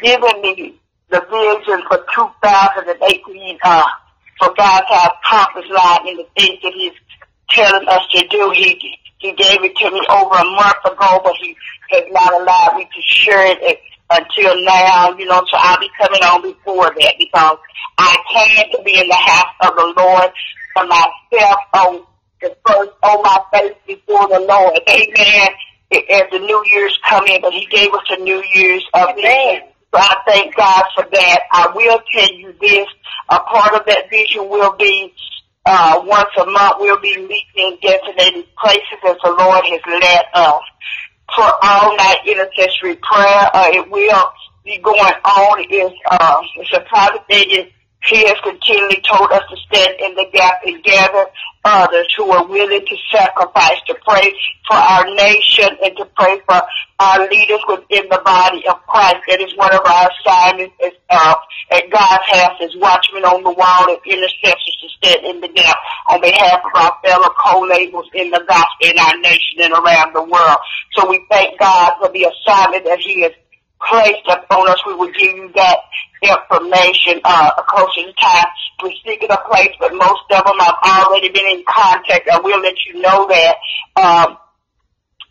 given 0.02 0.42
me 0.42 0.80
the 1.10 1.20
vision 1.22 1.84
for 1.88 1.98
2018 2.16 3.60
uh, 3.64 3.84
for 4.40 4.54
God 4.58 4.82
to 4.82 5.12
accomplish 5.14 5.70
line 5.70 6.08
in 6.08 6.18
the 6.18 6.28
things 6.36 6.60
that 6.64 6.74
He's 6.74 6.94
telling 7.50 7.88
us 7.88 8.02
to 8.16 8.28
do. 8.28 8.52
He 8.56 8.98
He 9.24 9.32
gave 9.32 9.64
it 9.64 9.74
to 9.78 9.90
me 9.90 10.04
over 10.12 10.36
a 10.36 10.44
month 10.52 10.84
ago, 10.84 11.22
but 11.24 11.34
he 11.40 11.56
has 11.92 12.04
not 12.12 12.42
allowed 12.42 12.76
me 12.76 12.84
to 12.84 13.02
share 13.08 13.56
it 13.56 13.80
until 14.12 14.62
now, 14.66 15.16
you 15.18 15.26
know, 15.26 15.42
so 15.50 15.56
I'll 15.58 15.80
be 15.80 15.90
coming 15.98 16.22
on 16.24 16.42
before 16.42 16.92
that 16.92 17.16
because 17.18 17.58
I 17.98 18.18
plan 18.30 18.70
to 18.72 18.84
be 18.84 19.00
in 19.00 19.08
the 19.08 19.16
house 19.16 19.56
of 19.62 19.76
the 19.76 19.94
Lord 19.96 20.30
for 20.74 20.86
myself 20.86 21.60
on 21.74 22.04
the 22.42 22.56
first 22.68 22.92
on 23.02 23.24
my 23.24 23.40
face 23.54 23.78
before 23.88 24.28
the 24.28 24.42
Lord. 24.42 24.78
Amen. 24.90 25.50
As 26.10 26.24
the 26.30 26.40
New 26.40 26.64
Year's 26.66 27.00
come 27.08 27.26
in, 27.28 27.40
but 27.42 27.54
he 27.54 27.66
gave 27.68 27.94
us 27.94 28.04
a 28.10 28.22
New 28.22 28.44
Year's 28.54 28.84
of 28.94 29.16
vision. 29.16 29.70
So 29.94 30.00
I 30.00 30.16
thank 30.28 30.56
God 30.56 30.84
for 30.96 31.06
that. 31.10 31.40
I 31.50 31.72
will 31.74 32.02
tell 32.12 32.34
you 32.34 32.54
this. 32.60 32.88
A 33.30 33.40
part 33.40 33.74
of 33.74 33.86
that 33.86 34.10
vision 34.10 34.50
will 34.50 34.76
be 34.76 35.14
uh, 35.66 36.02
once 36.06 36.30
a 36.38 36.46
month 36.46 36.76
we'll 36.80 37.00
be 37.00 37.18
meeting 37.18 37.38
in 37.56 37.78
designated 37.82 38.46
places 38.58 39.00
as 39.08 39.16
the 39.24 39.36
Lord 39.38 39.66
has 39.66 39.82
led 39.88 40.26
us. 40.34 40.62
For 41.36 41.50
all 41.64 41.96
night 41.98 42.18
intercessory 42.28 42.96
prayer, 42.96 43.50
uh, 43.54 43.70
it 43.74 43.90
will 43.90 44.24
be 44.66 44.78
going 44.78 45.00
on. 45.00 45.66
It's, 45.70 45.96
uh, 46.12 46.42
it's 46.58 46.72
a 46.74 46.82
private 46.82 47.24
meeting 47.30 47.72
he 48.10 48.28
has 48.28 48.36
continually 48.44 49.02
told 49.08 49.32
us 49.32 49.44
to 49.50 49.58
stand 49.68 49.96
in 50.00 50.16
the 50.16 50.28
gap 50.34 50.60
and 50.66 50.84
gather 50.84 51.26
others 51.66 52.14
who 52.18 52.30
are 52.32 52.46
willing 52.48 52.86
to 52.86 52.96
sacrifice 53.12 53.80
to 53.88 53.96
pray 54.06 54.34
for 54.68 54.76
our 54.76 55.06
nation 55.16 55.70
and 55.84 55.96
to 55.96 56.06
pray 56.16 56.40
for 56.46 56.62
our 57.00 57.28
leaders 57.30 57.62
within 57.68 58.04
the 58.10 58.22
body 58.26 58.68
of 58.68 58.76
Christ. 58.88 59.24
That 59.30 59.40
is 59.40 59.56
one 59.56 59.74
of 59.74 59.82
our 59.86 60.10
assignments 60.12 60.76
as, 60.84 60.92
uh, 61.10 61.36
at 61.72 61.90
God's 61.90 62.28
house 62.28 62.60
as 62.62 62.76
watchmen 62.76 63.24
on 63.24 63.44
the 63.44 63.56
wall 63.56 63.88
and 63.88 64.00
intercessors 64.04 64.78
to 64.84 64.88
stand 65.00 65.26
in 65.26 65.40
the 65.40 65.48
gap 65.48 65.78
on 66.10 66.20
behalf 66.20 66.60
of 66.60 66.72
our 66.76 66.94
fellow 67.04 67.30
co-labels 67.40 68.10
in 68.14 68.32
the 68.32 68.44
gospel 68.48 68.84
in 68.84 69.00
our 69.00 69.18
nation 69.20 69.64
and 69.64 69.74
around 69.74 70.14
the 70.14 70.24
world. 70.24 70.60
So 71.00 71.10
we 71.10 71.24
thank 71.30 71.58
God 71.60 71.96
for 72.00 72.12
the 72.12 72.28
assignment 72.28 72.84
that 72.84 73.00
He 73.00 73.24
has 73.24 73.32
placed 73.90 74.28
upon 74.28 74.70
us. 74.70 74.80
We 74.86 74.96
will 74.96 75.12
give 75.12 75.36
you 75.36 75.52
that 75.56 75.78
information 76.22 77.20
uh, 77.24 77.52
closer 77.64 78.08
to 78.08 78.14
time. 78.14 78.48
We're 78.82 78.92
seeking 79.06 79.32
a 79.32 79.38
place, 79.50 79.72
but 79.80 79.94
most 79.94 80.24
of 80.32 80.44
them 80.46 80.60
have 80.60 80.76
already 80.84 81.30
been 81.30 81.48
in 81.48 81.64
contact. 81.68 82.28
I 82.30 82.40
will 82.40 82.62
let 82.62 82.76
you 82.88 83.02
know 83.02 83.28
that 83.28 83.56
um, 84.02 84.38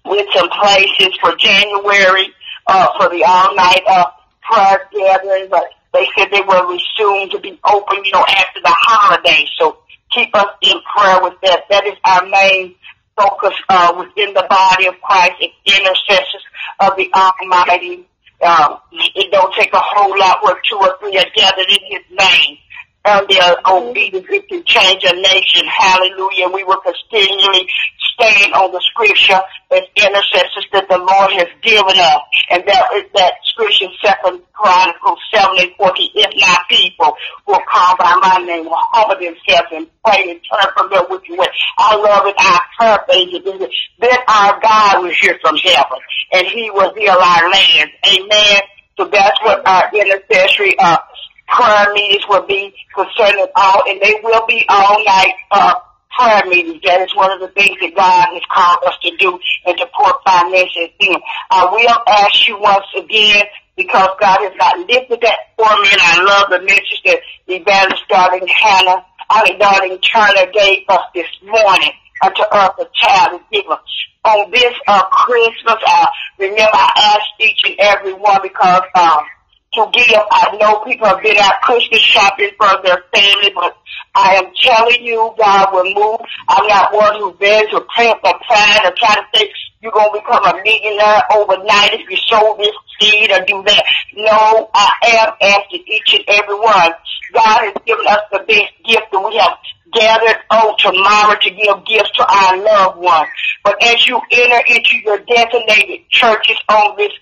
with 0.07 0.27
some 0.35 0.49
places 0.49 1.17
for 1.21 1.37
January 1.37 2.33
uh, 2.67 2.89
for 2.99 3.09
the 3.11 3.25
all-night 3.25 3.83
uh, 3.87 4.07
prayer 4.43 4.89
gathering, 4.93 5.49
but 5.51 5.65
they 5.93 6.07
said 6.17 6.29
they 6.31 6.41
will 6.41 6.67
resume 6.69 7.31
to 7.31 7.39
be 7.41 7.59
open, 7.65 8.05
you 8.05 8.13
know, 8.13 8.25
after 8.27 8.61
the 8.63 8.75
holidays. 8.81 9.49
So 9.59 9.79
keep 10.11 10.35
us 10.35 10.47
in 10.63 10.77
prayer 10.95 11.23
with 11.23 11.35
that. 11.43 11.65
That 11.69 11.87
is 11.87 11.95
our 12.05 12.27
main 12.27 12.75
focus 13.17 13.55
uh, 13.69 13.95
within 13.99 14.35
the 14.35 14.47
body 14.49 14.87
of 14.87 14.95
Christ, 15.03 15.35
intercessors 15.67 16.45
of 16.81 16.97
the 16.97 17.11
Almighty 17.13 18.09
um, 18.43 18.79
it 18.93 19.31
don't 19.31 19.55
take 19.55 19.73
a 19.73 19.81
whole 19.81 20.19
lot 20.19 20.43
where 20.43 20.57
two 20.69 20.77
or 20.77 20.97
three 21.01 21.17
are 21.17 21.31
gathered 21.35 21.69
in 21.69 21.79
his 21.89 22.03
name. 22.11 22.59
And 23.05 23.27
their 23.29 23.57
obedience 23.67 24.27
it 24.31 24.49
can 24.49 24.63
change 24.65 25.03
a 25.05 25.15
nation. 25.15 25.67
Hallelujah. 25.67 26.49
We 26.55 26.63
will 26.63 26.81
continually 26.81 27.67
stand 28.15 28.55
on 28.55 28.71
the 28.71 28.81
scripture 28.81 29.41
as 29.73 29.83
intercessors 29.97 30.67
that 30.73 30.87
the 30.89 30.99
Lord 30.99 31.33
has 31.35 31.51
given 31.63 31.99
us. 31.99 32.23
And 32.51 32.63
that 32.67 32.85
is 32.95 33.11
that 33.15 33.35
scripture, 33.45 33.89
Second 34.05 34.43
Chronicles 34.53 35.19
7 35.35 35.51
and 35.59 35.73
40, 35.77 36.11
if 36.15 36.31
not 36.39 36.69
people 36.69 37.15
will 37.47 37.63
call 37.67 37.97
by 37.99 38.15
my 38.23 38.39
name, 38.47 38.67
will 38.67 38.79
humble 38.95 39.19
themselves 39.19 39.71
and 39.73 39.87
pray 40.05 40.31
and 40.31 40.41
turn 40.47 40.71
from 40.77 40.91
their 40.91 41.03
wicked 41.11 41.35
way. 41.37 41.51
I 41.79 41.97
love 41.97 42.27
it. 42.27 42.37
Our 42.39 42.63
prayer 42.79 43.01
page 43.11 43.35
Then 43.99 44.19
our 44.29 44.61
God 44.61 45.03
will 45.03 45.15
hear 45.19 45.39
from 45.43 45.57
heaven 45.57 45.99
and 46.33 46.47
he 46.47 46.71
will 46.71 46.95
heal 46.95 47.19
our 47.19 47.51
land. 47.51 47.91
Amen. 48.07 48.61
So 48.99 49.09
that's 49.09 49.41
what 49.43 49.67
our 49.67 49.91
intercessory, 49.93 50.79
uh, 50.79 50.99
prayer 51.53 51.93
meetings 51.93 52.25
will 52.29 52.47
be 52.47 52.75
concerning 52.95 53.47
all, 53.55 53.83
and 53.87 54.01
they 54.01 54.15
will 54.23 54.47
be 54.47 54.65
all 54.69 55.05
night, 55.05 55.35
uh, 55.51 55.75
prayer 56.17 56.47
meetings. 56.47 56.81
That 56.85 57.03
is 57.03 57.15
one 57.15 57.31
of 57.31 57.41
the 57.41 57.49
things 57.49 57.77
that 57.81 57.95
God 57.95 58.29
has 58.33 58.43
called 58.53 58.79
us 58.87 58.97
to 59.03 59.17
do 59.17 59.39
and 59.67 59.77
to 59.77 59.87
pour 59.95 60.13
finances 60.25 60.91
in. 60.99 61.17
I 61.51 61.69
will 61.71 61.99
ask 62.09 62.49
you 62.49 62.59
once 62.59 62.87
again, 62.97 63.45
because 63.77 64.09
God 64.21 64.39
has 64.41 64.53
not 64.57 64.79
lifted 64.79 65.21
that 65.23 65.39
for 65.57 65.71
me, 65.81 65.89
and 65.93 66.03
I 66.03 66.23
love 66.25 66.51
the 66.51 66.61
message 66.61 67.01
that 67.05 67.21
Evangelist 67.49 68.05
Darlene 68.11 68.49
Hannah, 68.49 69.05
I 69.31 69.45
mean 69.45 69.59
Darlene 69.59 70.03
Turner 70.03 70.51
gave 70.53 70.85
us 70.89 71.05
this 71.15 71.29
morning 71.45 71.93
unto 72.23 72.43
us 72.43 72.73
a 72.79 72.87
child 72.95 73.41
is 73.41 73.47
given. 73.51 73.77
On 74.25 74.51
this 74.53 74.75
uh, 74.87 75.03
Christmas, 75.11 75.77
uh, 75.85 76.07
remember 76.39 76.71
I 76.73 77.17
asked 77.17 77.41
each 77.41 77.61
and 77.65 77.75
every 77.81 78.13
one 78.13 78.41
because 78.43 78.83
um, 78.95 79.25
to 79.75 79.89
give. 79.93 80.21
I 80.31 80.57
know 80.61 80.85
people 80.85 81.07
have 81.07 81.23
been 81.23 81.39
out 81.39 81.61
Christmas 81.63 82.01
shopping 82.01 82.51
for 82.59 82.69
their 82.85 83.05
family, 83.15 83.53
but 83.55 83.77
I 84.15 84.37
am 84.37 84.53
telling 84.61 85.05
you, 85.05 85.35
God 85.39 85.73
will 85.73 85.95
move. 85.95 86.21
I'm 86.49 86.67
not 86.67 86.93
one 86.93 87.17
who 87.19 87.33
begs 87.33 87.73
or 87.73 87.85
pimp 87.97 88.19
or 88.25 88.35
pride 88.47 88.81
or 88.85 88.93
try 88.97 89.15
to 89.15 89.27
think 89.35 89.51
you're 89.83 89.93
going 89.93 90.11
to 90.15 90.21
become 90.21 90.45
a 90.45 90.63
millionaire 90.63 91.23
overnight 91.33 91.95
if 91.95 92.09
you 92.09 92.17
sow 92.29 92.57
this 92.57 92.73
seed 93.01 93.31
or 93.31 93.45
do 93.45 93.63
that. 93.67 93.85
No, 94.15 94.71
I 94.73 94.89
am 95.19 95.35
asking 95.43 95.85
each 95.87 96.15
and 96.15 96.25
every 96.29 96.55
one. 96.55 96.93
God 97.35 97.59
has 97.67 97.75
given 97.85 98.07
us 98.07 98.23
the 98.31 98.39
best 98.47 98.73
gift 98.85 99.11
and 99.13 99.25
we 99.25 99.37
have 99.37 99.59
gathered 99.93 100.41
on 100.51 100.77
tomorrow 100.79 101.35
to 101.35 101.51
give 101.51 101.85
gifts 101.85 102.13
to 102.13 102.25
our 102.25 102.57
loved 102.57 102.99
ones. 102.99 103.29
But 103.65 103.83
as 103.83 104.07
you 104.07 104.21
enter 104.31 104.63
into 104.69 104.97
your 105.05 105.19
designated 105.19 106.09
churches 106.09 106.57
on 106.69 106.97
this 106.97 107.13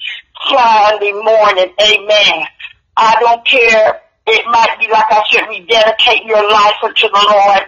Sunday 0.49 1.13
morning. 1.13 1.73
Amen. 1.81 2.47
I 2.97 3.17
don't 3.21 3.45
care. 3.47 4.01
It 4.27 4.45
might 4.47 4.77
be 4.79 4.89
like 4.89 5.07
I 5.11 5.23
said, 5.31 5.49
rededicate 5.49 6.25
your 6.25 6.43
life 6.51 6.77
unto 6.83 7.09
the 7.09 7.27
Lord. 7.31 7.63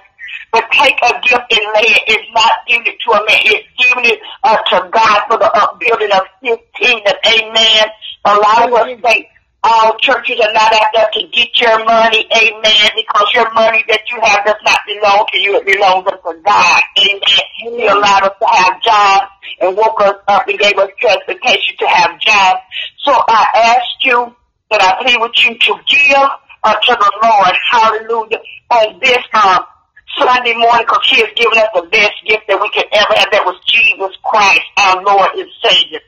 But 0.52 0.70
take 0.70 0.96
a 1.00 1.12
gift 1.24 1.48
and 1.48 1.66
lay 1.72 1.88
it. 1.88 2.02
It's 2.06 2.28
not 2.34 2.52
giving 2.68 2.86
it 2.86 3.00
to 3.06 3.12
a 3.12 3.24
man. 3.24 3.40
It's 3.44 3.68
giving 3.80 4.04
it 4.04 4.20
uh, 4.44 4.56
to 4.56 4.88
God 4.92 5.20
for 5.28 5.38
the 5.38 5.48
upbuilding 5.48 6.12
of 6.12 6.28
His 6.42 6.58
kingdom. 6.76 7.14
Amen. 7.24 7.86
A 8.26 8.36
lot 8.36 8.68
of 8.68 8.74
us 8.74 9.00
think 9.00 9.26
all 9.64 9.96
churches 9.98 10.38
are 10.40 10.52
not 10.52 10.72
out 10.74 10.92
there 10.92 11.08
to 11.14 11.22
get 11.32 11.58
your 11.58 11.84
money. 11.84 12.28
Amen. 12.36 12.88
Because 12.94 13.28
your 13.32 13.50
money 13.54 13.82
that 13.88 14.02
you 14.10 14.20
have 14.20 14.44
does 14.44 14.60
not 14.62 14.80
belong 14.86 15.24
to 15.32 15.38
you. 15.38 15.56
It 15.56 15.64
belongs 15.64 16.04
to 16.04 16.42
God. 16.44 16.82
Amen. 17.00 17.44
He 17.56 17.86
allowed 17.86 18.24
us 18.28 18.36
to 18.36 18.46
have 18.46 18.82
jobs 18.82 19.32
and 19.60 19.76
woke 19.76 20.00
us 20.02 20.16
up 20.28 20.46
and 20.48 20.58
gave 20.58 20.76
us 20.76 20.90
transportation 21.00 21.76
to 21.78 21.86
have 21.88 22.20
jobs. 22.20 22.60
So 23.04 23.12
I 23.28 23.46
ask 23.72 24.04
you 24.04 24.36
that 24.70 24.82
I 24.82 25.02
plead 25.02 25.20
with 25.20 25.32
you 25.44 25.56
to 25.56 25.72
give 25.88 26.28
uh, 26.64 26.74
to 26.74 26.92
the 26.92 27.12
Lord, 27.22 27.54
hallelujah, 27.70 28.38
on 28.70 29.00
this 29.00 29.18
um, 29.34 29.64
Sunday 30.18 30.54
morning 30.54 30.84
because 30.86 31.04
he 31.08 31.20
has 31.20 31.32
given 31.36 31.58
us 31.58 31.68
the 31.74 31.88
best 31.88 32.16
gift 32.26 32.44
that 32.48 32.60
we 32.60 32.68
could 32.70 32.88
ever 32.92 33.14
have. 33.16 33.30
That 33.32 33.44
was 33.44 33.56
Jesus 33.66 34.12
Christ, 34.24 34.62
our 34.76 35.02
Lord 35.02 35.30
and 35.36 35.48
Savior. 35.62 36.00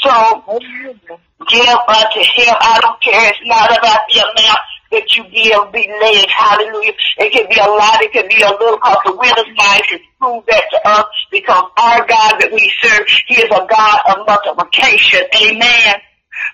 So 0.00 0.12
give 0.48 1.76
unto 1.76 2.20
him. 2.24 2.54
I 2.56 2.78
don't 2.80 3.00
care. 3.02 3.28
It's 3.28 3.44
not 3.44 3.68
about 3.68 4.00
the 4.08 4.20
amount 4.24 4.60
that 4.90 5.06
you 5.16 5.22
give 5.28 5.72
be 5.72 5.86
led. 5.86 6.26
Hallelujah. 6.28 6.92
It 7.18 7.32
can 7.32 7.46
be 7.48 7.58
a 7.60 7.68
lot. 7.68 8.00
It 8.02 8.12
can 8.12 8.26
be 8.28 8.42
a 8.42 8.50
little 8.50 8.76
because 8.76 8.98
the 9.04 9.12
will 9.12 9.38
is 9.44 9.52
nice 9.56 9.88
and 9.92 10.00
prove 10.18 10.44
that 10.46 10.64
to 10.72 10.78
us 10.88 11.06
because 11.30 11.64
our 11.78 12.00
God 12.06 12.40
that 12.40 12.50
we 12.52 12.72
serve, 12.80 13.06
He 13.28 13.36
is 13.36 13.50
a 13.52 13.66
God 13.68 13.98
of 14.08 14.26
multiplication. 14.26 15.20
Amen. 15.36 15.94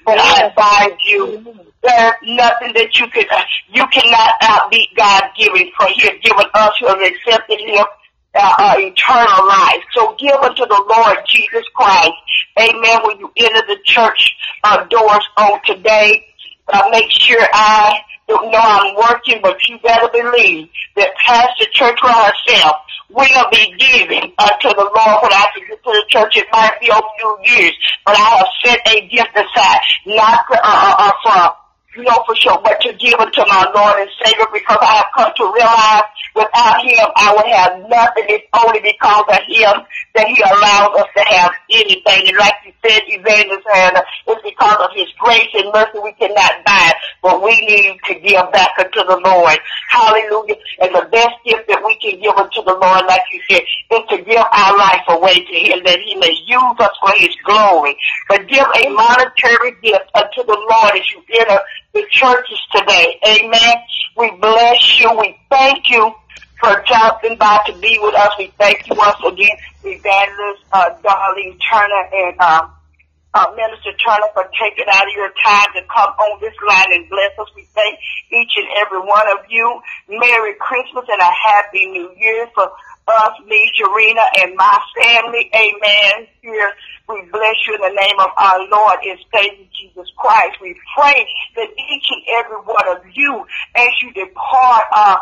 But 0.04 0.18
I 0.18 0.46
advise 0.46 0.98
you, 1.04 1.42
there's 1.82 2.14
nothing 2.22 2.72
that 2.74 2.98
you 2.98 3.06
can, 3.08 3.24
uh, 3.30 3.42
you 3.72 3.86
cannot 3.88 4.34
outbeat 4.42 4.96
God 4.96 5.24
giving 5.38 5.70
for 5.76 5.86
He 5.88 6.02
has 6.02 6.18
given 6.22 6.46
us 6.54 6.72
who 6.80 6.86
have 6.86 7.00
accepted 7.00 7.60
Him 7.60 7.84
uh, 8.34 8.54
uh, 8.58 8.74
eternal 8.78 9.48
life. 9.48 9.82
So 9.94 10.14
give 10.18 10.36
unto 10.36 10.66
the 10.66 10.84
Lord 10.88 11.18
Jesus 11.26 11.64
Christ. 11.74 12.12
Amen. 12.58 13.00
When 13.04 13.18
you 13.18 13.30
enter 13.36 13.66
the 13.66 13.78
church 13.84 14.36
uh, 14.64 14.84
doors 14.84 15.26
on 15.36 15.60
today, 15.64 16.26
uh, 16.68 16.82
make 16.90 17.10
sure 17.10 17.40
I 17.52 17.98
don't 18.28 18.50
know 18.50 18.60
I'm 18.60 18.94
working, 18.96 19.40
but 19.42 19.56
you 19.68 19.78
better 19.78 20.08
believe 20.12 20.68
that 20.96 21.14
Pastor 21.24 21.66
Churchwell 21.74 22.32
herself 22.32 22.76
will 23.10 23.46
be 23.50 23.74
giving 23.78 24.32
unto 24.38 24.68
the 24.68 24.90
Lord 24.94 25.16
when 25.22 25.32
I 25.32 25.46
to 25.86 25.92
the 25.92 26.04
church. 26.08 26.36
It 26.36 26.46
might 26.52 26.78
be 26.80 26.88
a 26.88 27.00
few 27.18 27.38
years, 27.44 27.72
but 28.04 28.16
I 28.16 28.38
have 28.38 28.46
set 28.64 28.80
a 28.86 29.06
gift 29.08 29.30
aside, 29.34 29.80
not 30.06 30.40
for, 30.48 30.56
uh, 30.56 30.60
uh, 30.64 30.94
uh 30.98 31.12
for 31.22 31.56
you 31.96 32.02
know 32.02 32.22
for 32.26 32.34
sure, 32.36 32.58
but 32.62 32.80
to 32.82 32.92
give 32.94 33.14
it 33.18 33.32
to 33.32 33.44
my 33.48 33.70
Lord 33.74 34.02
and 34.02 34.10
Savior 34.24 34.46
because 34.52 34.78
I 34.82 34.96
have 35.00 35.06
come 35.16 35.32
to 35.36 35.44
realize 35.54 36.02
without 36.36 36.84
Him 36.84 37.06
I 37.16 37.32
would 37.32 37.48
have 37.48 37.72
nothing. 37.88 38.28
It's 38.28 38.46
only 38.52 38.80
because 38.84 39.24
of 39.32 39.42
Him 39.48 39.74
that 40.14 40.28
He 40.28 40.38
allows 40.44 40.92
us 41.00 41.08
to 41.16 41.24
have 41.24 41.52
anything. 41.72 42.28
And 42.28 42.36
like 42.36 42.60
you 42.68 42.72
said, 42.84 43.02
Evangelist 43.08 43.66
Hannah, 43.72 44.04
it's 44.28 44.42
because 44.42 44.78
of 44.84 44.90
his 44.94 45.08
grace 45.18 45.48
and 45.54 45.72
mercy 45.72 45.98
we 46.02 46.12
cannot 46.12 46.64
buy, 46.64 46.92
but 47.22 47.42
we 47.42 47.54
need 47.66 47.98
to 48.06 48.14
give 48.20 48.52
back 48.52 48.70
unto 48.78 49.00
the 49.06 49.20
Lord. 49.24 49.58
Hallelujah. 49.90 50.56
And 50.80 50.94
the 50.94 51.08
best 51.10 51.36
gift 51.44 51.68
that 51.68 51.82
we 51.84 51.96
can 51.98 52.20
give 52.20 52.34
unto 52.36 52.62
the 52.62 52.74
Lord, 52.74 53.06
like 53.06 53.22
you 53.32 53.40
said, 53.48 53.62
is 53.62 54.04
to 54.10 54.16
give 54.22 54.44
our 54.52 54.76
life 54.76 55.06
away 55.08 55.40
to 55.40 55.56
him 55.56 55.82
that 55.84 56.00
he 56.00 56.16
may 56.16 56.34
use 56.46 56.76
us 56.78 56.94
for 57.00 57.12
his 57.16 57.34
glory. 57.44 57.96
But 58.28 58.48
give 58.48 58.66
a 58.66 58.88
monetary 58.90 59.72
gift 59.82 60.10
unto 60.14 60.44
the 60.44 60.58
Lord 60.70 60.92
as 60.94 61.06
you 61.12 61.22
enter 61.38 61.60
the 61.94 62.04
churches 62.10 62.60
today. 62.74 63.18
Amen. 63.26 63.74
We 64.16 64.30
bless 64.40 65.00
you. 65.00 65.10
We 65.18 65.38
thank 65.50 65.90
you 65.90 66.14
for 66.60 66.82
dropping 66.86 67.36
by 67.36 67.60
to 67.66 67.72
be 67.78 67.98
with 68.00 68.14
us. 68.14 68.30
We 68.38 68.52
thank 68.58 68.88
you 68.88 68.96
once 68.96 69.18
again, 69.20 69.56
Evangelist 69.84 70.64
uh, 70.72 70.90
Darlene 71.02 71.58
Turner 71.60 72.04
and 72.12 72.40
um, 72.40 72.72
uh, 73.34 73.52
Minister 73.54 73.92
Turner 74.00 74.32
for 74.32 74.48
taking 74.56 74.88
out 74.88 75.04
of 75.04 75.14
your 75.14 75.30
time 75.44 75.68
to 75.76 75.82
come 75.92 76.10
on 76.16 76.40
this 76.40 76.56
line 76.66 76.88
and 76.92 77.08
bless 77.08 77.36
us. 77.38 77.48
We 77.54 77.68
thank 77.74 77.98
each 78.32 78.52
and 78.56 78.66
every 78.80 79.00
one 79.00 79.28
of 79.36 79.44
you. 79.50 79.80
Merry 80.08 80.54
Christmas 80.58 81.04
and 81.08 81.20
a 81.20 81.32
Happy 81.44 81.86
New 81.86 82.10
Year 82.16 82.48
for 82.54 82.72
us, 83.08 83.32
me, 83.46 83.70
Sharina, 83.78 84.24
and 84.42 84.56
my 84.56 84.78
family. 85.02 85.50
Amen. 85.54 86.26
Here 86.42 86.72
we 87.08 87.22
bless 87.30 87.54
you 87.66 87.74
in 87.76 87.80
the 87.80 88.00
name 88.00 88.18
of 88.18 88.30
our 88.36 88.58
Lord 88.68 88.98
and 89.04 89.18
Savior 89.32 89.66
Jesus 89.78 90.10
Christ. 90.16 90.56
We 90.60 90.76
pray 90.96 91.26
that 91.56 91.68
each 91.70 92.06
and 92.10 92.22
every 92.38 92.58
one 92.58 92.88
of 92.88 93.02
you, 93.14 93.46
as 93.74 93.88
you 94.02 94.12
depart, 94.12 94.84
uh, 94.92 95.16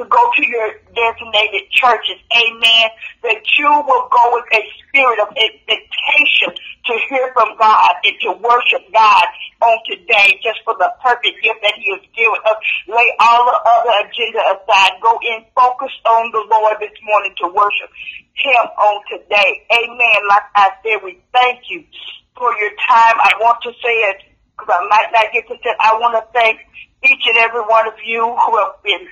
to 0.00 0.08
go 0.08 0.22
to 0.32 0.42
your 0.48 0.68
designated 0.96 1.68
churches. 1.70 2.16
Amen. 2.32 2.88
That 3.22 3.44
you 3.60 3.68
will 3.68 4.08
go 4.08 4.24
with 4.32 4.48
a 4.56 4.62
spirit 4.88 5.20
of 5.20 5.28
expectation 5.36 6.56
to 6.56 6.92
hear 7.12 7.28
from 7.36 7.52
God 7.60 7.92
and 8.00 8.16
to 8.24 8.30
worship 8.40 8.88
God 8.92 9.26
on 9.60 9.76
today 9.84 10.40
just 10.40 10.64
for 10.64 10.72
the 10.80 10.88
perfect 11.04 11.36
gift 11.44 11.60
that 11.60 11.76
he 11.76 11.92
has 11.92 12.00
given 12.16 12.40
us. 12.48 12.58
Lay 12.88 13.08
all 13.20 13.44
the 13.44 13.58
other 13.60 13.94
agenda 14.08 14.40
aside. 14.56 14.96
Go 15.04 15.20
in 15.20 15.44
focused 15.52 16.00
on 16.08 16.32
the 16.32 16.48
Lord 16.48 16.80
this 16.80 16.96
morning 17.04 17.36
to 17.44 17.46
worship 17.52 17.92
him 18.40 18.64
on 18.80 18.96
today. 19.12 19.68
Amen. 19.68 20.18
Like 20.32 20.48
I 20.56 20.72
said, 20.80 21.04
we 21.04 21.20
thank 21.36 21.68
you 21.68 21.84
for 22.32 22.48
your 22.56 22.72
time. 22.88 23.20
I 23.20 23.36
want 23.36 23.60
to 23.68 23.72
say 23.84 23.96
it 24.16 24.24
because 24.56 24.72
I 24.72 24.80
might 24.88 25.12
not 25.12 25.28
get 25.36 25.44
to 25.52 25.56
say. 25.60 25.76
I 25.76 25.92
want 26.00 26.16
to 26.16 26.24
thank 26.32 26.64
each 27.04 27.24
and 27.28 27.36
every 27.36 27.60
one 27.60 27.86
of 27.88 28.00
you 28.04 28.24
who 28.24 28.52
have 28.56 28.80
been 28.82 29.04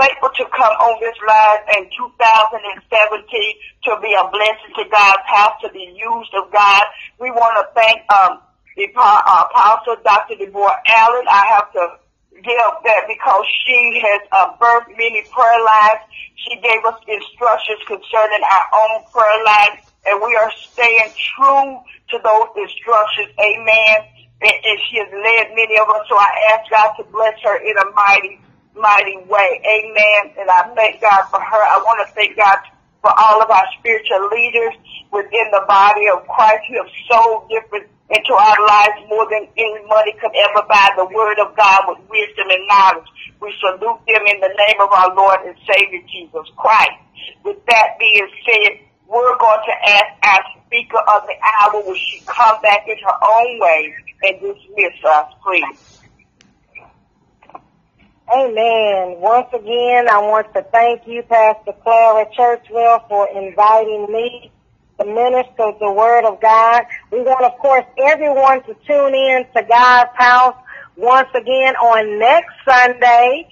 faithful 0.00 0.32
to 0.32 0.44
come 0.56 0.74
on 0.80 0.96
this 1.04 1.16
line 1.28 1.60
in 1.76 1.84
2017 1.92 3.20
to 3.84 3.92
be 4.00 4.16
a 4.16 4.24
blessing 4.32 4.72
to 4.80 4.84
God's 4.88 5.26
house, 5.28 5.60
to 5.60 5.68
be 5.76 5.92
used 5.92 6.32
of 6.40 6.48
God. 6.48 6.84
We 7.20 7.28
want 7.30 7.60
to 7.60 7.68
thank 7.76 8.00
um, 8.08 8.40
the 8.80 8.88
uh, 8.96 9.44
Apostle 9.44 10.00
Dr. 10.00 10.40
Deborah 10.40 10.80
Allen. 10.88 11.26
I 11.28 11.44
have 11.52 11.68
to 11.76 11.84
give 12.32 12.72
that 12.88 13.04
because 13.12 13.44
she 13.68 14.00
has 14.00 14.20
uh, 14.32 14.56
birthed 14.56 14.96
many 14.96 15.20
prayer 15.28 15.60
lives. 15.60 16.08
She 16.48 16.56
gave 16.64 16.80
us 16.88 16.96
instructions 17.04 17.84
concerning 17.84 18.40
our 18.40 18.66
own 18.72 19.04
prayer 19.12 19.44
lives, 19.44 19.84
and 20.08 20.16
we 20.24 20.32
are 20.40 20.52
staying 20.72 21.12
true 21.36 21.76
to 22.08 22.16
those 22.24 22.48
instructions. 22.56 23.36
Amen. 23.36 23.96
And, 24.40 24.56
and 24.64 24.78
she 24.88 24.96
has 24.96 25.12
led 25.12 25.52
many 25.52 25.76
of 25.76 25.92
us, 25.92 26.08
so 26.08 26.16
I 26.16 26.56
ask 26.56 26.70
God 26.72 26.96
to 26.96 27.04
bless 27.12 27.36
her 27.44 27.60
in 27.60 27.76
a 27.76 27.92
mighty 27.92 28.40
mighty 28.80 29.18
way. 29.28 29.60
Amen. 29.62 30.34
And 30.40 30.50
I 30.50 30.72
thank 30.74 31.00
God 31.00 31.28
for 31.30 31.40
her. 31.40 31.60
I 31.60 31.78
want 31.84 32.08
to 32.08 32.14
thank 32.14 32.36
God 32.36 32.58
for 33.00 33.12
all 33.16 33.42
of 33.42 33.50
our 33.50 33.66
spiritual 33.78 34.28
leaders 34.28 34.74
within 35.12 35.46
the 35.52 35.64
body 35.68 36.08
of 36.12 36.26
Christ 36.28 36.64
who 36.68 36.76
have 36.80 36.92
so 37.08 37.46
different 37.48 37.88
into 38.10 38.34
our 38.34 38.58
lives 38.66 39.06
more 39.08 39.26
than 39.30 39.46
any 39.56 39.80
money 39.86 40.12
could 40.18 40.34
ever 40.34 40.66
buy 40.66 40.90
the 40.96 41.06
word 41.06 41.38
of 41.38 41.56
God 41.56 41.80
with 41.88 42.02
wisdom 42.10 42.50
and 42.50 42.66
knowledge. 42.66 43.06
We 43.40 43.54
salute 43.60 44.00
them 44.08 44.26
in 44.26 44.40
the 44.40 44.50
name 44.50 44.78
of 44.82 44.90
our 44.90 45.14
Lord 45.14 45.46
and 45.46 45.56
Savior 45.64 46.02
Jesus 46.10 46.50
Christ. 46.56 46.98
With 47.44 47.64
that 47.66 47.96
being 47.98 48.28
said, 48.44 48.80
we're 49.06 49.38
going 49.38 49.62
to 49.66 49.76
ask 49.90 50.10
our 50.22 50.42
speaker 50.66 50.98
of 50.98 51.22
the 51.26 51.34
hour 51.38 51.82
will 51.82 51.94
she 51.94 52.22
come 52.26 52.60
back 52.62 52.86
in 52.86 52.96
her 52.98 53.18
own 53.22 53.60
way 53.60 53.94
and 54.22 54.40
dismiss 54.40 55.04
us, 55.04 55.26
please. 55.42 55.99
Amen. 58.32 59.20
Once 59.20 59.48
again, 59.52 60.08
I 60.08 60.18
want 60.20 60.54
to 60.54 60.62
thank 60.62 61.06
you, 61.06 61.22
Pastor 61.24 61.72
Clara 61.82 62.26
Churchwell, 62.38 63.08
for 63.08 63.28
inviting 63.28 64.06
me 64.12 64.52
to 65.00 65.04
minister 65.04 65.72
the 65.80 65.90
Word 65.90 66.24
of 66.24 66.40
God. 66.40 66.84
We 67.10 67.22
want, 67.22 67.44
of 67.44 67.58
course, 67.58 67.84
everyone 67.98 68.62
to 68.64 68.74
tune 68.86 69.14
in 69.14 69.46
to 69.56 69.62
God's 69.68 70.10
house 70.14 70.56
once 70.96 71.28
again 71.34 71.74
on 71.74 72.20
next 72.20 72.54
Sunday, 72.64 73.48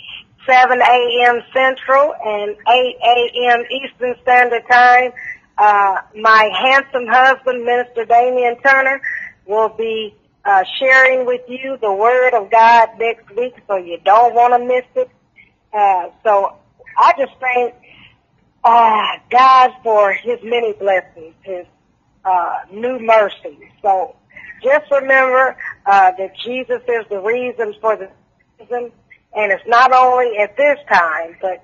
7 0.47 0.81
a.m. 0.81 1.43
Central 1.53 2.15
and 2.25 2.57
8 2.69 2.97
a.m. 3.03 3.65
Eastern 3.83 4.15
Standard 4.23 4.63
Time. 4.71 5.13
Uh, 5.59 6.03
my 6.15 6.51
handsome 6.55 7.07
husband, 7.09 7.65
Minister 7.65 8.05
Damian 8.05 8.61
Turner, 8.61 9.01
will 9.45 9.71
be 9.71 10.15
uh, 10.49 10.65
sharing 10.79 11.27
with 11.27 11.43
you 11.47 11.77
the 11.83 11.93
Word 11.93 12.33
of 12.33 12.51
God 12.51 12.89
next 12.99 13.31
week, 13.37 13.55
so 13.67 13.77
you 13.77 13.99
don't 14.03 14.35
want 14.35 14.55
to 14.55 14.67
miss 14.67 14.85
it. 14.97 15.11
Uh, 15.75 16.09
so 16.25 16.57
I 16.97 17.13
just 17.19 17.39
thank 17.39 17.75
uh, 18.65 19.19
God 19.31 19.73
for 19.83 20.13
His 20.15 20.39
many 20.43 20.73
blessings, 20.73 21.35
His 21.43 21.67
uh, 22.25 22.61
new 22.73 22.99
mercies. 22.99 23.69
So 23.83 24.17
just 24.63 24.91
remember 24.91 25.55
uh, 25.85 26.13
that 26.13 26.33
Jesus 26.43 26.81
is 26.89 27.05
the 27.11 27.21
reason 27.21 27.75
for 27.83 27.97
the 27.97 28.11
season, 28.59 28.91
and 29.37 29.53
it's 29.53 29.65
not 29.67 29.93
only 29.93 30.39
at 30.39 30.57
this 30.57 30.79
time, 30.91 31.37
but 31.43 31.63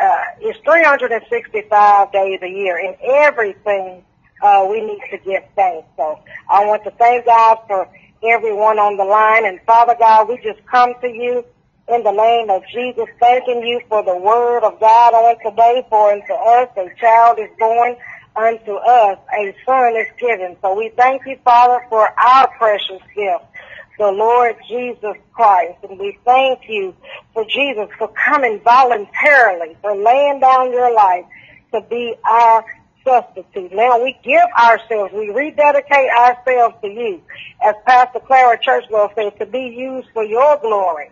uh, 0.00 0.24
it's 0.40 0.60
365 0.60 2.12
days 2.12 2.38
a 2.40 2.48
year, 2.48 2.78
and 2.78 2.96
everything 3.02 4.04
uh, 4.40 4.64
we 4.70 4.80
need 4.80 5.00
to 5.10 5.18
give 5.18 5.42
thanks. 5.56 5.88
So 5.96 6.20
I 6.48 6.64
want 6.66 6.84
to 6.84 6.92
thank 6.92 7.26
God 7.26 7.58
for 7.66 7.88
everyone 8.24 8.78
on 8.78 8.96
the 8.96 9.04
line. 9.04 9.46
And 9.46 9.60
Father 9.66 9.96
God, 9.98 10.28
we 10.28 10.36
just 10.38 10.64
come 10.66 10.94
to 11.00 11.08
you 11.08 11.44
in 11.88 12.02
the 12.04 12.12
name 12.12 12.48
of 12.50 12.62
Jesus, 12.72 13.06
thanking 13.18 13.62
you 13.62 13.80
for 13.88 14.02
the 14.04 14.16
word 14.16 14.62
of 14.64 14.78
God 14.80 15.14
on 15.14 15.36
today. 15.44 15.84
For 15.90 16.12
unto 16.12 16.32
us 16.32 16.68
a 16.76 17.00
child 17.00 17.38
is 17.38 17.50
born, 17.58 17.96
unto 18.36 18.74
us 18.74 19.18
a 19.36 19.54
son 19.66 19.96
is 19.96 20.06
given. 20.18 20.56
So 20.62 20.76
we 20.76 20.90
thank 20.96 21.22
you, 21.26 21.36
Father, 21.44 21.84
for 21.88 22.08
our 22.18 22.48
precious 22.56 23.02
gift, 23.14 23.44
the 23.98 24.10
Lord 24.10 24.56
Jesus 24.68 25.16
Christ. 25.32 25.78
And 25.88 25.98
we 25.98 26.18
thank 26.24 26.68
you 26.68 26.94
for 27.34 27.44
Jesus 27.44 27.88
for 27.98 28.08
coming 28.08 28.60
voluntarily, 28.60 29.76
for 29.80 29.96
laying 29.96 30.40
down 30.40 30.72
your 30.72 30.94
life 30.94 31.24
to 31.72 31.80
be 31.82 32.14
our 32.30 32.64
substitute. 33.04 33.72
Now 33.72 34.02
we 34.02 34.16
give 34.22 34.44
ourselves, 34.58 35.12
we 35.12 35.30
rededicate 35.30 36.10
ourselves 36.10 36.76
to 36.82 36.88
you, 36.88 37.22
as 37.64 37.74
Pastor 37.86 38.20
Clara 38.20 38.58
Churchwell 38.58 39.14
said, 39.14 39.38
to 39.38 39.46
be 39.46 39.74
used 39.76 40.08
for 40.12 40.24
your 40.24 40.58
glory. 40.58 41.10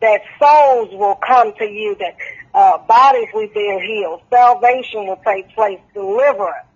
That 0.00 0.22
souls 0.38 0.88
will 0.92 1.16
come 1.16 1.52
to 1.58 1.64
you, 1.64 1.96
that 2.00 2.16
uh, 2.54 2.78
bodies 2.86 3.28
will 3.34 3.48
be 3.48 3.80
healed, 3.86 4.22
salvation 4.30 5.06
will 5.06 5.20
take 5.24 5.54
place, 5.54 5.80
deliverance. 5.94 6.66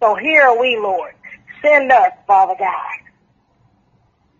So 0.00 0.14
here 0.16 0.42
are 0.42 0.60
we, 0.60 0.76
Lord. 0.76 1.14
Send 1.62 1.90
us, 1.90 2.12
Father 2.26 2.54
God. 2.58 2.92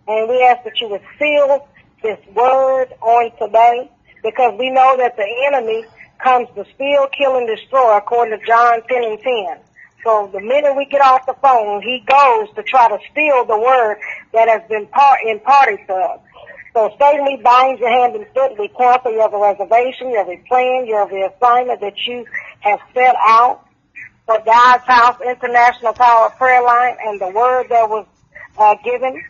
And 0.08 0.28
we 0.28 0.42
ask 0.44 0.64
that 0.64 0.80
you 0.80 0.88
would 0.88 1.02
seal 1.18 1.68
this 2.02 2.18
word 2.34 2.88
on 3.00 3.30
today 3.38 3.90
because 4.22 4.56
we 4.58 4.70
know 4.70 4.96
that 4.98 5.16
the 5.16 5.26
enemy 5.46 5.84
comes 6.18 6.48
to 6.54 6.64
steal, 6.74 7.06
kill, 7.16 7.36
and 7.36 7.46
destroy, 7.46 7.96
according 7.96 8.38
to 8.38 8.46
John 8.46 8.82
10 8.88 9.04
and 9.04 9.20
10. 9.20 9.58
So 10.04 10.30
the 10.32 10.40
minute 10.40 10.76
we 10.76 10.86
get 10.86 11.00
off 11.00 11.26
the 11.26 11.34
phone, 11.42 11.82
he 11.82 11.98
goes 12.06 12.48
to 12.54 12.62
try 12.62 12.88
to 12.88 12.98
steal 13.10 13.44
the 13.44 13.58
word 13.58 13.98
that 14.32 14.48
has 14.48 14.62
been 14.68 14.86
part, 14.86 15.18
imparted 15.26 15.80
to 15.88 15.94
us. 15.94 16.20
So 16.72 16.94
Satan, 17.00 17.42
bind 17.42 17.78
your 17.78 17.90
hand 17.90 18.14
and 18.14 18.26
foot. 18.34 18.58
We 18.58 18.68
cancel 18.68 19.10
your 19.10 19.30
reservation, 19.30 20.10
your 20.10 20.24
plan, 20.46 20.86
your 20.86 21.08
assignment 21.08 21.80
that 21.80 21.96
you 22.06 22.26
have 22.60 22.80
set 22.94 23.16
out 23.18 23.66
for 24.26 24.38
God's 24.44 24.84
House 24.84 25.20
International 25.26 25.92
Power 25.94 26.30
Prayer 26.30 26.62
Line 26.62 26.96
and 27.04 27.20
the 27.20 27.30
word 27.30 27.66
that 27.70 27.88
was 27.88 28.06
uh, 28.58 28.74
given. 28.84 29.22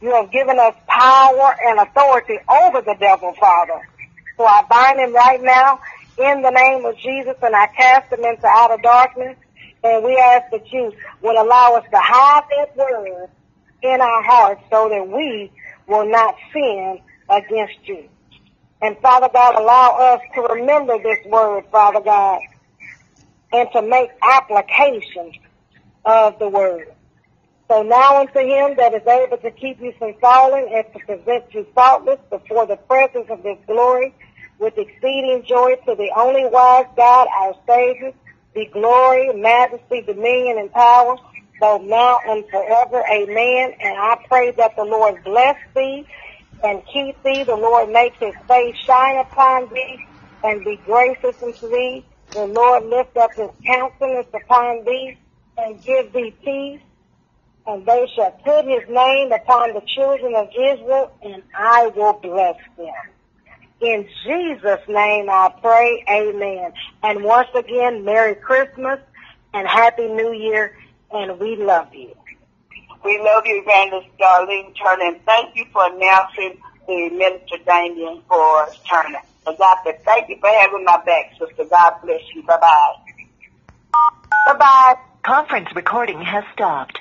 You 0.00 0.14
have 0.14 0.30
given 0.30 0.58
us 0.58 0.74
power 0.86 1.56
and 1.66 1.80
authority 1.80 2.38
over 2.48 2.82
the 2.82 2.96
devil, 3.00 3.34
Father. 3.34 3.86
So 4.36 4.44
I 4.44 4.62
bind 4.68 5.00
him 5.00 5.14
right 5.14 5.42
now 5.42 5.80
in 6.18 6.42
the 6.42 6.50
name 6.50 6.84
of 6.84 6.96
Jesus 6.98 7.36
and 7.42 7.54
I 7.54 7.66
cast 7.68 8.10
them 8.10 8.24
into 8.24 8.46
outer 8.46 8.80
darkness. 8.82 9.36
And 9.84 10.04
we 10.04 10.16
ask 10.16 10.50
that 10.50 10.72
you 10.72 10.92
will 11.22 11.40
allow 11.40 11.74
us 11.74 11.84
to 11.90 11.98
hide 11.98 12.44
that 12.56 12.76
word 12.76 13.28
in 13.82 14.00
our 14.00 14.22
hearts 14.22 14.62
so 14.70 14.88
that 14.88 15.06
we 15.06 15.52
will 15.86 16.10
not 16.10 16.34
sin 16.52 17.00
against 17.28 17.86
you. 17.86 18.08
And 18.82 18.96
Father 18.98 19.28
God, 19.32 19.54
allow 19.54 20.14
us 20.14 20.20
to 20.34 20.40
remember 20.42 20.98
this 21.02 21.24
word, 21.26 21.64
Father 21.70 22.00
God, 22.00 22.40
and 23.52 23.68
to 23.72 23.82
make 23.82 24.10
application 24.22 25.32
of 26.04 26.38
the 26.38 26.48
word. 26.48 26.92
So 27.68 27.82
now 27.82 28.20
unto 28.20 28.38
him 28.38 28.76
that 28.76 28.94
is 28.94 29.06
able 29.06 29.38
to 29.38 29.50
keep 29.50 29.80
you 29.80 29.92
from 29.98 30.14
falling 30.20 30.70
and 30.72 30.84
to 30.92 31.06
present 31.06 31.52
you 31.52 31.66
faultless 31.74 32.20
before 32.30 32.66
the 32.66 32.76
presence 32.76 33.26
of 33.28 33.42
his 33.42 33.58
glory 33.66 34.14
with 34.58 34.74
exceeding 34.78 35.44
joy 35.46 35.74
to 35.86 35.94
the 35.94 36.10
only 36.16 36.46
wise 36.46 36.86
God, 36.96 37.28
our 37.40 37.54
Savior, 37.68 38.12
be 38.54 38.66
glory, 38.72 39.32
majesty, 39.34 40.02
dominion, 40.02 40.58
and 40.58 40.72
power, 40.72 41.16
both 41.60 41.82
now 41.82 42.18
and 42.26 42.44
forever. 42.50 43.02
Amen. 43.12 43.72
And 43.80 43.98
I 43.98 44.16
pray 44.28 44.52
that 44.52 44.76
the 44.76 44.84
Lord 44.84 45.22
bless 45.24 45.56
thee 45.74 46.06
and 46.62 46.82
keep 46.92 47.22
thee. 47.22 47.44
The 47.44 47.56
Lord 47.56 47.90
make 47.90 48.14
his 48.18 48.34
face 48.48 48.76
shine 48.86 49.18
upon 49.18 49.68
thee 49.72 50.00
and 50.42 50.64
be 50.64 50.80
gracious 50.86 51.36
unto 51.42 51.68
thee. 51.70 52.06
The 52.34 52.46
Lord 52.46 52.84
lift 52.86 53.16
up 53.16 53.32
his 53.36 53.50
countenance 53.66 54.28
upon 54.34 54.84
thee 54.84 55.18
and 55.58 55.82
give 55.84 56.12
thee 56.12 56.34
peace. 56.44 56.80
And 57.66 57.84
they 57.84 58.06
shall 58.14 58.30
put 58.44 58.64
his 58.64 58.88
name 58.88 59.32
upon 59.32 59.74
the 59.74 59.82
children 59.96 60.34
of 60.36 60.48
Israel, 60.50 61.10
and 61.22 61.42
I 61.54 61.88
will 61.96 62.12
bless 62.14 62.56
them. 62.76 62.94
In 63.80 64.08
Jesus' 64.24 64.80
name 64.88 65.28
I 65.28 65.52
pray, 65.60 66.04
amen. 66.10 66.72
And 67.02 67.22
once 67.22 67.48
again, 67.54 68.04
Merry 68.04 68.34
Christmas 68.34 68.98
and 69.52 69.68
Happy 69.68 70.06
New 70.06 70.32
Year, 70.32 70.72
and 71.10 71.38
we 71.38 71.56
love 71.56 71.92
you. 71.92 72.14
We 73.04 73.20
love 73.22 73.42
you, 73.44 73.62
Evangelist 73.62 74.08
Darlene 74.18 74.74
Turner, 74.82 75.14
and 75.14 75.20
thank 75.26 75.54
you 75.54 75.66
for 75.72 75.84
announcing 75.86 76.56
the 76.88 77.10
Minister 77.10 77.58
Damian 77.66 78.22
for 78.26 78.66
Turner. 78.90 79.20
So 79.44 79.54
God, 79.56 79.76
thank 79.84 80.28
you 80.28 80.38
for 80.40 80.48
having 80.48 80.84
my 80.84 80.96
back, 81.04 81.32
sister. 81.38 81.64
God 81.70 81.92
bless 82.02 82.22
you. 82.34 82.42
Bye-bye. 82.46 82.92
Bye-bye. 84.46 84.94
Conference 85.22 85.68
recording 85.74 86.22
has 86.22 86.44
stopped. 86.52 86.98